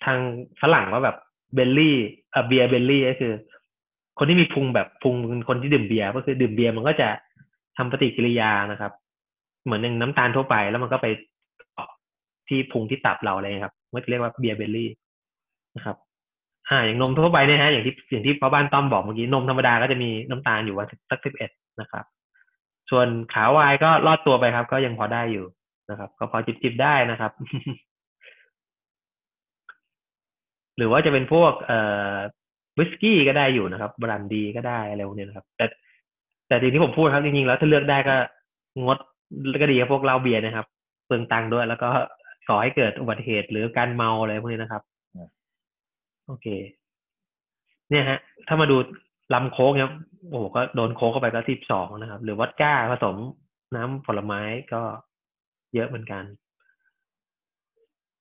[0.04, 0.18] ทาง
[0.60, 1.16] ฝรั่งว่าแบบ
[1.54, 1.96] belly
[2.30, 3.32] เอ่อ beer belly ก็คือ
[4.18, 7.08] คนที่มีพุงแบบพุงเป็นคนที่ดื่มเบียร์ก็คือดื่มเบียร์มันก็จะ
[7.76, 8.92] ทำปฏิกิริยานะครับ
[9.64, 11.06] เหมือนอย่างน้ำตาลทั่วไปแล้วมันก็ไป
[11.74, 11.90] เกาะ
[12.48, 14.90] ที่พุงที่ตับเราอะไรครับมันเรียกว่า beer belly
[15.76, 15.96] นะครับ
[16.68, 21.50] อ่าอย่างนมทั่วไปเนี่ยฮะอย่างที่อย่างที่พ่อบ้านต้อมบอกเมื่อกี้นมธรรมดาก็จะมีน้ำตาลอยู่วันสักสิบเอ็ด
[21.80, 22.04] นะครับ
[22.90, 25.46] ส่วนขาววายก็รอดตัวไปครับ ก็ยังพอได้อยู่
[25.90, 27.32] นะครับ ก็พอจิบจิบได้นะครับ
[30.76, 31.78] หรือว่าจะเป็นพวก เอ่
[32.14, 32.16] อ
[32.78, 35.66] วิสกี้ก็ได้อยู่นะครับบรันดีก็ได้อะไรพวกนี้นะครับ แต่
[36.48, 38.16] แต่สิ่งที่ผมพูดครับจริงๆแล้วถ้าเลือกได้ก็
[38.84, 38.98] งด
[39.62, 40.66] ก็ดีกับพวกเหล้าเบียร์นะครับ
[41.06, 41.88] เปลืองตังค์ด้วย แล้วก็
[42.48, 44.82] ก่อให้เกิดอุบัติเหตุหรือการเมาอะไรพวกนี้นะครับ
[46.26, 46.46] โอเค
[47.90, 48.18] เนี่ยฮะ
[48.48, 48.76] ถ้ามาดู
[49.34, 49.90] ลำโค้กเนี่ย
[50.30, 53.16] โอ้โหก็โดนโค้กเข้าไปก็สิบสองนะครับ หรือวัดก้าผสม
[53.76, 54.40] น้ำผลไม้
[54.72, 54.82] ก็
[55.74, 56.24] เยอะเหมือนกัน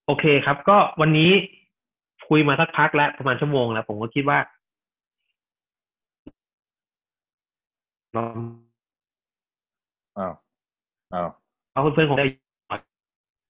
[0.06, 1.32] โอเคครับ ก็วันนี้
[2.30, 4.40] คุยมาสักพักแล้วประมาณชั่วโมงแล้ว ผมก็คิดว่า
[8.16, 10.34] อ้าว
[11.14, 11.30] อ้าว
[11.72, 12.28] เอาเพื่อนๆคงได้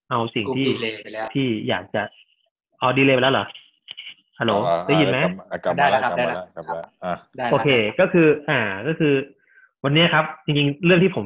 [0.10, 2.02] เอาสิ่งกลุ่มที่ดีเลยไปแล้วที่อยากจะ
[2.80, 3.46] เอาดีเลยไปแล้วเหรอ
[4.40, 4.54] ฮัลโหล
[4.88, 5.18] ได้ยินไหม
[5.66, 7.68] กลับได้มาแล้แล้ววครับกลับได้มาแล้วแล้วกลับมาแล้วอะได้โอแล้วเค
[8.00, 9.14] ก็คือ อ่าก็คือ
[9.84, 11.26] วันนี้ครับ จริงๆ เรื่องที่ผม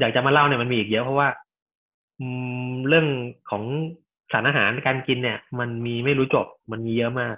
[0.00, 1.28] อยากจะมาเล่าเนี่ยมันมีอีกเยอะเพราะว่า
[2.20, 2.26] อื
[2.68, 3.06] มเรื่อง
[3.50, 3.64] ของ
[4.32, 7.36] สารอาหารการกินเนี่ย มันมีไม่รู้จบ มันมีเยอะมาก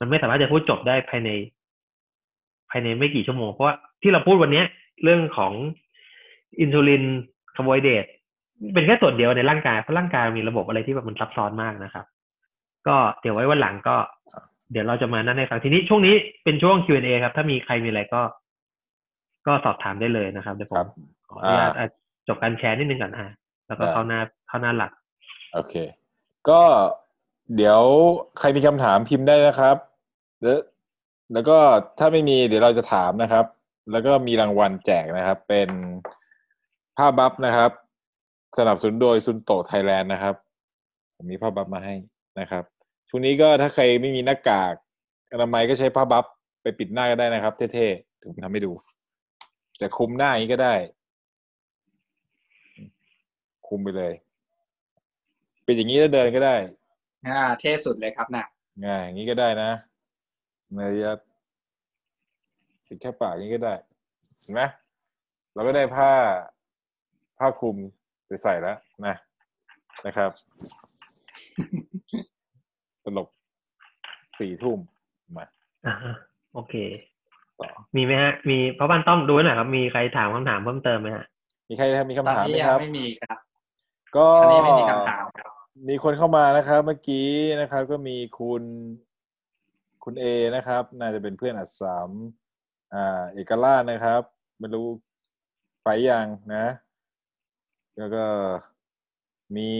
[0.00, 1.30] มันไม่สามารถจะพูดจบได้ภายใน
[2.70, 4.66] ภายในไม่กี่ชั่วโมงเพราะว่าที่เราพูดวันเนี้ย
[5.04, 5.52] เรื่องของ
[6.60, 7.04] อินซูลิน
[7.56, 8.06] คาร์โบไฮเดรต
[8.74, 12.06] เป็นแค่ส่วนเดียวในร่างกายเพราะร่างกายมีระบบอะไรที่แบบมันซับซ้อนมากนะครับ
[12.86, 13.96] ก็เดี๋ยวไว้วันหลังก็
[14.70, 16.14] เดี๋ยวเราจะมานั่นให้ฟังทีนี้ช่วงนี้
[16.44, 18.22] เป็นช่วง Q&A ครับ ถ้ามีใครมีอะไรก็
[19.46, 20.88] ก็สอบถามได้เลยนะครับเดี๋ยวผครัมบ
[21.30, 21.90] ขออนุญาตอ่าอะ
[22.28, 23.28] จบการแชร์นิดนึงก่อนอะ
[23.66, 24.92] แล้วก็ได้เข้าหน้าเข้าหน้าหลัก
[25.54, 25.74] โอเค
[26.48, 26.60] ก็
[27.56, 27.80] เดี๋ยว
[28.38, 29.76] ใครมีคำถามพิมพ์ได้นะครับ
[30.42, 30.58] แล้ว
[31.32, 31.58] แล้วก็
[31.98, 33.44] ถ้าไม่มีเดี๋ยวเราจะถามนะครับ
[33.92, 35.68] แล้วก็มีรางวัลแจกนะครับ เป็น
[36.96, 37.70] ผ้าบัฟนะครับ
[38.58, 40.34] สนับสนุนโดยซุนโตไทยแลนด์นะครับ
[41.16, 41.94] ผมมีผ้าบัฟมาให้
[42.40, 42.64] นะครับ
[43.08, 44.74] ช่วงนี้ก็ถ้าใครไม่มีหน้ากาก
[45.32, 46.24] อนามัยก็ใช้ผ้าบัฟ
[46.62, 48.72] ไปปิดหน้าก็ได้นะครับ เท่ๆถึงทำให้ดู
[49.80, 50.74] จะคลุมหน้าอย่างนี้ก็ได้
[53.68, 54.12] คุมไปเลย
[55.64, 56.56] เป็นอย่างนี้แล้วเดินก็ได้
[57.26, 58.44] อ่า เท่สุดเลยครับน่ะ
[58.86, 59.70] ง่ายอย่างนี้ก็ได้นะ
[60.74, 61.12] เนยจะ
[62.86, 63.74] ติดแค่ปากอย่างนี้ก็ได้
[64.42, 64.62] เห็นไหม
[65.54, 66.10] เราก็ได้ผ้า
[67.38, 67.76] ผ้าคลุม
[68.26, 69.14] ไปใส่แล้วนะ
[70.06, 70.30] นะครับ
[73.08, 73.28] ตลก
[74.38, 74.78] สี่ทุ่ม
[75.36, 75.46] มา
[75.86, 76.14] อ่าฮะ
[76.54, 76.74] โอเค
[77.60, 81.24] ต่อมีไหมฮะ มีเพราะบ้านต้อมดูหน่อยครับ มีใครถามคำถามเพิ่มเติมไหมฮะ
[81.68, 83.38] มีใครมีตอนคำถามนี้ไหมยัคงรับไม่มีครับ
[84.16, 85.50] ก็ตอนนี้ไม่มีคำถามครับ
[85.88, 87.28] มีคนเข้ามานะครับเมื่อกี้
[87.60, 88.62] นะครับ ก็มีคุณ
[90.04, 90.24] คุณเอ
[90.56, 92.08] นะครับ น่าจะเป็นเพื่อนอัดสาม
[92.94, 94.22] อ่า เอกราชนะครับ
[94.58, 94.86] ไม่รู้
[95.84, 96.66] ไปยังนะ
[97.98, 98.24] แล้วก็
[99.56, 99.70] มี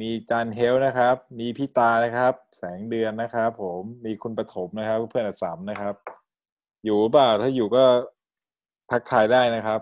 [0.00, 5.94] มีจันเฮลนะครับ มีพี่ตานะครับ แสงเดือนนะครับ ผมมีคุณปฐมนะครับ เพื่อนอัสามนะครับ
[6.84, 7.84] อยู่หรือเปล่าถ้าอยู่ก็
[8.90, 9.80] ทักทายได้นะครับ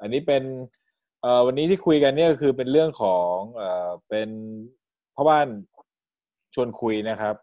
[0.00, 0.42] อันนี้เป็น
[1.22, 4.28] เอ่อวันนี้ที่คุยกันเนี่ยคือเป็นเรื่องของเอ่อเป็น
[5.14, 5.48] พ่อบ้าน
[6.54, 7.36] ชวนคุยนะครับ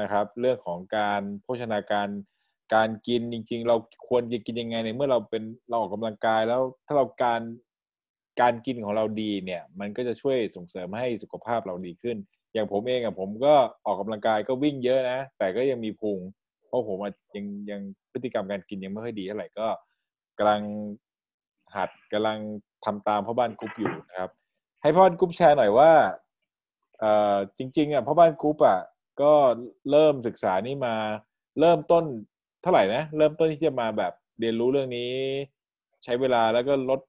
[0.00, 2.08] นะครับ เรื่องของการโภชนาการ
[2.74, 3.76] การกินจริง ๆ เรา
[4.08, 7.40] ควรจะกินยังไงในเมื่อเราเป็นเราออกกำลังกายแล้วถ้าเราการ
[8.40, 12.16] การกินของเราดีเนี่ย มันก็จะช่วยส่งเสริมให้สุขภาพเราดีขึ้น
[12.52, 13.54] อย่างผมเองอะผมก็
[13.86, 16.18] ออกกำลังกายก็วิ่งเยอะนะ แต่ก็ยังมีพุง
[16.66, 16.98] เพราะผม
[17.36, 17.80] ยังยัง
[18.12, 19.66] พฤติกรรมการกินยังไม่ค่อยดีเท่าไหร่ก็
[20.38, 20.62] กำลัง
[21.76, 22.38] หัดกำลัง
[22.84, 24.30] ทำตามพ่อบ้านกรุ๊ปอยู่นะครับ
[24.82, 25.90] ให้พ่อบ้านกรุ๊ปแชร์หน่อยว่า
[27.00, 28.78] เอ่อจริง ๆอะพ่อบ้านกรุ๊ปอะ
[29.22, 29.32] ก็
[29.90, 30.94] เริ่มศึกษานี่มา
[31.60, 32.04] เริ่มต้น
[32.62, 35.12] เท่าไหร่นะ เริ่มต้นที่จะมาแบบเรียนรู้เรื่องนี้
[36.04, 37.00] ใช้เวลาแล้วก็ลด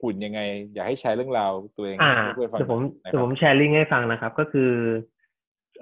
[0.00, 0.40] หุ่นยังไง
[0.74, 4.70] อยากให้แชร์เรื่องราวตัวเองอ่าให้เพื่อนฟังเดี๋ยวผมนะคเดี๋ยวรับผมแชร์ลิงก์ให้ฟังนะครับ ก็คือ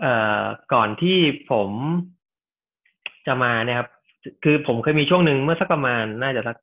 [0.00, 0.42] เอ่อ
[0.74, 1.18] ก่อนที่
[1.50, 1.70] ผม
[3.26, 3.88] จะมาเนี่ยครับ
[4.44, 6.56] คือผมเคยมีช่วงหนึ่งเมื่อสักประมาณน่าจะสัก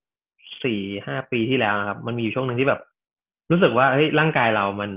[0.63, 2.81] สี่ห้าปีที่แล้วนะครับ มันมีอยู่ช่วงหนึ่งที่แบบ
[3.51, 4.91] รู้สึกว่าเฮ้ยร่างกายเรามัน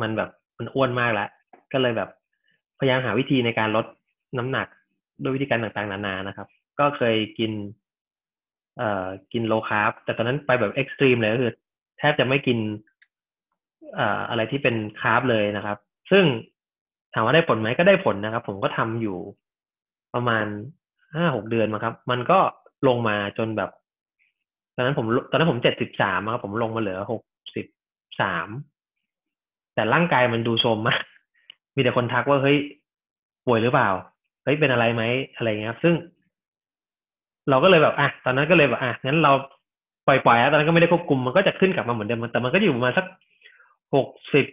[0.00, 1.28] มันแบบมันอ้วนมากแล้ว
[1.72, 2.10] ก็เลยแบบ
[2.78, 3.86] พยายามหาวิธีในการลด
[4.38, 4.66] น้ำหนัก
[5.22, 6.48] ด้วยวิธีการต่างๆ นานานะครับ
[6.80, 7.52] ก็เคยกิน
[8.78, 11.52] เอ่อกิน low carb แต่ตอนนั้นไปแบบ extreme เลยก็คือ
[11.98, 12.58] แทบจะไม่กิน
[13.94, 15.78] เอ่ออะไรที่เป็นคาร์บเลยนะครับ
[16.10, 16.24] ซึ่ง
[17.14, 19.18] ถามว่าได้ผลไหมก็ได้ผลนะครับ ผมก็ทำอยู่
[20.14, 20.46] ประมาณ
[21.14, 22.38] ห้าหกเดือนมาครับ มันก็
[22.88, 23.70] ลงมาจนแบบ
[24.74, 27.22] ตอนนั้นผมตอนนั้นผมเจ็ดสิบสามครับผมลงมาเหลือหก
[27.56, 27.66] สิบ
[28.20, 28.48] สาม
[29.74, 31.02] แต่ร่างกายมันดูโทรมมาก
[31.74, 32.58] มีแต่คนทักว่าเฮ้ย
[33.46, 33.90] ป่วยหรือเปล่า
[34.44, 35.02] เฮ้ยเป็นอะไรไหม
[35.34, 35.94] อะไรเงี้ยครับ ซึ่ง
[37.48, 39.32] เราก็เลยแบบอะตอนนั้นก็เลยแบบอะงั้นเรา
[40.06, 43.06] ปล่อยๆอะตอนนั้นก็ไม่ได้ควบคุมมันก็จะขึ้นกลับมาเหมือนเดิมแต่มันก็อยู่ประมาณสัก
[43.94, 44.46] หกสิบ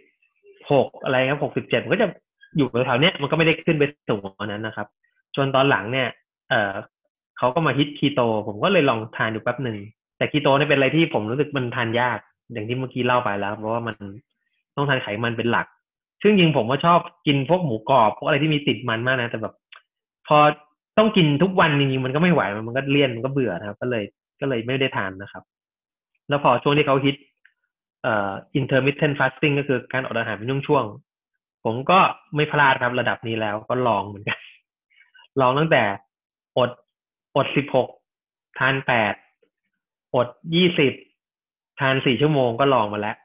[0.72, 2.08] หกอะไรครับหกสิบเจ็ดมันก็จะ
[2.56, 4.86] อยู่แถวๆเนี้ยมันก็ไม่ได้ขึ้นไปสูงกว่านั้นนะครับ
[5.36, 6.08] จนตอนหลังเนี่ย
[6.50, 6.72] เออ
[7.38, 9.78] เขาก็มาฮิตคีโต ผมก็เลยลองทานดูแป๊บหนึ่ง
[10.16, 12.18] แต่คีโตเนี่ยเป็นอะไรที่ผมรู้สึกมันทานยาก
[12.52, 13.96] อย่างที่เมื่อกี้เล่าไปแล้ว เพราะว่ามัน
[14.76, 15.66] ต้องทานไขมันเป็นหลัก
[16.22, 19.54] ซึ่งจริงผมก็ชอบกินพวกหมูกรอบพวกอะไรที่มีติดมันมากนะ แต่แบบ
[20.26, 20.38] พอ
[20.98, 24.04] ต้องกินทุกวันจริงๆมันก็ไม่ไหวมันก็เลี่ยนมันก็เบื่อนะครับ ก็เลย
[24.40, 25.42] ก็เลยไม่ได้ทานนะครับ
[26.28, 27.16] แล้วพอช่วงที่เขาฮิต
[28.02, 31.98] เอ่อ intermittent fasting ก็คือการอดอาหารเป็นช่วงๆผมก็
[32.36, 34.38] ไม่พลาดครับระดับนี้แล้วก็ลองเหมือนกัน
[35.40, 35.82] ลองตั้งแต่
[36.58, 36.70] อด
[37.36, 37.88] อดสิบหก
[38.58, 39.14] ทานแปด
[40.14, 40.92] อดยี่สิบ
[41.80, 43.16] ทานสี่ชั่วโมงก็ลองมาแล้ว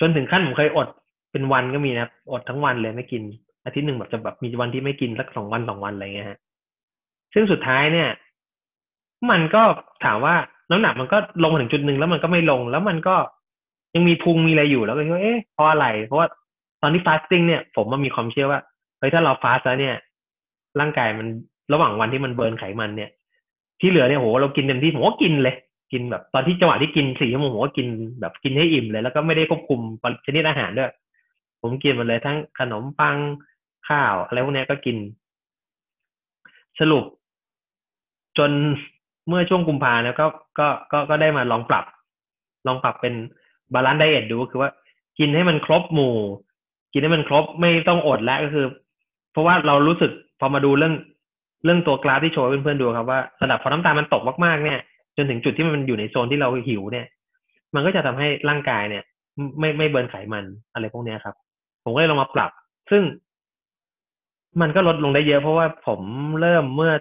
[0.00, 0.88] จนถึงขั้นผมเคยอด
[1.32, 3.22] เป็นวันก็มีนะอดทั้งวันเลยไม่กิน
[3.64, 6.38] อาทิตย์หนึ่งแบบจะแบบมีวันที่ไม่กินสักสองวันสองวันอะไรเงี้ยฮะ
[7.34, 8.08] ซึ่งสุดท้ายเนี่ย
[9.30, 9.62] มันก็
[10.04, 10.34] ถามว่า
[10.70, 13.16] น้ำหนักมันก็ลงมาถึงจุดหนึ่งแล้วมันก็ไม่ลง แล้วมันก็
[13.94, 16.28] ยังมีพุงมีอะไรอยู่แล้วก็คิดว่าเอ๊ะเพราะอะไร เพราะว่า
[16.82, 18.60] ตอนที่ fasting เนี่ย ผมมันมีความเชื่อว่า
[18.98, 19.96] เฮ้ยถ้าเรา fast แล้วเนี่ย
[20.80, 21.26] ร่างกายมัน
[21.72, 23.10] ระหว่างวันที่มัน burn ไขมันเนี่ย
[23.80, 25.56] ที่เหลือเนี่ยโหเรากินเต็มที่ผมก็กินเลย
[25.92, 27.86] กินแบบตอนที่จังหวะที่กินสี่ชั่วโมงผมก็กิน
[28.20, 29.80] แบบกินให้อิ่มเลย แล้วก็ไม่ได้ควบคุม
[30.26, 30.92] ชนิดอาหารด้วย
[31.62, 33.16] ผมกินหมดเลยทั้งขนมปัง
[33.88, 34.96] ข้าวอะไรพวกนี้ก็กิน
[36.80, 37.04] สรุป
[38.38, 38.50] จน
[39.28, 40.26] เมื่อช่วงกุมภาเนี่ยก็
[40.58, 41.84] ก็ก็ก็ได้มาลองปรับ
[42.66, 43.14] ลองปรับเป็น
[43.74, 44.70] balance diet ดูก็คือว่า
[45.18, 46.16] กินให้มันครบหมู่
[46.92, 48.66] กินให้มันครบไม่ต้องอดแล้วก็คือ
[49.32, 50.10] เพราะว่าเรารู้สึก
[50.40, 50.94] พอมาดูเรื่อง
[51.64, 54.80] เรื่องตัวกราฟที่โชว์เพื่อนๆดูครับว่าระดับพอน้ำตาลมันตกมากๆเนี่ย
[55.16, 57.06] จนถึงจุดที่มันอยู่ในโซนที่เราหิวเนี่ย
[57.74, 59.02] มันก็จะทำให้ร่างกายเนี่ย
[59.58, 61.34] ไม่ไม่เบิร์นไขมันอะไรพวกนี้ครับ
[61.84, 62.50] ผมก็เลยลองมาปรับ
[62.90, 63.02] ซึ่ง
[64.60, 66.00] มันก็ลดลงได้เยอะเพราะว่าผม
[66.40, 66.92] เริ่มเมื่อ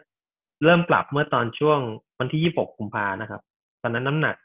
[0.64, 1.80] เริ่มปรับเมื่อตอนช่วง
[2.20, 3.42] วันที่ยี่หกกุมภานะครับ
[3.82, 4.36] ตอนนั้นน้ำหนัก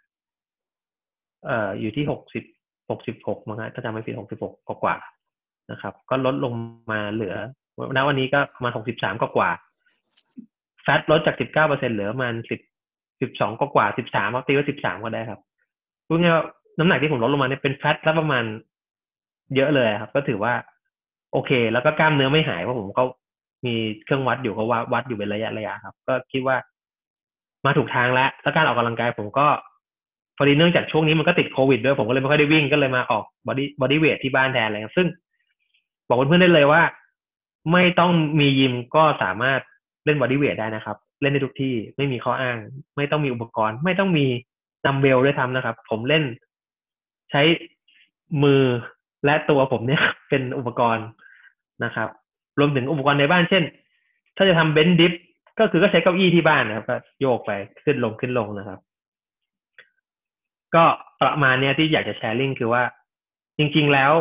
[1.47, 2.45] เอ่ออยู่ที่หกสิบ
[2.91, 4.53] หกสิบหกมั้งฮะถ้าจำไม่ผิดหกสิบหก
[4.85, 4.97] กว่า
[5.71, 6.53] นะครับ ก็ลดลง
[6.93, 7.35] มาเหลือ
[7.97, 9.51] ณวันนี้ก็ประมาณหกสิบสามกว่า
[10.83, 12.61] แฟตลดจากสิบเก้าเปอร์เซ็นเหลือประมาณสิบ
[13.21, 15.41] สิบสองกว่าสิบสามตีว่าสิบสามก็ได้ครับ
[16.07, 16.45] พูดง่ายว่า
[16.79, 18.45] น้ำหนักที่ผมลดลงมาเนี่ยเป็น fat แล้วประมาณ
[19.57, 20.55] เยอะเลยครับ ก็ถือว่า
[21.33, 23.03] โอเค แล้วก็กล้ามเนื้อไม่หายเพราะผมก็
[23.65, 26.57] มีเครื่องวัดอยู่ก็ว่าวัดอยู่เป็นระยะระยะครับ ก็คิดว่า
[27.67, 29.47] มาถูกทางแล้วแล้วการออกกำลังกายผมก็
[30.37, 35.09] พอดีเนื่องจากช่วงนี้มันก็ติดโควิดด้วยผมก็เลยไม่ค่อยได้วิ่งก็เลยมาออก body body weight ที่บ้านแทนอะไรซึ่ง
[36.09, 36.83] บอกเพื่อนๆได้เลยว่า
[37.73, 39.61] ไม่ต้องมียิมก็สามารถ
[40.05, 42.57] เล่น body weight ได้นะครับ เล่นได้ทุกที่ไม่มีข้ออ้าง
[42.97, 44.27] ไม่ต้องมีอุปกรณ์ ไม่ต้องมี
[44.85, 46.25] ดัมเบลด้วยทำนะครับ ผมเล่น
[47.31, 47.43] ใช้
[48.43, 48.63] มือ
[49.25, 51.07] และตัวผมเนี่ยเป็นอุปกรณ์
[51.85, 52.09] นะครับ
[52.59, 53.65] รวมถึงอุปกรณ์ในบ้านเช่น
[54.37, 55.13] ถ้าจะทำ bench dip
[55.59, 57.51] ก็คือก็ใช้เก้าอี้ที่บ้านนะครับก็โยกไป
[57.85, 58.79] ขึ้นลงขึ้นลงนะครับ
[60.75, 60.85] ก็
[61.21, 62.83] ประมาณเนี้ยที่อยากจะ sharing คือว่า
[63.59, 64.13] จริง ๆแล้ว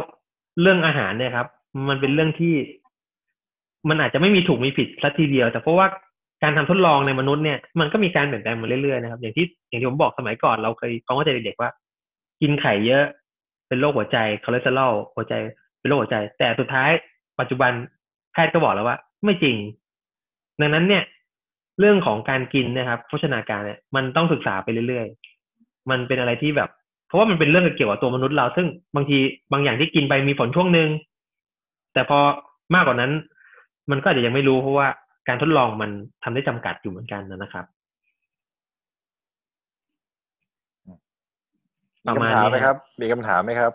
[0.61, 1.47] เรื่องอาหารเนี่ยครับ
[1.89, 2.55] มันเป็นเรื่องที่
[3.89, 5.87] มันอาจจะไม่มีถูกมีผิดสัทีเดียว แต่เพราะว่า
[6.43, 11.69] การทำทดลองในมนุษย์เนี่ยมันก็มีการเปลี่ยนแปลงมาเรื่อยๆนะครับ อย่างที่อย่างที่ผมบอกสมัยก่อนเราเคยฟังว่าเด็กๆว่า
[12.41, 13.03] กินไข่เยอะ
[13.67, 15.33] เป็นโรคหัวใจคอเลสเตอรอลหัวใจ
[15.79, 16.89] เป็นโรคหัวใจ แต่สุดท้าย
[17.39, 17.71] ปัจจุบัน
[18.35, 19.55] แพทย์ก็บอกแล้วว่า ไม่จริง
[20.61, 21.03] ดังนั้นเนี่ย
[21.79, 26.69] เรื่องของการกินนะครับโภชนาการเนี่ย มันต้องศึกษาไปเรื่อยๆ มันเป็นอะไรที่แบบ
[27.07, 29.17] เพราะว่ามันเป็นเรื่องเกี่ยวกับตัวมนุษย์เรา ซึ่งบางที
[29.51, 30.89] บางอย่างที่กินไปมีผลช่วงหนึ่ง
[31.93, 32.19] แต่พอ
[32.75, 33.11] มากกว่านั้น
[33.91, 34.87] มันก็อาจจะยังไม่รู้เพราะว่า
[35.27, 35.91] การทดลองมัน
[36.23, 37.65] ทำได้จำกัดอยู่เหมือนกันนะครับ
[42.05, 43.73] มีคำถามไหมครับมีคำถามไหมครับ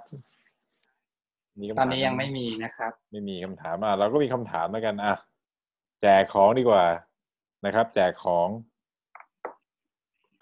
[1.60, 5.14] มีคำถามตอนนี้ยังไม่มีนะครับ ไม่มีคำถามอะเราก็มีคำถามแล้วกันอะ
[6.02, 6.84] แจกของดีกว่า
[7.66, 8.48] นะครับ แจกของ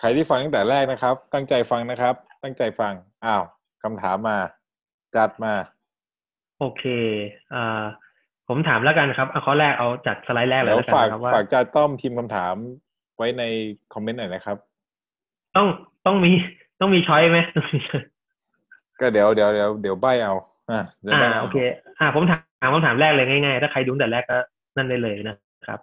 [0.00, 2.92] ใครที่ฟังตั้งแต่แรกนะครับ ตั้งใจฟังนะครับ ตั้งใจฟัง
[3.24, 3.42] อ้าว
[3.82, 4.38] คำถามมา
[5.16, 5.54] จัดมา
[6.58, 6.84] โอเค
[7.54, 7.82] อ่า
[8.48, 12.54] ผมถามแล้วกันครับเอาข้อแรกเอาจากสไลด์แรกเลยแล้วแล้วกันฝากนะครับว่าฝากจาต้อมพิมพ์คำถาม
[13.16, 13.42] ไว้ใน
[13.92, 14.56] คอมเมนต์หน่อยนะครับ
[15.56, 15.66] ต้อง
[16.06, 16.30] ต้องมี
[16.80, 17.38] ต้องมีช้อยไหม
[19.00, 20.34] ก็เดี๋ยวเดี๋ยวเดี๋ยวเดี๋ยวใบเอา
[20.70, 21.56] อะเดี๋ยวอ่าใบ้าโอเค
[21.98, 22.38] อ่าผมถา
[22.68, 24.38] มคำถามแรกเลยง่ายๆ ถ้าใครดูตั้งแต่แรกก็
[24.76, 25.80] นั่นได้เลยนะครับ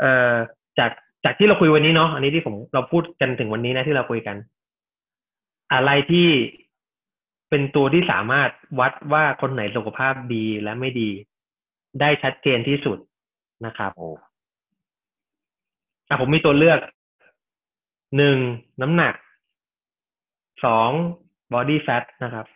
[0.00, 0.34] เอ่อ
[0.78, 0.90] จาก
[1.24, 4.36] จากที่เราคุยวันนี้เนาะอันนี้ที่ผมเราพูดกันถึงวันนี้นะที่เราคุยกัน
[5.72, 6.28] อะไรที่
[7.50, 8.50] เป็นตัวที่สามารถ
[8.80, 11.10] วัดว่าคนไหนสุขภาพดีและไม่ดี
[12.00, 12.98] ได้ชัดเจนที่สุด
[13.66, 14.08] นะครับโอ้
[16.08, 16.80] อะผมมีตัวเลือก
[18.16, 18.38] หนึ่ง
[18.82, 19.14] น้ำหนัก
[20.64, 20.90] สอง
[21.52, 22.46] body fat นะครับ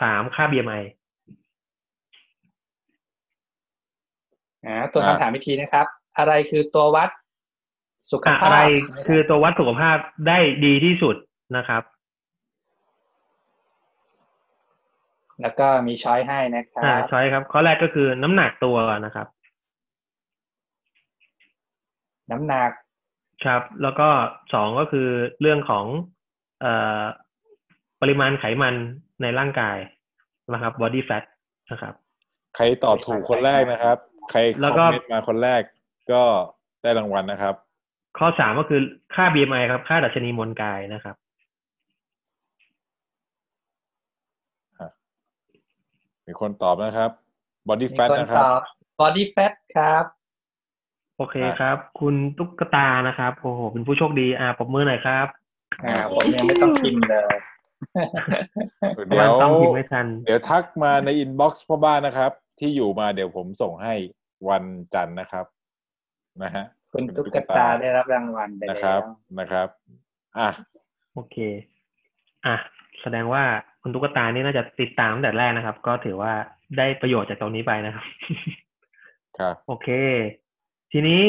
[0.00, 0.82] สามค่า BMI
[4.66, 5.86] อ่าตัวคำถามอีกทีนะครับ
[6.18, 7.10] อะไรคือตัววัด
[8.12, 9.96] สุขภาพอะไรใช่ไหมรับคือตัววัดสุขภาพ
[10.28, 11.16] ได้ดีที่สุด
[11.56, 11.82] นะครับ
[15.42, 19.26] แล้วก็มีช้อยให้นะครัอ่าบช้อยครับ ข้อแรกก็คือน้ำหนักตัวนะครับ
[22.30, 22.70] น้ำหนัก
[23.44, 24.08] ครับ แล้วก็
[24.54, 25.08] สองก็คือ
[25.40, 25.84] เรื่องของ
[26.60, 27.02] เอ่อ
[28.00, 28.74] ปริมาณไขมัน
[29.22, 29.76] ในร่างกาย
[30.52, 31.24] นะครับ body fat
[31.70, 31.94] นะครับ
[32.54, 33.98] ใครตอบถูกคนแรกนะครับ
[34.30, 35.62] ใครคแล้อวมก็เมนต์มาคนแรก
[36.12, 36.22] ก็
[36.82, 37.54] ได้รางวัลนะครับ
[38.18, 38.80] ข้อสามก็คือ
[39.14, 41.16] ค่า BMI ครับ ค่าดัชนีมวลกายนะครับ
[46.26, 47.10] มีคนตอบนะครับ
[47.68, 48.60] body มี fat คนนะคตรับอบ
[49.00, 50.04] body fat ครับ
[51.16, 55.26] โอเคอะครับ คุณตุ๊กตานะครับ โอ้โห เป็นผู้โชคดี อ่าปรบมือหน่อยครับ
[55.84, 57.36] อ่าผมยังไม่ต้องพิมพ์เลย
[58.94, 63.94] เพราะเดี๋ว่ายวต้องพิมพ์ไม่ทันเดี๋ยวทักมาในอินบ็อกซ์พ่อบ้านนะครับ ที่อยู่มาเดี๋ยวผมส่งให้
[64.48, 65.46] วันจันทร์นะครับ
[66.42, 69.04] นะฮะคุณตุ๊กตาได้รับรางวัลไปนะแล้ครับว
[69.38, 69.68] นะครับ
[70.38, 70.48] อะ
[71.14, 71.36] โอเค
[72.46, 72.56] อะ
[73.02, 73.44] แสดงว่า
[73.82, 76.32] คุณตุ๊กตานี่น่าจะติดตามตั้งแต่แรกนะครับ ก็ถือว่า
[76.78, 78.04] ได้ประโยชน์จากตรงนี้ไปนะครับ
[79.38, 79.88] ครับ โอเค
[80.92, 81.22] ทีนี้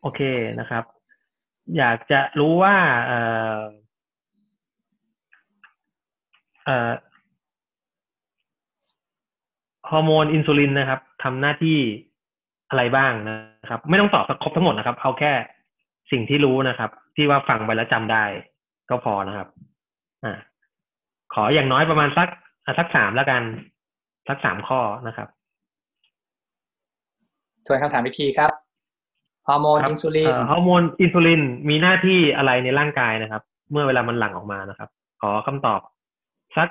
[0.00, 0.20] โอเค
[0.60, 0.84] นะครับ
[1.76, 3.20] อยากจะรู้ว่า เอ่
[3.56, 3.60] อ
[6.64, 7.13] เอ่อฮ
[9.96, 11.78] อร์โมนอินซูลินนะครับทำหน้าที่
[12.70, 15.32] อะไรบ้างนะครับ ไม่ต้องตอบครบทั้งหมดนะครับ เอาแค่
[16.10, 18.24] สิ่งที่รู้นะครับ ที่ว่าฟังไปแล้วจำได้
[18.90, 19.48] ก็พอนะครับ
[20.24, 20.38] อ่า
[21.34, 22.28] ขออย่างน้อยประมาณสัก
[22.64, 23.42] อะสักสามแล้วกัน
[24.28, 25.28] สักสามข้อนะครับ
[27.66, 28.50] ทวนคำถามอีกทีครับ
[29.48, 34.88] ฮอร์โมนครับอินซูลินเอ่อฮอร์โมนอินซูลินมีหน้าที่อะไรในร่างกายนะครับ เมื่อเวลามันหลั่งออกมานะครับ
[35.20, 35.80] ขอคำตอบ
[36.56, 36.68] สัก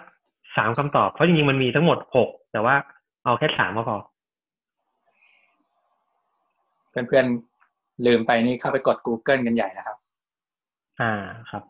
[0.57, 2.75] สามคำตอบ เพราะจริงๆมันมีทั้งหมดหกแต่ว่า
[3.23, 3.97] เอาแค่สามก็พอ
[6.89, 9.97] เพื่อนๆ ลืมไปนี่เข้าไปกด Google กันใหญ่นะครับ
[11.01, 11.13] อ่า
[11.49, 11.63] ครับ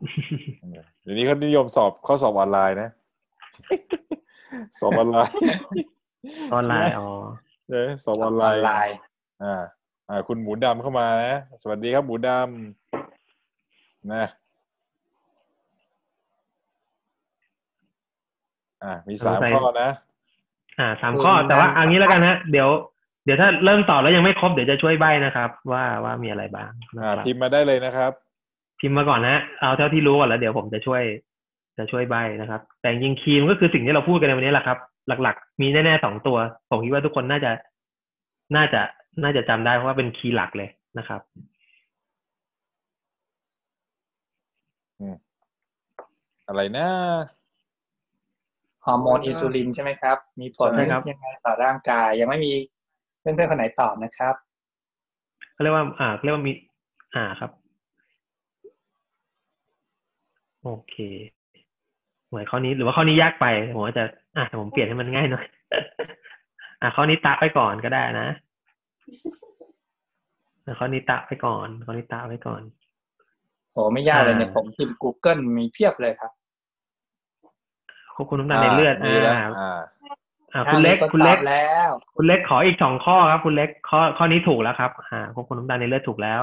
[1.04, 2.90] เดี๋ยวนี้เขานิยมสอบข้อสอบออนไลน์นะ
[4.80, 5.36] สอบออนไลน์
[6.54, 7.08] ออนไลน์อ๋อ
[7.70, 8.96] เออสอบออนไลออนน์ไลน์
[9.44, 9.56] อ่า
[10.10, 14.26] อ่า คุณหมูดำเข้ามานะ สวัสดีครับหมูดำนะ
[18.84, 19.90] อ่ามีสามสงสัยข้อนะ
[20.80, 22.70] อ่าสามข้อ แต่ว่าเอันนี้แล้วกันนะเดี๋ยว
[23.26, 28.12] เดี๋ยวถ้าเริ่มตอบแล้วยังไม่ครบเดี๋ยวจะช่วยใบ้นะครับ ว่าว่ามีอะไรบ้างนะอ่าครับพิมพ์มาได้เลยนะครับ
[28.80, 31.04] พิมพ์มาก่อนนะเอาเท่าที่รู้ก่อนแล้วเดี๋ยวผมจะช่วย
[31.78, 36.38] จะช่วยใบ้นะครับ แต่จริงๆคีย์มันก็คือสิ่งที่เราพูดกันในวันนี้แหละครับ หลัก ๆ มีแน่ๆสองตัว
[36.70, 37.52] ผมคิดว่าทุกคนน่าจะ
[38.56, 38.82] น่าจะ
[39.24, 41.22] น่าจะจำได้เพราะว่าเป็นคีย์หลักเลยนะครับ
[46.48, 46.88] อะไรนะ
[48.86, 52.54] ฮอร์โมนอินซูลินใช่ไหมครับ มีผลใช่ครับยังไงต่อร่างกาย ยังไม่มี
[53.20, 54.36] เพื่อนๆคนไหนตอบนะครับ
[55.54, 56.54] เขาเรียกว่าอ่าเขาเรียกว่ามี
[57.16, 57.52] อ่าครับ
[60.64, 60.96] โอเค
[62.32, 64.04] หมายข้อนี้หรือว่าข้อนี้ยากไปผมว่าจะ
[64.38, 65.46] อะผมเปลี่ยนให้มันง่ายหน่อย
[66.82, 68.28] อะข้อนี้ตะไปก่อนก็ได้นะ
[70.66, 72.62] อะข้อนี้ตะไปก่อนข้อนี้ตะไปก่อน
[73.72, 76.32] โหไม่ยากเลยเนี่ยอ่าผมพิมพ์ Google มีเพียบเลยครับ
[78.16, 79.80] ควบคุมน้ำตาลในเลือดมีอ่าแล้วอ่า
[80.54, 86.42] อ่าคุณเล็กอ่ามีนคุณเล็กตอบแล้ว คุณเล็กขออีกสองข้อครับ คุณเล็กข้อข้อนี้ถูกแล้วครับอ่าควบคุมน้ำตาลในเลือดถูกแล้ว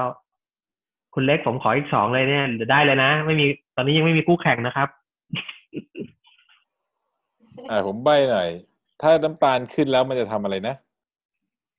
[1.13, 3.45] คุณเล็กผมขออีกสองเลยเนี่ยเดี๋ยวได้เลยนะ ไม่มี
[3.75, 4.87] ตอนนี้ยังไม่มีคู่แข่งนะครับ
[7.69, 8.47] อ่าผมใบ้หน่อย
[9.01, 10.75] ถ้าน้ำตาลขึ้นแล้วมันจะทำอะไรนะ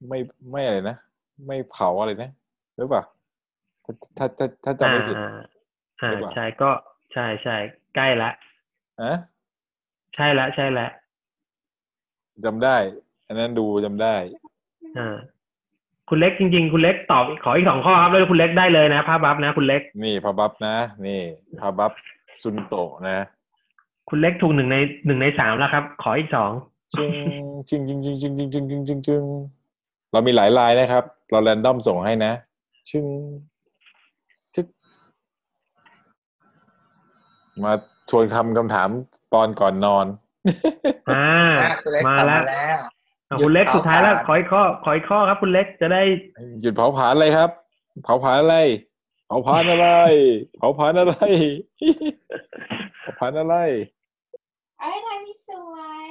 [0.09, 0.19] ไม่
[0.51, 0.97] ไม่อะไรนะ
[1.47, 2.31] ไม่เผาอะไรนะ
[2.77, 3.03] หรือเปล่า
[3.85, 5.29] ถ้าถ้าถ้าถ้าจำไม่ผิดอ่า
[6.03, 6.71] อ่าหรือเปล่าใช่ก็
[7.13, 7.57] ใช่ใช่
[7.95, 8.31] ใกล้ละ
[9.01, 9.13] อะ
[10.17, 10.87] ใช่ละใช่ละ
[12.45, 12.77] จำได้
[13.27, 14.15] อันนั้นดูจำได้
[14.99, 15.17] อ่า
[16.09, 21.21] คุณเล็กจริง ๆ คุณเล็กตอบขออีกสองข้อครับแล้วคุณเล็กได้เลยนะภาพบัฟนะ คุณเล็ก นี่พาบับนะ นี่
[21.61, 21.93] พาบับ
[22.43, 23.25] ซุนโตะนะ
[24.09, 26.51] คุณเล็กถูกหนึ่งในหนึ่งในสามแล้วครับ ขออีกสอง
[26.95, 27.11] จึง
[27.69, 29.23] จึงจึงจึงจึงจึงจึงจึงจึงจึง
[30.13, 32.33] เรามีหลายลายนะครับ เราแรนดอมส่งให้นะ
[32.91, 33.07] ชึง
[34.55, 34.67] ชึก
[37.65, 37.73] มา
[38.11, 38.91] ชวนคำคำถาม
[39.35, 40.07] ตอนก่อนนอน
[41.15, 41.27] อ่า
[41.63, 42.79] อะคุณเล็กมาตอบแล้วมาแล้ว
[43.31, 46.03] อะหยุดคุณเล็กเผาสุดท้ายแล้วผลาญขออีกข้อขออีกข้อครับ คุณเล็กจะได้
[46.61, 47.51] หยุดเผาผลาญอะไรครับ
[48.05, 48.57] เผาผลาญอะไร
[49.27, 49.89] เผาผลาญอะไร
[50.59, 51.15] เผาผลาญอะไร
[53.01, 53.57] เผาผลาญอะไร
[54.81, 55.75] เอ้ยทางนี้สว
[56.07, 56.09] ย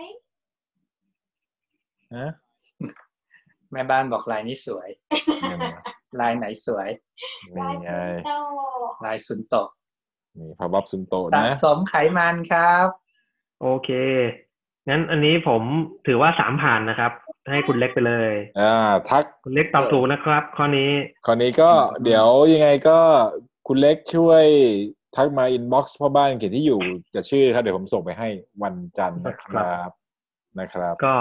[2.16, 2.28] ฮะ
[3.72, 4.90] แม่บ้านบอกลายนี้สวย
[5.62, 5.72] นี่
[6.22, 6.90] ลายไหนสวย
[7.56, 7.92] นี่ไง
[8.26, 8.32] โต
[9.06, 9.70] ลายซุนโตะ
[10.40, 12.88] นี่พาบับซุนโตะสะนะสมไขมันครับ
[13.62, 13.90] โอเค
[14.90, 15.62] งั้นอันนี้ผม
[16.08, 17.12] ถือว่าสามผ่านนะครับ
[17.50, 20.92] ให้คุณเล็กไปเลย อ่า ทักคุณเล็กตอบถูกนะครับ ข้อนี้
[21.26, 21.72] คราวนี้ก็
[22.04, 23.00] เดี๋ยวยังไงก็
[23.68, 24.46] คุณเล็กช่วย
[25.16, 26.80] ทักมาอินบ็อกซ์พ่อบ้านเขียนที่อยู่
[27.16, 28.28] จะชื่อครับ เดี๋ยวผมส่งไปให้
[28.64, 29.90] วันจันทร์นะครับ
[30.60, 31.16] นะครับ ก็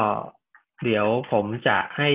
[0.85, 2.09] เดี๋ยวผมจะให้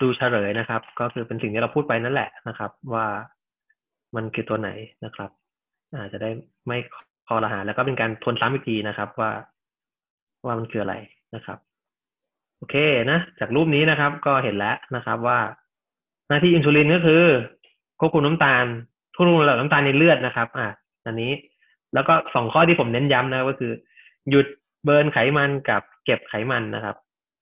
[0.00, 3.06] ดูเฉลยนะครับ ก็คือเป็นสิ่งที่เราพูดไปนั่นแหละนะครับ ว่า
[4.14, 4.70] มันคือตัวไหน
[5.04, 5.30] นะครับ
[5.94, 6.30] อาจจะได้
[6.66, 6.78] ไม่
[7.28, 9.30] คอรหาแล้วก็เป็นการทวนซ้ำอีกทีนะครับ ว่า
[10.44, 10.94] ว่ามันคืออะไร
[11.34, 11.58] นะครับ
[12.56, 12.76] โอเค
[13.10, 15.38] นะจากรูปนี้นะครับ ก็เห็นแล้วนะครับว่า
[16.28, 17.24] หน้าที่อินซูลินก็คือ
[18.00, 18.64] ควบคุมน้ำตาล
[19.14, 20.68] ควบคุมระดับน้ำตาลในเลือดนะครับ อะ
[21.06, 21.32] อันนี้
[21.94, 23.72] แล้วก็สองข้อที่ผมเน้นย้ำนะก็คือ
[24.30, 24.46] หยุด
[24.84, 26.96] burn ไขมันกับเก็บไขมันนะครับ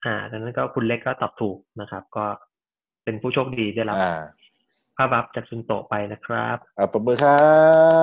[0.04, 2.26] อ่าดังนั้นก็คุณเล็กก็ตอบถูกนะครับ ก็
[3.04, 3.98] เป็นผู้โชคดีได้รับ
[4.96, 7.38] ผ้า buff จาก Suunto ไปนะครับอ่าตบมือครั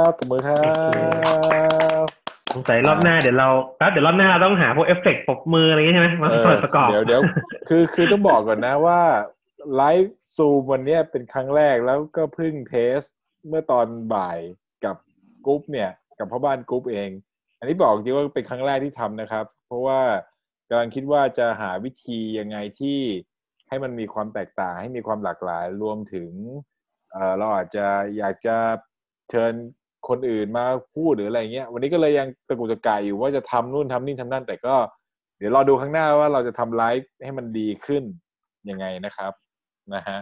[0.08, 0.98] บตบมือครัโอเค
[2.06, 2.08] บ
[2.54, 7.22] สงสัยรอบหน้าเดี๋ยวเราแป๊บเดี๋ยวรอบหน้าเราต้องหาพวกเอฟเฟกต์ปรบมืออะไรอย่างงี้ใช่ไหมมาเออเปิดประกอบเดี๋ยวเดี๋ยว
[7.70, 9.02] คือคือต้องบอกก่อนนะว่า
[9.76, 13.00] live Zoom วันเนี้ยเป็นครั้งแรกแล้วก็เพิ่ง test
[13.48, 14.40] เมื่อตอนบ่าย
[14.86, 14.96] กับ
[15.46, 15.90] กรุ๊ปเนี่ย
[16.20, 17.10] กับพ่อบ้านกรุ๊ปเอง
[17.60, 20.00] อันนี้บอกจริงว่าเป็นครั้งแรกที่ทำนะครับ เพราะว่า
[20.70, 23.00] กำลังคิดว่าจะหาวิธียังไงที่
[23.68, 26.30] ให้มันมีความแตกต่างให้มีความหลากหลายรวมถึง
[27.38, 27.86] เราอาจจะ
[28.18, 28.56] อยากจะ
[29.30, 29.54] เชิญ
[30.08, 30.66] คนอื่นมา
[30.96, 34.76] พูดหรืออะไรเงี้ย วันนี้ก็เลยยังตะกุกตะกายอยู่ว่าจะทำนู่นทำนี่ทำนั่น แต่ก็
[35.38, 38.04] เดี๋ยวรอดูข้างหน้าว่าเราจะทำไลฟ์ให้มันดีขึ้น
[38.70, 39.34] ยังไงนะครับ
[39.94, 40.20] นะฮะ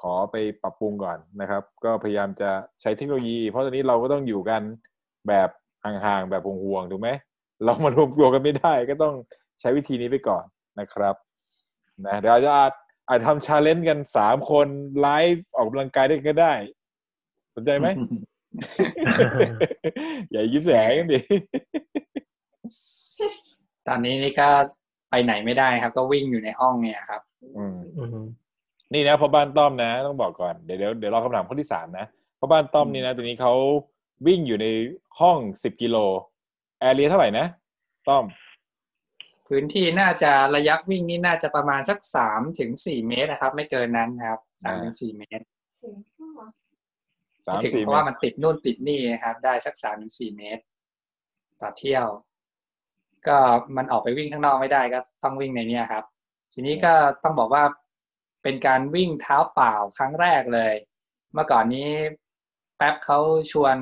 [0.00, 4.62] ขอไปปรับปรุงก่อนนะครับ ก็พยายามจะใช้เทคโนโลยี เพราะตอนนี้เราก็ต้องอยู่กัน
[5.28, 5.48] แบบ
[5.84, 7.08] ห่างๆแบบห่วงๆถูกไหม
[7.64, 9.14] เรามารวมตัวกันไม่ได้ก็ต้อง
[9.60, 10.44] ใช้วิธีนี้ไปก่อน
[10.80, 11.14] นะครับ
[12.06, 12.72] นะเดี๋ยวอาจจะอาจ
[13.08, 14.68] อาจทำชาเลนจ์กันสามคน
[15.00, 16.54] ไลฟ์ออกกำลังกายด้วยกันก็ได้
[17.54, 17.86] สนใจไหม
[20.30, 21.18] อย่ายิ้มแสงกันดิ
[23.88, 24.48] ตอนนี้นี่ก็
[25.10, 27.20] ไปไหนไม่ได้ครับ ก็วิ่งอยู่ในห้องเนี่ยครับ
[27.56, 28.26] อืมอืม
[28.94, 32.06] นี่นะพ่อบ้านต้อมนะ ต้องบอกก่อนเดี๋ยวเดี๋ยวเดี๋ยวรอคำถามข้อที่สามนะ
[32.38, 33.54] พ่อบ้านต้อมนี่นะตอนนี้เขา
[34.26, 34.66] วิ่งอยู่ใน
[35.20, 35.96] ห้องสิบกิโล
[36.80, 37.46] แอเรียเท่าไหร่นะ
[38.08, 38.24] ต้อม
[39.48, 45.44] พื้นที่น่าจะระยะวิ่งนี่น่าจะประมาณสักสามถึงสี่เมตรนะครับ ไม่เกินนั้นครับสามถึงสี่เมตร
[45.76, 46.28] เสียงพ่อ
[47.46, 50.62] สามไม่ถึงสี่เพเมราะว่าตรมันติดนู่นติดนี่นะครับ ได้สักสามถึงสี่เมตร
[51.60, 52.06] ต่อเที่ยว
[53.26, 53.36] ก็
[53.76, 56.04] มันออกไปวิ่งข้างนอกไม่ได้ก็ต้องวิ่งในเนี้ยครับ
[56.54, 56.94] ทีนี้ก็
[57.24, 57.64] ต้องบอกว่า
[58.42, 60.74] เป็นการวิ่งเท้าเปล่าครั้งแรกเลย
[61.34, 61.90] เมื่อก่อนนี้
[62.76, 63.18] แป๊บเขา
[63.52, 63.76] ชวน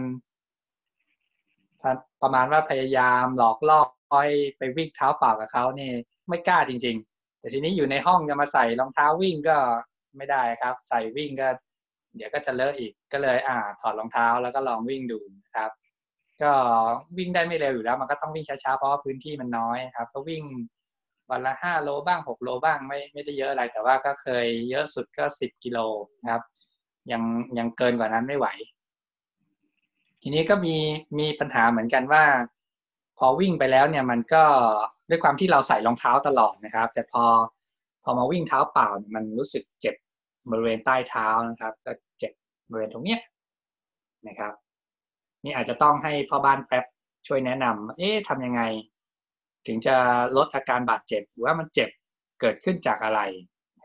[2.22, 3.80] ประมาณว่าพยายามหลอกล่อ
[4.22, 5.90] ให้ไปวิ่งเท้าเปล่ากับเขานี่
[6.28, 9.56] ไม่กล้าจริง ๆ แต่ทีนี้อยู่ในห้องจะมาใส่รองเท้าวิ่งก็
[10.16, 11.48] ไม่ได้ครับ ใส่วิ่งก็
[12.16, 15.70] เดี๋ยวก็จะเลอะอีกก็เลย อ่า ถอดรองเท้าแล้วก็ลองวิ่งดูนะครับ
[16.42, 16.52] ก็
[17.18, 20.42] วิ่งได้ไม่เร็วอยู่แล้ว มันก็ต้องวิ่งช้าๆเพราะว่าพื้นที่มันน้อยครับ ก็วิ่ง
[21.30, 25.78] วันละห้าโลบ้างหกโลบ้างไม่ไม่ได้เยอะอะไร แต่ว่าก็เคยเยอะสุดก็สิบกิโล
[26.22, 26.42] นะครับ
[27.12, 27.22] ยัง
[27.58, 28.46] ยังเกินกว่านั้นไม่ไหว
[30.22, 30.76] ทีนี้ก็มี
[31.18, 32.24] มีปัญหาเหมือนกันว่า
[33.18, 34.44] พอวิ่งไปแล้วเนี่ยมันก็
[35.10, 37.24] ด้วยความที่เราใส่รองเท้าตลอดนะครับ แต่พอ
[38.04, 39.94] พอมาวิ่งเท้าเปล่ามันรู้สึกเจ็บ
[40.50, 42.32] บริเวณใต้เท้านะครับ ก็เจ็บ
[42.70, 43.20] บริเวณตรงเนี้ย
[44.28, 44.52] นะครับ
[45.44, 46.84] นี่อาจจะต้องให้พ่อบ้านแป๊บ
[47.26, 48.62] ช่วยแนะนำเอ๊ะทำยังไง
[49.66, 49.96] ถึงจะ
[50.36, 51.90] ลดอาการบาดเจ็บหรือว่ามันเจ็บ
[52.40, 53.20] เกิดขึ้นจากอะไร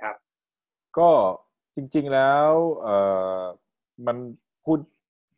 [0.03, 0.15] ครับ
[0.97, 1.09] ก็
[1.75, 2.49] จริงๆแล้ว
[2.81, 2.97] เอ่
[3.39, 3.41] อ
[4.07, 4.17] มัน
[4.65, 4.79] พูด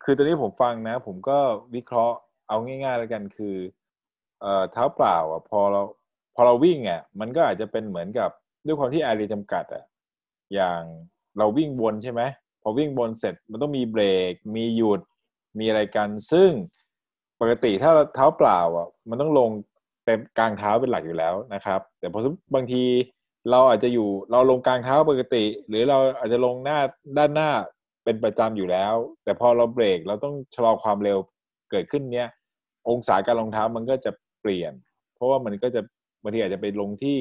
[0.04, 1.38] คือตอนนี้ผมฟังนะ ผมก็
[1.76, 2.18] วิเคราะห์
[2.48, 3.56] เอาง่ายๆแล้วกันคือ
[4.44, 5.82] เอ่อเท้าเปล่าอะพอเรา
[6.36, 8.30] พอเราวิ่งอะมันก็อาจจะเป็นเหมือนกับ
[8.66, 9.84] ด้วยความที่แอเรียจำกัดอะ
[10.54, 10.82] อย่าง
[11.38, 12.22] เราวิ่งวนใช่ไหม
[12.62, 15.02] พอวิ่งวนเสร็จมันต้องมีเบรก มีหยุด
[15.60, 16.50] มีอะไรกัน ซึ่ง
[17.42, 19.50] ปกติถ้าเท้าเปล่าอะมันต้องลง
[20.06, 22.20] เต็มกลางเท้าเป็นหลักอยู่แล้วนะครับ แต่พอ
[22.56, 22.84] บางที
[23.52, 26.80] เราอาจจะอยู่เราลงกลางเท้าปกติ หรือเราอาจจะลงหน้า
[27.18, 27.50] ด้านหน้า
[28.04, 28.94] เป็นประจำอยู่แล้ว
[29.24, 31.18] แต่พอเราเบรกเราต้องชะลอความเร็ว
[31.72, 32.30] เกิดขึ้นเนี้ย
[32.90, 34.12] องศาการรองเท้ามันก็จะ
[34.44, 34.74] เปลี่ยน
[35.16, 35.82] เพราะว่ามันก็จะ
[36.22, 37.18] บางทีอาจจะไปลงที่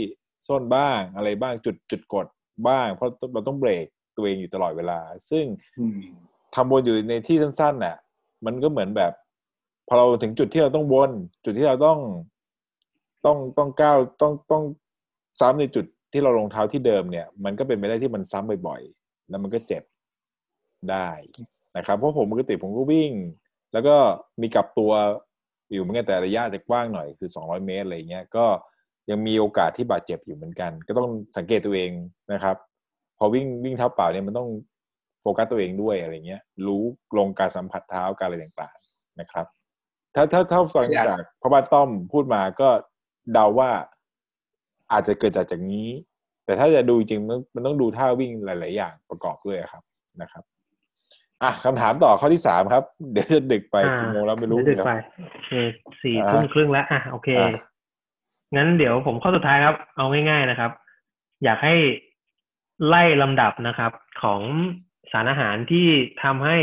[0.49, 2.27] ส้นบ้างอะไรบ้างจุดจุดกด
[2.69, 3.87] บ้าง เพราะเราต้องเบรก
[4.17, 4.99] ตัวเองอยู่ตลอดเวลา
[5.31, 5.45] ซึ่ง
[6.55, 7.97] ทำวนอยู่ในที่สั้นๆน่ะ
[8.47, 9.13] มันก็เหมือนแบบ
[9.89, 11.13] พอเราถึงจุดที่เราต้องวน
[11.45, 11.99] จุดที่เราต้อง
[13.25, 14.63] ต้องต้องก้าวต้องต้อง
[15.41, 19.83] ซ้ำในจุดที่เราลงเท้าที่เดิมเนี่ย มันก็เป็นไปได้ที่มันซ้ำบ่อยๆ แล้วมันก็เจ็บ
[20.91, 21.09] ได้
[21.77, 23.13] นะครับ เพราะผมปกติผมก็วิ่ง
[23.73, 23.97] แล้วก็
[24.41, 24.93] มีกลับตัว
[25.73, 28.47] อยู่เหมือนกันแต่ระยะจะกว้างหน่อยคือสองร้อยเมตรอะไรเงี้ยก็
[29.11, 31.91] ยังมีโอกาสที่บาดเจ็บอยู่เหมือนกัน ก็ต้องสังเกตตัวเอง
[32.33, 32.57] นะครับ
[33.19, 34.49] พอวิ่งวิ่งเท้าเปล่าเนี่ยมันต้อง
[35.21, 36.83] โฟกัสตัวเองด้วยอะไรเงี้ย รู้
[37.19, 39.47] ลงการสัมผัสเท้าการอะไรต่างๆนะครับ
[40.15, 42.69] ถ้าถ้าถ้าฟังจากพ่อบ้านต้อมพูดมาก็
[43.33, 43.71] เดาว่า
[44.93, 45.89] อาจจะเกิดจากจากนี้
[46.45, 47.21] แต่ถ้าจะดูจริง
[47.55, 49.83] มันต้องดูท่าวิ่งหลาย ๆ อย่างประกอบด้วยครับ
[50.23, 50.45] นะครับ
[51.43, 52.83] อะคำถามต่อข้อที่สามครับ
[53.13, 54.93] เดี๋ยวจะดึกไปกี่โมงแล้วไม่รู้ดึกไป
[55.33, 55.51] โอเค
[56.03, 57.29] สี่ทุ่มครึ่งแล้วอะโอเค
[58.57, 60.71] งั้นเดี๋ยวผมข้อสุดท้ายครับ เอาง่ายๆนะครับ
[61.45, 61.75] อยากให้
[62.89, 63.93] ไล่ลำดับนะครับ
[64.23, 64.41] ของ
[65.13, 65.87] สารอาหารที่
[66.23, 66.57] ทำให้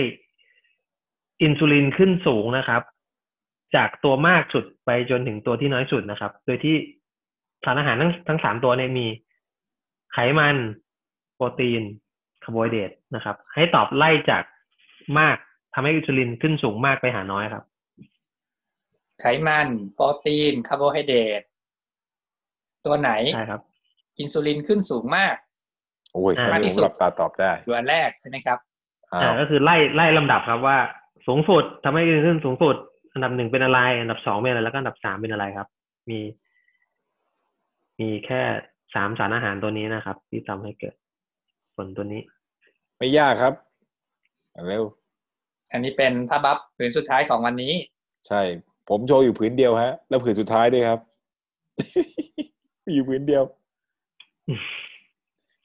[1.42, 2.82] อินซูลินขึ้นสูงนะครับ
[3.76, 6.76] จากตัวมากสุดไปจนถึงตัวที่น้อยสุดนะครับ โดยที่
[7.66, 9.08] สารอาหารทั้งทั้งสามตัวเนี่ยมี
[10.14, 10.56] ไขมัน
[11.36, 11.82] โปรตีน
[12.44, 14.44] คาร์โบไฮเดรตนะครับ ให้ตอบไล่จาก
[15.20, 15.38] มาก
[15.74, 17.64] ทำให้อินซูลินขึ้นสูงมากไปหาน้อยครับ
[19.20, 21.42] ไขมัน โปรตีน คาร์โบไฮเดรต
[22.86, 23.62] ตัวไหนใช่ครับ
[24.20, 25.36] อินซูลินขึ้นสูงมาก
[26.14, 28.58] โอ้ยอ่ามากที่สุดหลับตาตอบได้ตัวอันแรกใช่ไหมครับ
[29.14, 30.78] อ่าก็คือไล่ไล่ลำดับครับว่า
[31.28, 32.76] สูงสุดทำให้ขึ้นสูงสุด
[33.14, 35.68] อันดับหนึ่งเป็นอะไร อันดับสองเป็นอะไรแล้วก็อันดับสามเป็นอะไรครับ
[36.10, 36.20] มี
[38.00, 38.42] มีแค่
[38.96, 40.96] สามสารอาหารตัวนี้นะครับ ที่ทำให้เกิด
[41.76, 42.22] ผลตัวนี้
[42.98, 43.54] ไม่ยากครับ
[44.68, 44.84] เร็ว
[45.72, 47.74] อันนี้เป็นผ้าบัฟผืนสุดท้ายของวันนี้
[48.28, 48.42] ใช่
[48.90, 51.00] ผมโชว์อยู่ผืนเดียวฮะ แล้วผืนสุดท้ายด้วยครับ
[52.94, 53.44] อยู่ผืนเดียว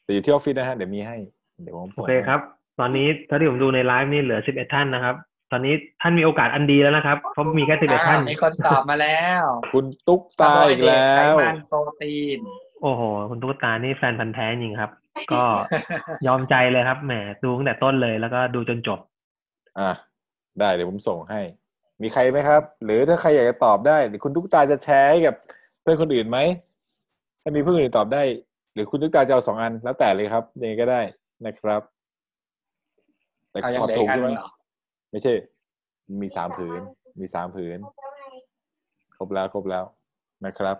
[0.02, 1.16] แต่อยู่ที่ออฟฟิศนะฮะเดี๋ยวมีให้
[1.62, 2.40] เดี๋ยวผมโอเคครับ
[2.81, 5.14] ตอนนี้ถ้าที่ผมดูในไลฟ์นี่เหลือสิบเอ็ดท่านนะครับ
[5.52, 12.40] ตอนนี้ท่านมีโอกาสอันดีแล้วนะครับ เพราะมีแค่สิบเอ็ดท่านอ่ามีคนตอบมาแล้ว คุณตุ๊กตาอีกแล้วไขมันโปรตีน
[12.82, 14.90] โอ้โห คุณตุ๊กตานี่แฟนพันธ์แท้จริงครับ
[15.32, 15.43] ก็
[16.26, 17.12] ยอมใจเลยครับแหม
[17.43, 18.98] ดูตั้งแต่ต้นเลยแล้วก็ดูจนจบ
[19.78, 19.90] อะ
[20.60, 21.40] ได้เดี๋ยวผมส่งให้
[22.02, 25.34] มีใครไหมครับ หรือถ้าใครอยากจะตอบได้หรือคุณตุ๊กตาจะแชร์ให้กับ
[25.82, 26.38] เพื่อนคนอื่นไหม
[27.42, 28.22] ถ้ามีเพื่อนคนอื่นตอบได้
[28.74, 31.01] หรือคุณตุ๊กตาจะเอาสองอันแล้วแต่เลยครับยังไงก็ได้
[31.46, 31.82] นะครับ
[33.51, 34.48] แต่เอายังตอบเหลือถูอีกกอันใช่หไหมนึ่งเหรอ
[35.10, 35.32] ไม่ใช่
[36.22, 36.80] มีสามผืน
[37.20, 37.78] มีสามผืน
[39.16, 39.84] ครบแล้วครบแล้ว
[40.46, 40.76] นะครับ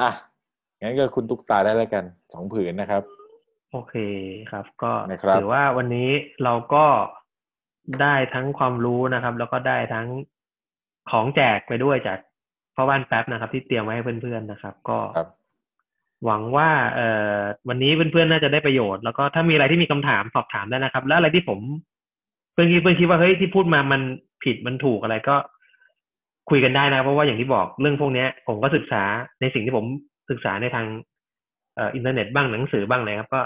[0.00, 0.10] อะ
[0.80, 2.04] งั้นก็คุณตุ๊กตาได้แล้วกัน
[2.34, 3.02] สองผืนนะครับ
[3.74, 3.96] โอเค
[4.50, 6.10] ครับ ก็นะครับถือว่าวันนี้
[6.44, 6.86] เราก็
[8.02, 10.06] ได้ทั้งความรู้นะครับ แล้วก็ได้ทั้ง
[11.10, 12.18] ของแจกไปด้วยจาก
[12.74, 15.28] พ่อบ้านแป๊บนะครับ ที่เตรียมไว้ให้เพื่อนๆนะครับ ก็ครับ
[16.24, 21.58] หวังว่าเอ่อวันนี้เพื่อนๆน่าจะได้ประโยชน์แล้วก็ถ้ามีอะไรที่มีคำถามสอบถามได้นะครับ แล้วอะไรที่ผม
[22.52, 24.00] เพื่อนคิดเพื่อนคิดว่าเฮ้ยที่พูดมามัน
[24.44, 25.36] ผิดมันถูกอะไรก็
[26.50, 29.02] คุยกันได้นะเพราะว่าอย่างที่บอกเรื่องพวกเนี้ยผมก็ศึกษา
[29.40, 29.84] ในสิ่งที่ผม
[30.30, 30.86] ศึกษาในทาง
[31.76, 33.40] เอ่ออินเทอร์เน็ตบ้างหนังสือบ้างเลยครับ ก็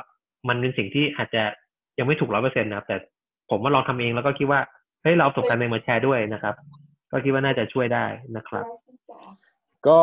[0.48, 1.42] มันเป็นสิ่งที่อาจจะ
[1.98, 2.96] ยังไม่ถูกร้อยเปอร์เซ็นต์นะครับ แต่
[3.50, 4.60] ผมมาลองทำเองแล้วก็คิดว่า
[5.02, 6.54] เฮ้ยเราเอาประสบการณ์เองมาแชร์ด้วยนะครับ
[7.10, 8.06] ก็คิดว่าน่าจะช่วยได้
[8.36, 8.64] นะครับ
[9.88, 10.02] ก็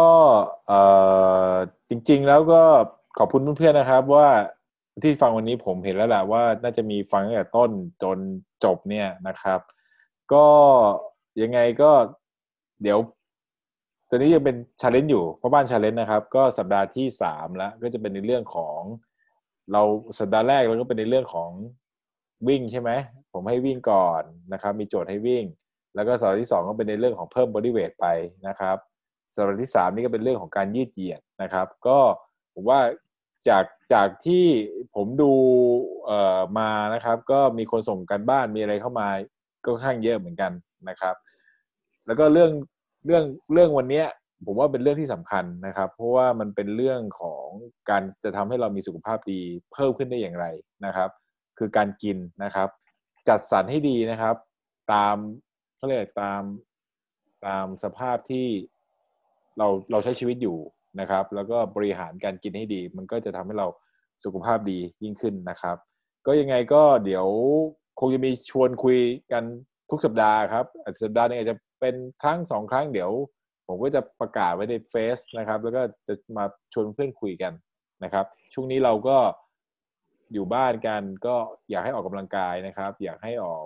[0.67, 0.81] เอ่
[1.51, 1.53] อ
[1.89, 2.63] จริง ๆ แล้วก็
[3.17, 4.27] ขอบคุณเพื่อนๆนะครับ ว่า
[5.03, 7.69] ที่ฟังวันนี้ผมเห็นแล้วแหละว่าน่าจะมีฟังตั้งแต่ต้น
[8.03, 8.17] จน
[8.63, 9.59] จบเนี่ยนะครับ
[10.33, 10.47] ก็
[11.41, 11.91] ยังไงก็
[12.83, 12.99] เดี๋ยว
[14.09, 18.79] ตอนนี้ยังเป็น challenge อยู่พ่อบ้าน challenge นะครับ ก็สัปดาห์ที่สามแล้วก็จะเป็นในเรื่องของ
[19.71, 19.81] เรา
[20.19, 21.51] สัปดาห์แรกเราก็เป็นในเรื่องของ
[22.47, 22.91] วิ่งใช่ไหม
[23.33, 24.21] ผมให้วิ่งก่อน
[24.53, 25.43] นะครับ มีโจทย์ให้วิ่ง
[25.95, 28.05] แล้วก็สัปดาห์ที่สองก็เป็นในเรื่องของเพิ่มบอดี้เวทไป
[28.47, 28.77] นะครับ
[29.35, 31.99] สัปดาห์ที่สามนี่ก็เป็นเรื่องของการยืดเหยียดนะครับ ก็
[32.53, 32.79] ผมว่า
[33.49, 34.45] จากจากที่
[34.95, 35.31] ผมดู
[36.05, 39.07] เอ่อมานะครับ ก็มีคนส่งกันบ้านมีอะไรเข้ามา
[39.63, 40.51] ก็ค่อนข้างเยอะเหมือนกัน
[40.89, 41.15] นะครับ
[42.05, 42.51] แล้วก็เรื่อง
[43.05, 43.23] เรื่อง
[43.53, 44.03] เรื่องวันนี้
[44.45, 47.45] ผมว่าเป็นเรื่องที่สำคัญนะครับ เพราะว่ามันเป็นเรื่องของ
[47.89, 49.41] การจะทำให้เรามีสุขภาพดี
[49.71, 50.45] เพิ่มขึ้นได้อย่างไร
[50.85, 51.09] นะครับ
[51.57, 52.69] คือการกินนะครับ
[53.29, 54.35] จัดสรรให้ดีนะครับ
[54.93, 55.15] ตาม
[55.75, 56.41] เขาเรียกตาม
[57.45, 58.47] ตามสภาพที่
[59.57, 60.57] เราเราใช้ชีวิตอยู่
[60.99, 63.67] นะครับ แล้วก็บริหารการกินให้ดี มันก็จะทำให้เรา
[64.23, 65.77] สุขภาพดียิ่งขึ้นนะครับ
[66.27, 67.27] ก็ยังไงก็เดี๋ยว
[67.99, 68.97] คงจะมีชวนคุย
[69.31, 69.43] กัน
[69.89, 73.11] ทุกสัปดาห์ครับอาจจะสัปดาห์นึงอาจจะเป็นครั้งสองครั้งเดี๋ยว
[73.67, 77.53] ผมก็จะประกาศไว้ในเฟซนะครับ แล้วก็จะมาชวนเพื่อนคุยกัน
[78.03, 79.17] นะครับ ช่วงนี้เราก็
[80.33, 81.35] อยู่บ้านกันก็
[81.69, 83.65] อยากให้ออกกำลังกายนะครับ อยากให้ออก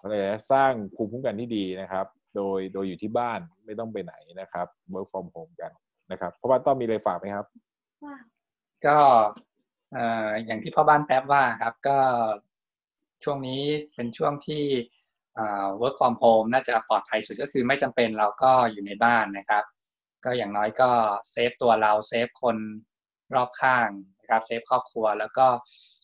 [0.00, 2.06] อะไรนะสร้างภูมิคุ้มกันที่ดีนะครับ
[2.36, 5.72] โดยโดยอยู่ที่บ้านไม่ต้องไปไหนนะครับ work from home กัน
[6.10, 7.46] นะครับเพราะว่าต้องมีอะไรฝากไหมครับ
[8.86, 8.98] ก็
[10.46, 11.98] อย่างที่พ่อบ้านแป๊บว่าครับ ก็
[13.24, 13.62] ช่วงนี้
[13.94, 14.64] เป็นช่วงที่
[15.80, 19.64] work from home น่าจะปลอดภัยสุดก็คือไม่จำเป็นเราก็อยู่ในบ้านนะครับ
[20.24, 20.90] ก็อย่างน้อยก็
[21.30, 22.56] save ตัวเรา save คน
[23.34, 23.88] รอบข้าง
[24.20, 25.46] นะครับ save ครอบครัวแล้วก็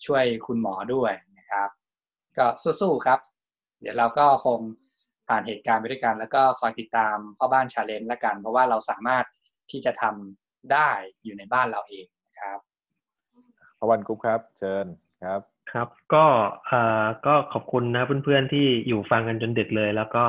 [0.07, 1.69] ช่วยคุณหมอด้วยนะครับ
[2.39, 2.47] ก็
[2.81, 3.21] สู้ๆครับ
[3.81, 4.59] เดี๋ยวเราก็คง
[5.29, 9.25] ผ่านเหตุการณ์ไปด้วยกัน แล้วก็คอยติดตามพ่อบ้าน challenge ละกัน เพราะว่าเราสามารถ
[9.71, 10.91] ที่จะทำได้
[11.25, 12.59] อยู่ในบ้านเราเองนะครับ
[13.79, 14.87] พวันกรุ๊ปครับ เชิญ
[15.25, 16.25] ครับ ครับก็
[16.67, 20.25] เอ่อก็ขอบคุณนะเพื่อนๆที่อยู่ฟังกันจนดึกเลย แล้วก็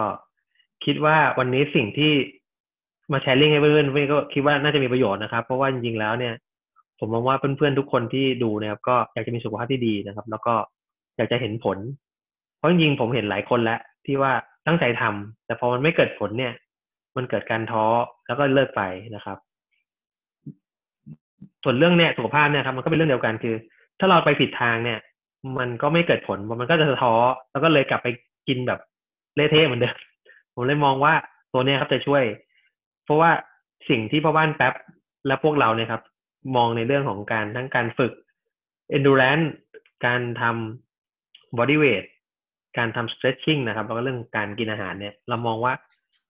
[0.85, 2.13] คิดว่าวันนี้สิ่งที่
[3.11, 6.33] มาแชร์ลิงให้เพื่อนๆเพื่อนก็คิดว่าน่าจะมีประโยชน์นะครับ เพราะว่าจริงๆแล้วเนี่ย
[6.99, 10.53] ผมมองว่าเพื่อนๆทุกคนที่ดูนะครับ ก็อยากจะมีสุขภาพที่ดีนะครับ แล้วก็
[11.17, 11.77] อยากจะเห็นผล
[12.57, 14.31] เพราะจริงๆผมเห็นหลายคนแล้ว ที่ว่า
[14.67, 16.53] ตั้งใจทำแต่พอมันไม่เกิดผลเนี่ย
[17.17, 17.85] มันเกิดการท้อ
[18.27, 18.81] แล้วก็เลิกไป
[19.15, 19.37] นะครับ
[21.63, 23.55] ส่วนเรื่องเนี่ยสุขภาพเนี่ยครับมันก็เป็นเรื่องเดียวกันคือ
[23.99, 24.99] ถ้าเราไปผิดทางเนี่ย
[25.57, 27.13] มันก็ไม่เกิดผลมันก็จะท้อ
[27.51, 28.07] แล้วก็เลยกลับไป
[28.47, 28.79] กินแบบ
[29.35, 29.95] เละเทะเหมือนเดิม
[30.53, 31.13] ผมเลยมองว่า
[31.53, 32.23] ตัวเนี้ยครับจะช่วย
[33.05, 33.31] เพราะว่า
[33.89, 34.73] สิ่งที่พ่อบ้านแป๊บ
[35.27, 36.01] และพวกเราเนี่ยครับ
[36.55, 38.13] มองในเรื่องของการทั้งการฝึก
[38.97, 39.47] endurance
[40.05, 42.05] การทำ body weight
[42.77, 45.73] การทำ stretching นะครับ แล้วก็เรื่องการกินอาหารเนี่ย เรามองว่า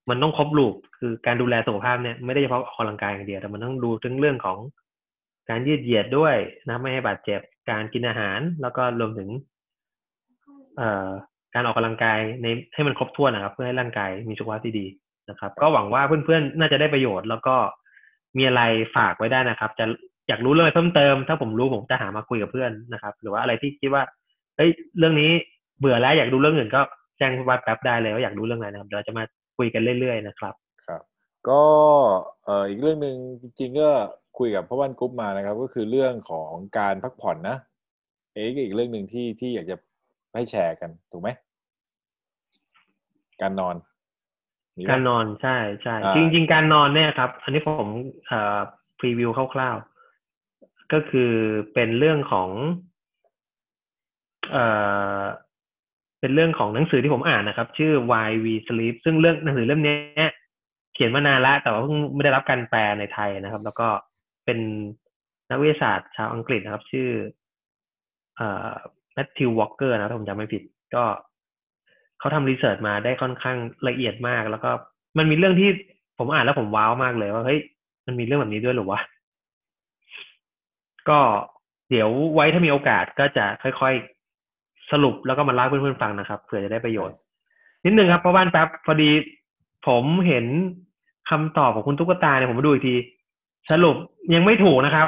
[0.09, 4.57] มันต้องครบลูปคือการดูแลสุขภาพเนี่ยไม่ได้เฉพาะออกกำลังกายอย่างเดียวแต่มันต้องดูถึงเรื่องของ
[5.49, 6.35] การยืดเหยียดด้วย
[6.67, 9.29] นะไม่ให้บาดเจ็บการกินอาหาร แล้วก็รวมถึง
[10.77, 11.09] เอ่อ
[11.53, 14.85] การออกกำลังกายในให้มันครบถ้วนนะครับ เพื่อให้ร่างกายมีสุขภาพที่ดี
[15.29, 17.55] นะครับ ก็หวังว่าเพื่อนๆน่าจะได้ประโยชน์ แล้วก็
[18.37, 18.61] มีอะไร
[18.95, 19.85] ฝากไว้ได้นะครับ จะ
[20.27, 24.03] อยากรู้เรื่องอะไรเพิ่มเติม ถ้าผมรู้ผมจะหามาคุยกับเพื่อนนะครับ หรือว่าอะไรที่คิดว่า
[24.57, 25.31] เฮ้ยเรื่องนี้
[25.79, 26.81] เบื่อแล้วอยากดูเรื่องอื่นก็
[27.17, 29.23] แจ้งวัดแป๊บได้เลยว่าอยากรู้เรื่องอะไรนะครับเดี๋ยวเราจะมา
[29.57, 30.53] คุยกันเรื่อยๆนะครับ
[30.85, 31.01] ครับ
[31.49, 31.63] ก็
[32.45, 33.89] เอ่ออีกเรื่องหนึ่งจริงๆก็
[34.39, 37.57] คุยกับพ่อบ้านกรุ๊ปมานะครับ ก็คือเรื่องของการพักผ่อนนะ
[38.33, 39.75] เอ๊ะก็อีกเรื่องหนึ่งที่ที่อยากจะ
[40.33, 41.29] ให้แชร์กันถูกไหม
[43.41, 43.75] การนอน
[44.77, 47.89] มีไหมการนอนใช่ใช่อ่าจริง ๆ การนอนเนี่ยครับ อันนี้ผม
[48.27, 48.59] เอ่อ
[48.99, 51.31] พรีวิวคร่าวๆก็คือ
[51.73, 52.49] เป็นเรื่องของ
[54.51, 54.65] เอ่
[55.19, 55.21] อ
[56.19, 59.95] เป็นเรื่องของหนังสือที่ผมอ่านนะครับ ชื่อ Why We Sleep ซึ่งเรื่องหนังสือเล่มเนี้
[60.27, 60.31] ย
[60.93, 63.87] เขียนมานานแล้วแต่ว่าเพิ่งไม่ได้รับการแปลในไทยนะครับ แล้วก็
[64.47, 64.59] เป็น
[65.49, 67.09] นักวิทยาศาสตร์ชาวอังกฤษนะครับ ชื่อ
[68.37, 68.71] เอ่อ
[69.13, 70.61] Matthew Walker นะถ้าผมจำไม่ผิด
[70.95, 71.03] ก็
[72.19, 73.57] เขาทำ research มาได้ค่อนข้าง
[73.87, 74.69] ละเอียดมาก แล้วก็
[75.17, 75.69] มันมีเรื่องที่
[76.17, 77.59] ผมอ่านแล้วผมว้าวมากเลยว่าเฮ้ย
[78.05, 78.99] มันมีเรื่องแบบนี้ด้วยเหรือวะ
[81.09, 81.19] ก็
[81.89, 87.17] เดี๋ยวไว้ถ้ามีโอกาสก็จะค่อยๆสรุปแล้วก็มาเล่าให้เพื่อนๆฟังนะครับเผื่อจะได้ประโยชน์
[87.85, 89.09] นิดนึงครับเพราะบ้านแป๊บพอดี
[89.87, 90.45] ผมเห็น
[91.29, 92.95] คำตอบของคุณตุ๊กตาเนี่ยผมมาดูอีกที
[93.71, 93.95] สรุป
[94.33, 95.07] ยังไม่ถูกนะครับ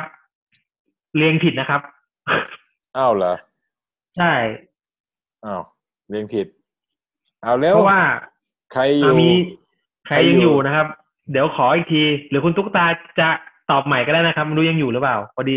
[1.15, 1.81] เรียงผิดนะครับ
[2.97, 3.35] อ้าวเหรอ
[4.17, 4.33] ใช่
[5.45, 5.61] อ้าว
[6.09, 6.47] เรียงผิด
[7.43, 8.01] เอาเร็วเพราะว่า
[8.73, 9.29] ใครอยู่อะมี
[10.07, 10.87] ใครยังอยู่นะครับ
[11.31, 12.85] เดี๋ยวขออีกที หรือคุณตุ๊กตา
[13.19, 13.29] จะ
[13.71, 15.55] ตอบใหม่ก็ได้นะครับไม่รู้ยังอยู่หรือเปล่า พอดี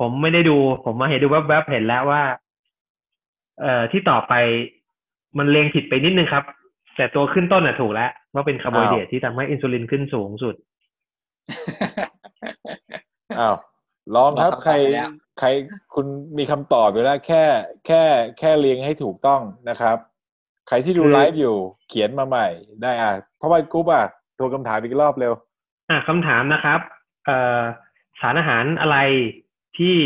[0.00, 2.22] ผมไม่ได้ดู ผมมาเห็นดูแวบๆเห็นแล้วว่า
[3.60, 4.34] เอ่อที่ต่อไป
[5.38, 6.44] มันเลงผิดไปนิดนึงครับ
[6.96, 10.54] แต่ตัวขึ้นต้นน่ะถูกแล้วว่าเป็นคาร์โบไฮเดรตที่ทำให้อินซูลินขึ้นสูงสุด
[13.38, 13.56] อ้าว
[14.14, 15.48] ลองครับบอกคำตอบใครไปแล้วใคร
[15.94, 16.06] คุณ
[16.38, 17.44] มีคำตอบอยู่แล้วแค่
[17.86, 18.02] แค่
[18.38, 19.96] แค่เรียงให้ถูกต้องนะครับ
[20.68, 21.56] ใครที่ดูคือไลฟ์อยู่
[21.88, 22.46] เขียนมาใหม่
[22.82, 24.04] ได้อะเพราะว่ากรุ๊ปอะ
[24.38, 25.32] ทวนคำถามอีกรอบเร็ว
[25.90, 26.80] อะคำถามนะครับ
[27.26, 27.60] เอ่อ
[28.20, 28.96] สารอาหารอะไร
[29.78, 29.96] ที่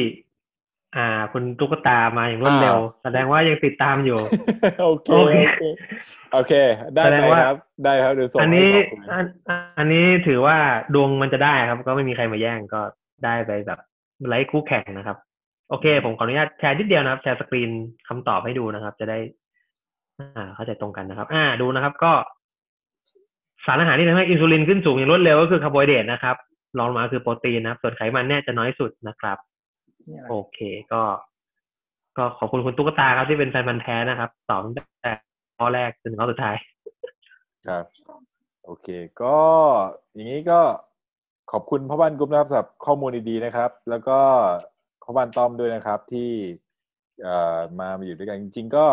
[0.97, 4.19] อ่า คุณตุ๊กตามาอย่างรวดเร็ว แสดงว่ายังติดตามอยู่
[4.83, 5.63] โอเค โอเคโอเค
[6.33, 6.53] โอเค
[6.95, 9.27] ได้แสดงไหมว่าครับ ได้ครับเดี๋ยวส่งอันให้นี้ขอบคุณอัน
[9.79, 10.57] อันนี้ถือว่า
[10.95, 12.81] ดวงมันจะได้ครับ ก็ไม่มีใครมาแย่งก็
[13.25, 13.79] ได้ไปแบบ
[14.29, 15.17] ไลฟ์คู่แข่งนะครับ
[15.71, 17.71] โอเค ผมขออนุญาตแชร์นิดเดียวนะครับ share screen
[18.09, 19.19] คำตอบให้ดูนะครับ จะได้
[20.37, 22.13] อ่า เข้าใจตรงกันนะครับ อ่า ดูนะครับ ก็
[23.67, 26.37] สารอาหารที่ทำให้อินซูลินขึ้นสูงอย่างรวดเร็วก็คือคาร์โบไฮเดรตนะครับ
[26.79, 29.56] รองลงมาคือโปรตีนนะครับ ส่วนไขมันเนี่ยจะน้อยสุดนะครับนี่อะไร
[30.29, 30.59] โอเค
[30.93, 31.03] ก็
[32.17, 35.13] ก็ขอบคุณคุณตุ๊กตาครับที่เป็นแฟนพันธุ์แท้นะครับตอบตั้งแต่
[35.59, 36.57] ข้อแรกจนถึงข้อสุดท้าย
[37.67, 37.85] ครับ
[38.65, 38.87] โอเค
[39.23, 39.39] ก็
[40.15, 40.61] อย่างนี้ก็
[41.53, 44.19] ขอบคุณพ่อบ้านกรุ๊ปนะครับสำหรับข้อมูลดีๆนะครับ แล้วก็
[45.03, 46.31] พ่อบ้านต้อมด้วยนะครับที่
[47.23, 48.87] เอ่อมามาอยู่ด้วยกันจริง ๆ ก็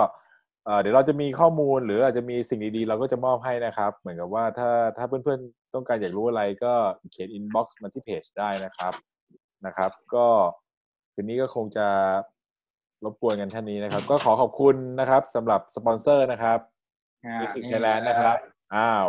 [0.65, 6.73] เอ่อเดี๋ยวเราจะมีข้อมูลหรืออาจจะมีสิ่งดีๆ เราก็จะมอบให้นะครับ เหมือนกับว่าถ้าถ้าเพื่อนๆ ต้องการอยากรู้อะไรก็
[7.11, 8.94] เขียน inbox มาที่เพจได้นะครับ
[9.65, 10.27] นะครับ ก็
[11.14, 11.88] คืนนี้ก็คงจะ
[13.03, 16.60] รบกวนกันท่านนี้นะครับ ก็ขอขอบคุณนะครับสำหรับสปอนเซอร์นะครับ
[17.26, 18.35] อ่าเอซิกนี่ไทยแลนด์นะครับ
[18.76, 19.06] อ้าว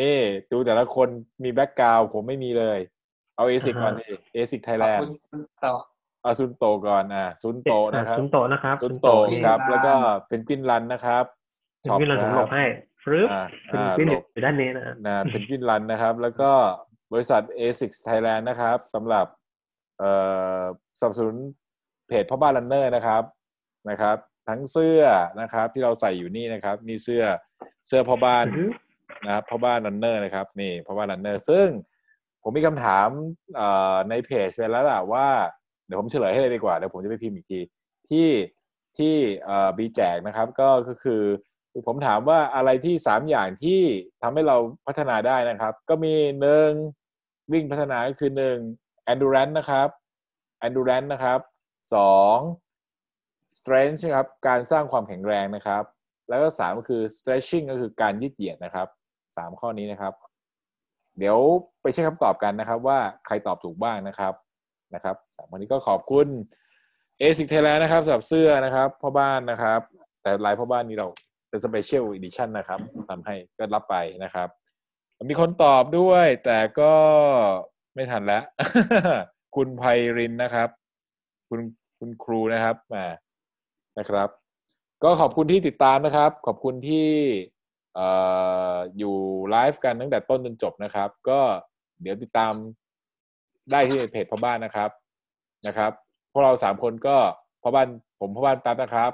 [0.00, 0.16] นี่
[0.52, 1.08] ดูแต่ละคน
[1.44, 2.78] มีแบ็กกราวผมไม่มีเลย
[3.36, 5.74] เอาเอซิกอ่าฮะก่อนดิเอซิกไทยขแลอบนคุด์ณคุณต่อ
[6.22, 9.94] เอาซุนโตก่อนอ่าซุนโตนะครับซุนโตะนะครับซุนโตนี่ครับซุนโตแล้วก็
[10.28, 11.24] เป็นกวินรันนะครับ
[11.80, 12.64] เป็นวินลันผมหลบให้
[13.02, 16.50] ฟรึบอ่าเป็นอ่าวินหลอยู่บด้านนี้นะนะเป็นกวินรันนะครับ แล้วก็
[17.12, 19.26] บริษัท ASICS Thailand นะครับสำหรับ
[19.98, 20.10] เอ่
[20.60, 20.62] อ
[20.98, 21.36] สนับสนุน
[22.08, 23.22] เพจพ่อบ้านรันเนอร์นะครับ
[23.90, 24.16] นะครับ
[24.48, 25.02] ทั้งเสื้อ
[25.40, 27.22] นะครับที่เราใส่อยู่นี่นะครับมีเสื้อ
[27.88, 28.64] เสื้อพ่อบ้านอือฮึ
[29.24, 31.68] นะครับพ่อบ้านรันเนอร์นะครับนี่พ่อบ้านรันเนอร์ซึ่ง
[32.42, 33.08] ผมมีคำถาม
[33.56, 35.28] เอ่อในเพจไปแล้วล่ะว่า
[35.86, 37.60] เดี๋ยวผมเฉลยให้เลยดีกว่าเดี๋ยวผมจะไปพิมพ์อีกที
[38.08, 38.28] ที่
[38.98, 39.14] ที่
[39.44, 41.22] เอ่อบีแจกนะครับก็ก็คือ
[41.86, 43.80] ผมถามว่าอะไรที่สามอย่างที่
[44.22, 44.56] ทำให้เรา
[44.86, 46.70] พัฒนาได้นะครับ ก็มีหนึ่ง
[47.52, 48.58] วิ่งพัฒนาก็คือหนึ่ง
[49.12, 49.88] endurance นะครับ
[50.66, 51.40] endurance นะครับ
[51.94, 52.36] สอง
[53.56, 55.84] strength นะครับการสร้างความแข็งแรงนะครับ
[56.28, 58.88] แล้วก็สามก็คือ stretching ก็คือการยืดเหยียดนะครับ
[59.36, 60.12] สามข้อนี้นะครับ
[61.18, 61.38] เดี๋ยว
[61.82, 64.34] ไปเช็คคำตอบกันนะครับ ว่าใครตอบถูกบ้างนะครับ
[64.94, 66.26] นะครับสามวันนี้ก็ขอบคุณ
[67.20, 69.80] ASIC Thailand นะครับสำหรับเสื้อนะครับพ่อบ้านนะครับ
[70.22, 71.06] แต่ลายพ่อบ้านนี้เรา
[71.48, 72.80] เป็น Special Edition นะครับ
[73.10, 74.48] ทำให้ก็รับไปนะครับ
[75.30, 76.92] มีคนตอบด้วย แต่ก็
[77.94, 78.42] ไม่ทันแล้ว
[79.56, 79.82] คุณไพ
[80.18, 80.68] รินนะครับ
[81.48, 81.60] คุณ
[81.98, 83.06] คุณครูนะครับมา
[83.98, 84.28] นะครับ
[85.02, 87.10] ก็ขอบคุณที่ติดตามนะครับ ขอบคุณที่
[87.94, 88.08] เอ่
[88.74, 89.16] ออยู่
[89.50, 91.40] ไลฟ์กันตั้งแต่ต้นจนจบนะครับ ก็
[92.02, 92.52] เดี๋ยวติดตาม
[93.70, 94.90] ได้ที่เพจพ่อบ้านนะครับ
[95.66, 95.92] นะครับ
[96.32, 97.16] พวกเราสามคนก็
[97.62, 97.88] พ่อบ้าน
[98.20, 99.12] ผมพ่อบ้านตั๊ดนะครับ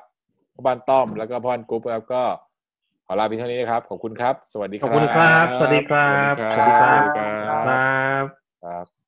[0.54, 2.22] พ่อบ้านต้อมแล้วก็พ่อบ้านกรุ๊ปครับก็
[3.06, 7.54] ขอลาไปเท่านี้นะครับ ขอบคุณครับ สวัสดีคขรัอบคุณครับ สวัสดีครับ สวัสดีครับสวัสดี
[8.64, 8.99] ครับ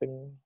[0.00, 0.39] ค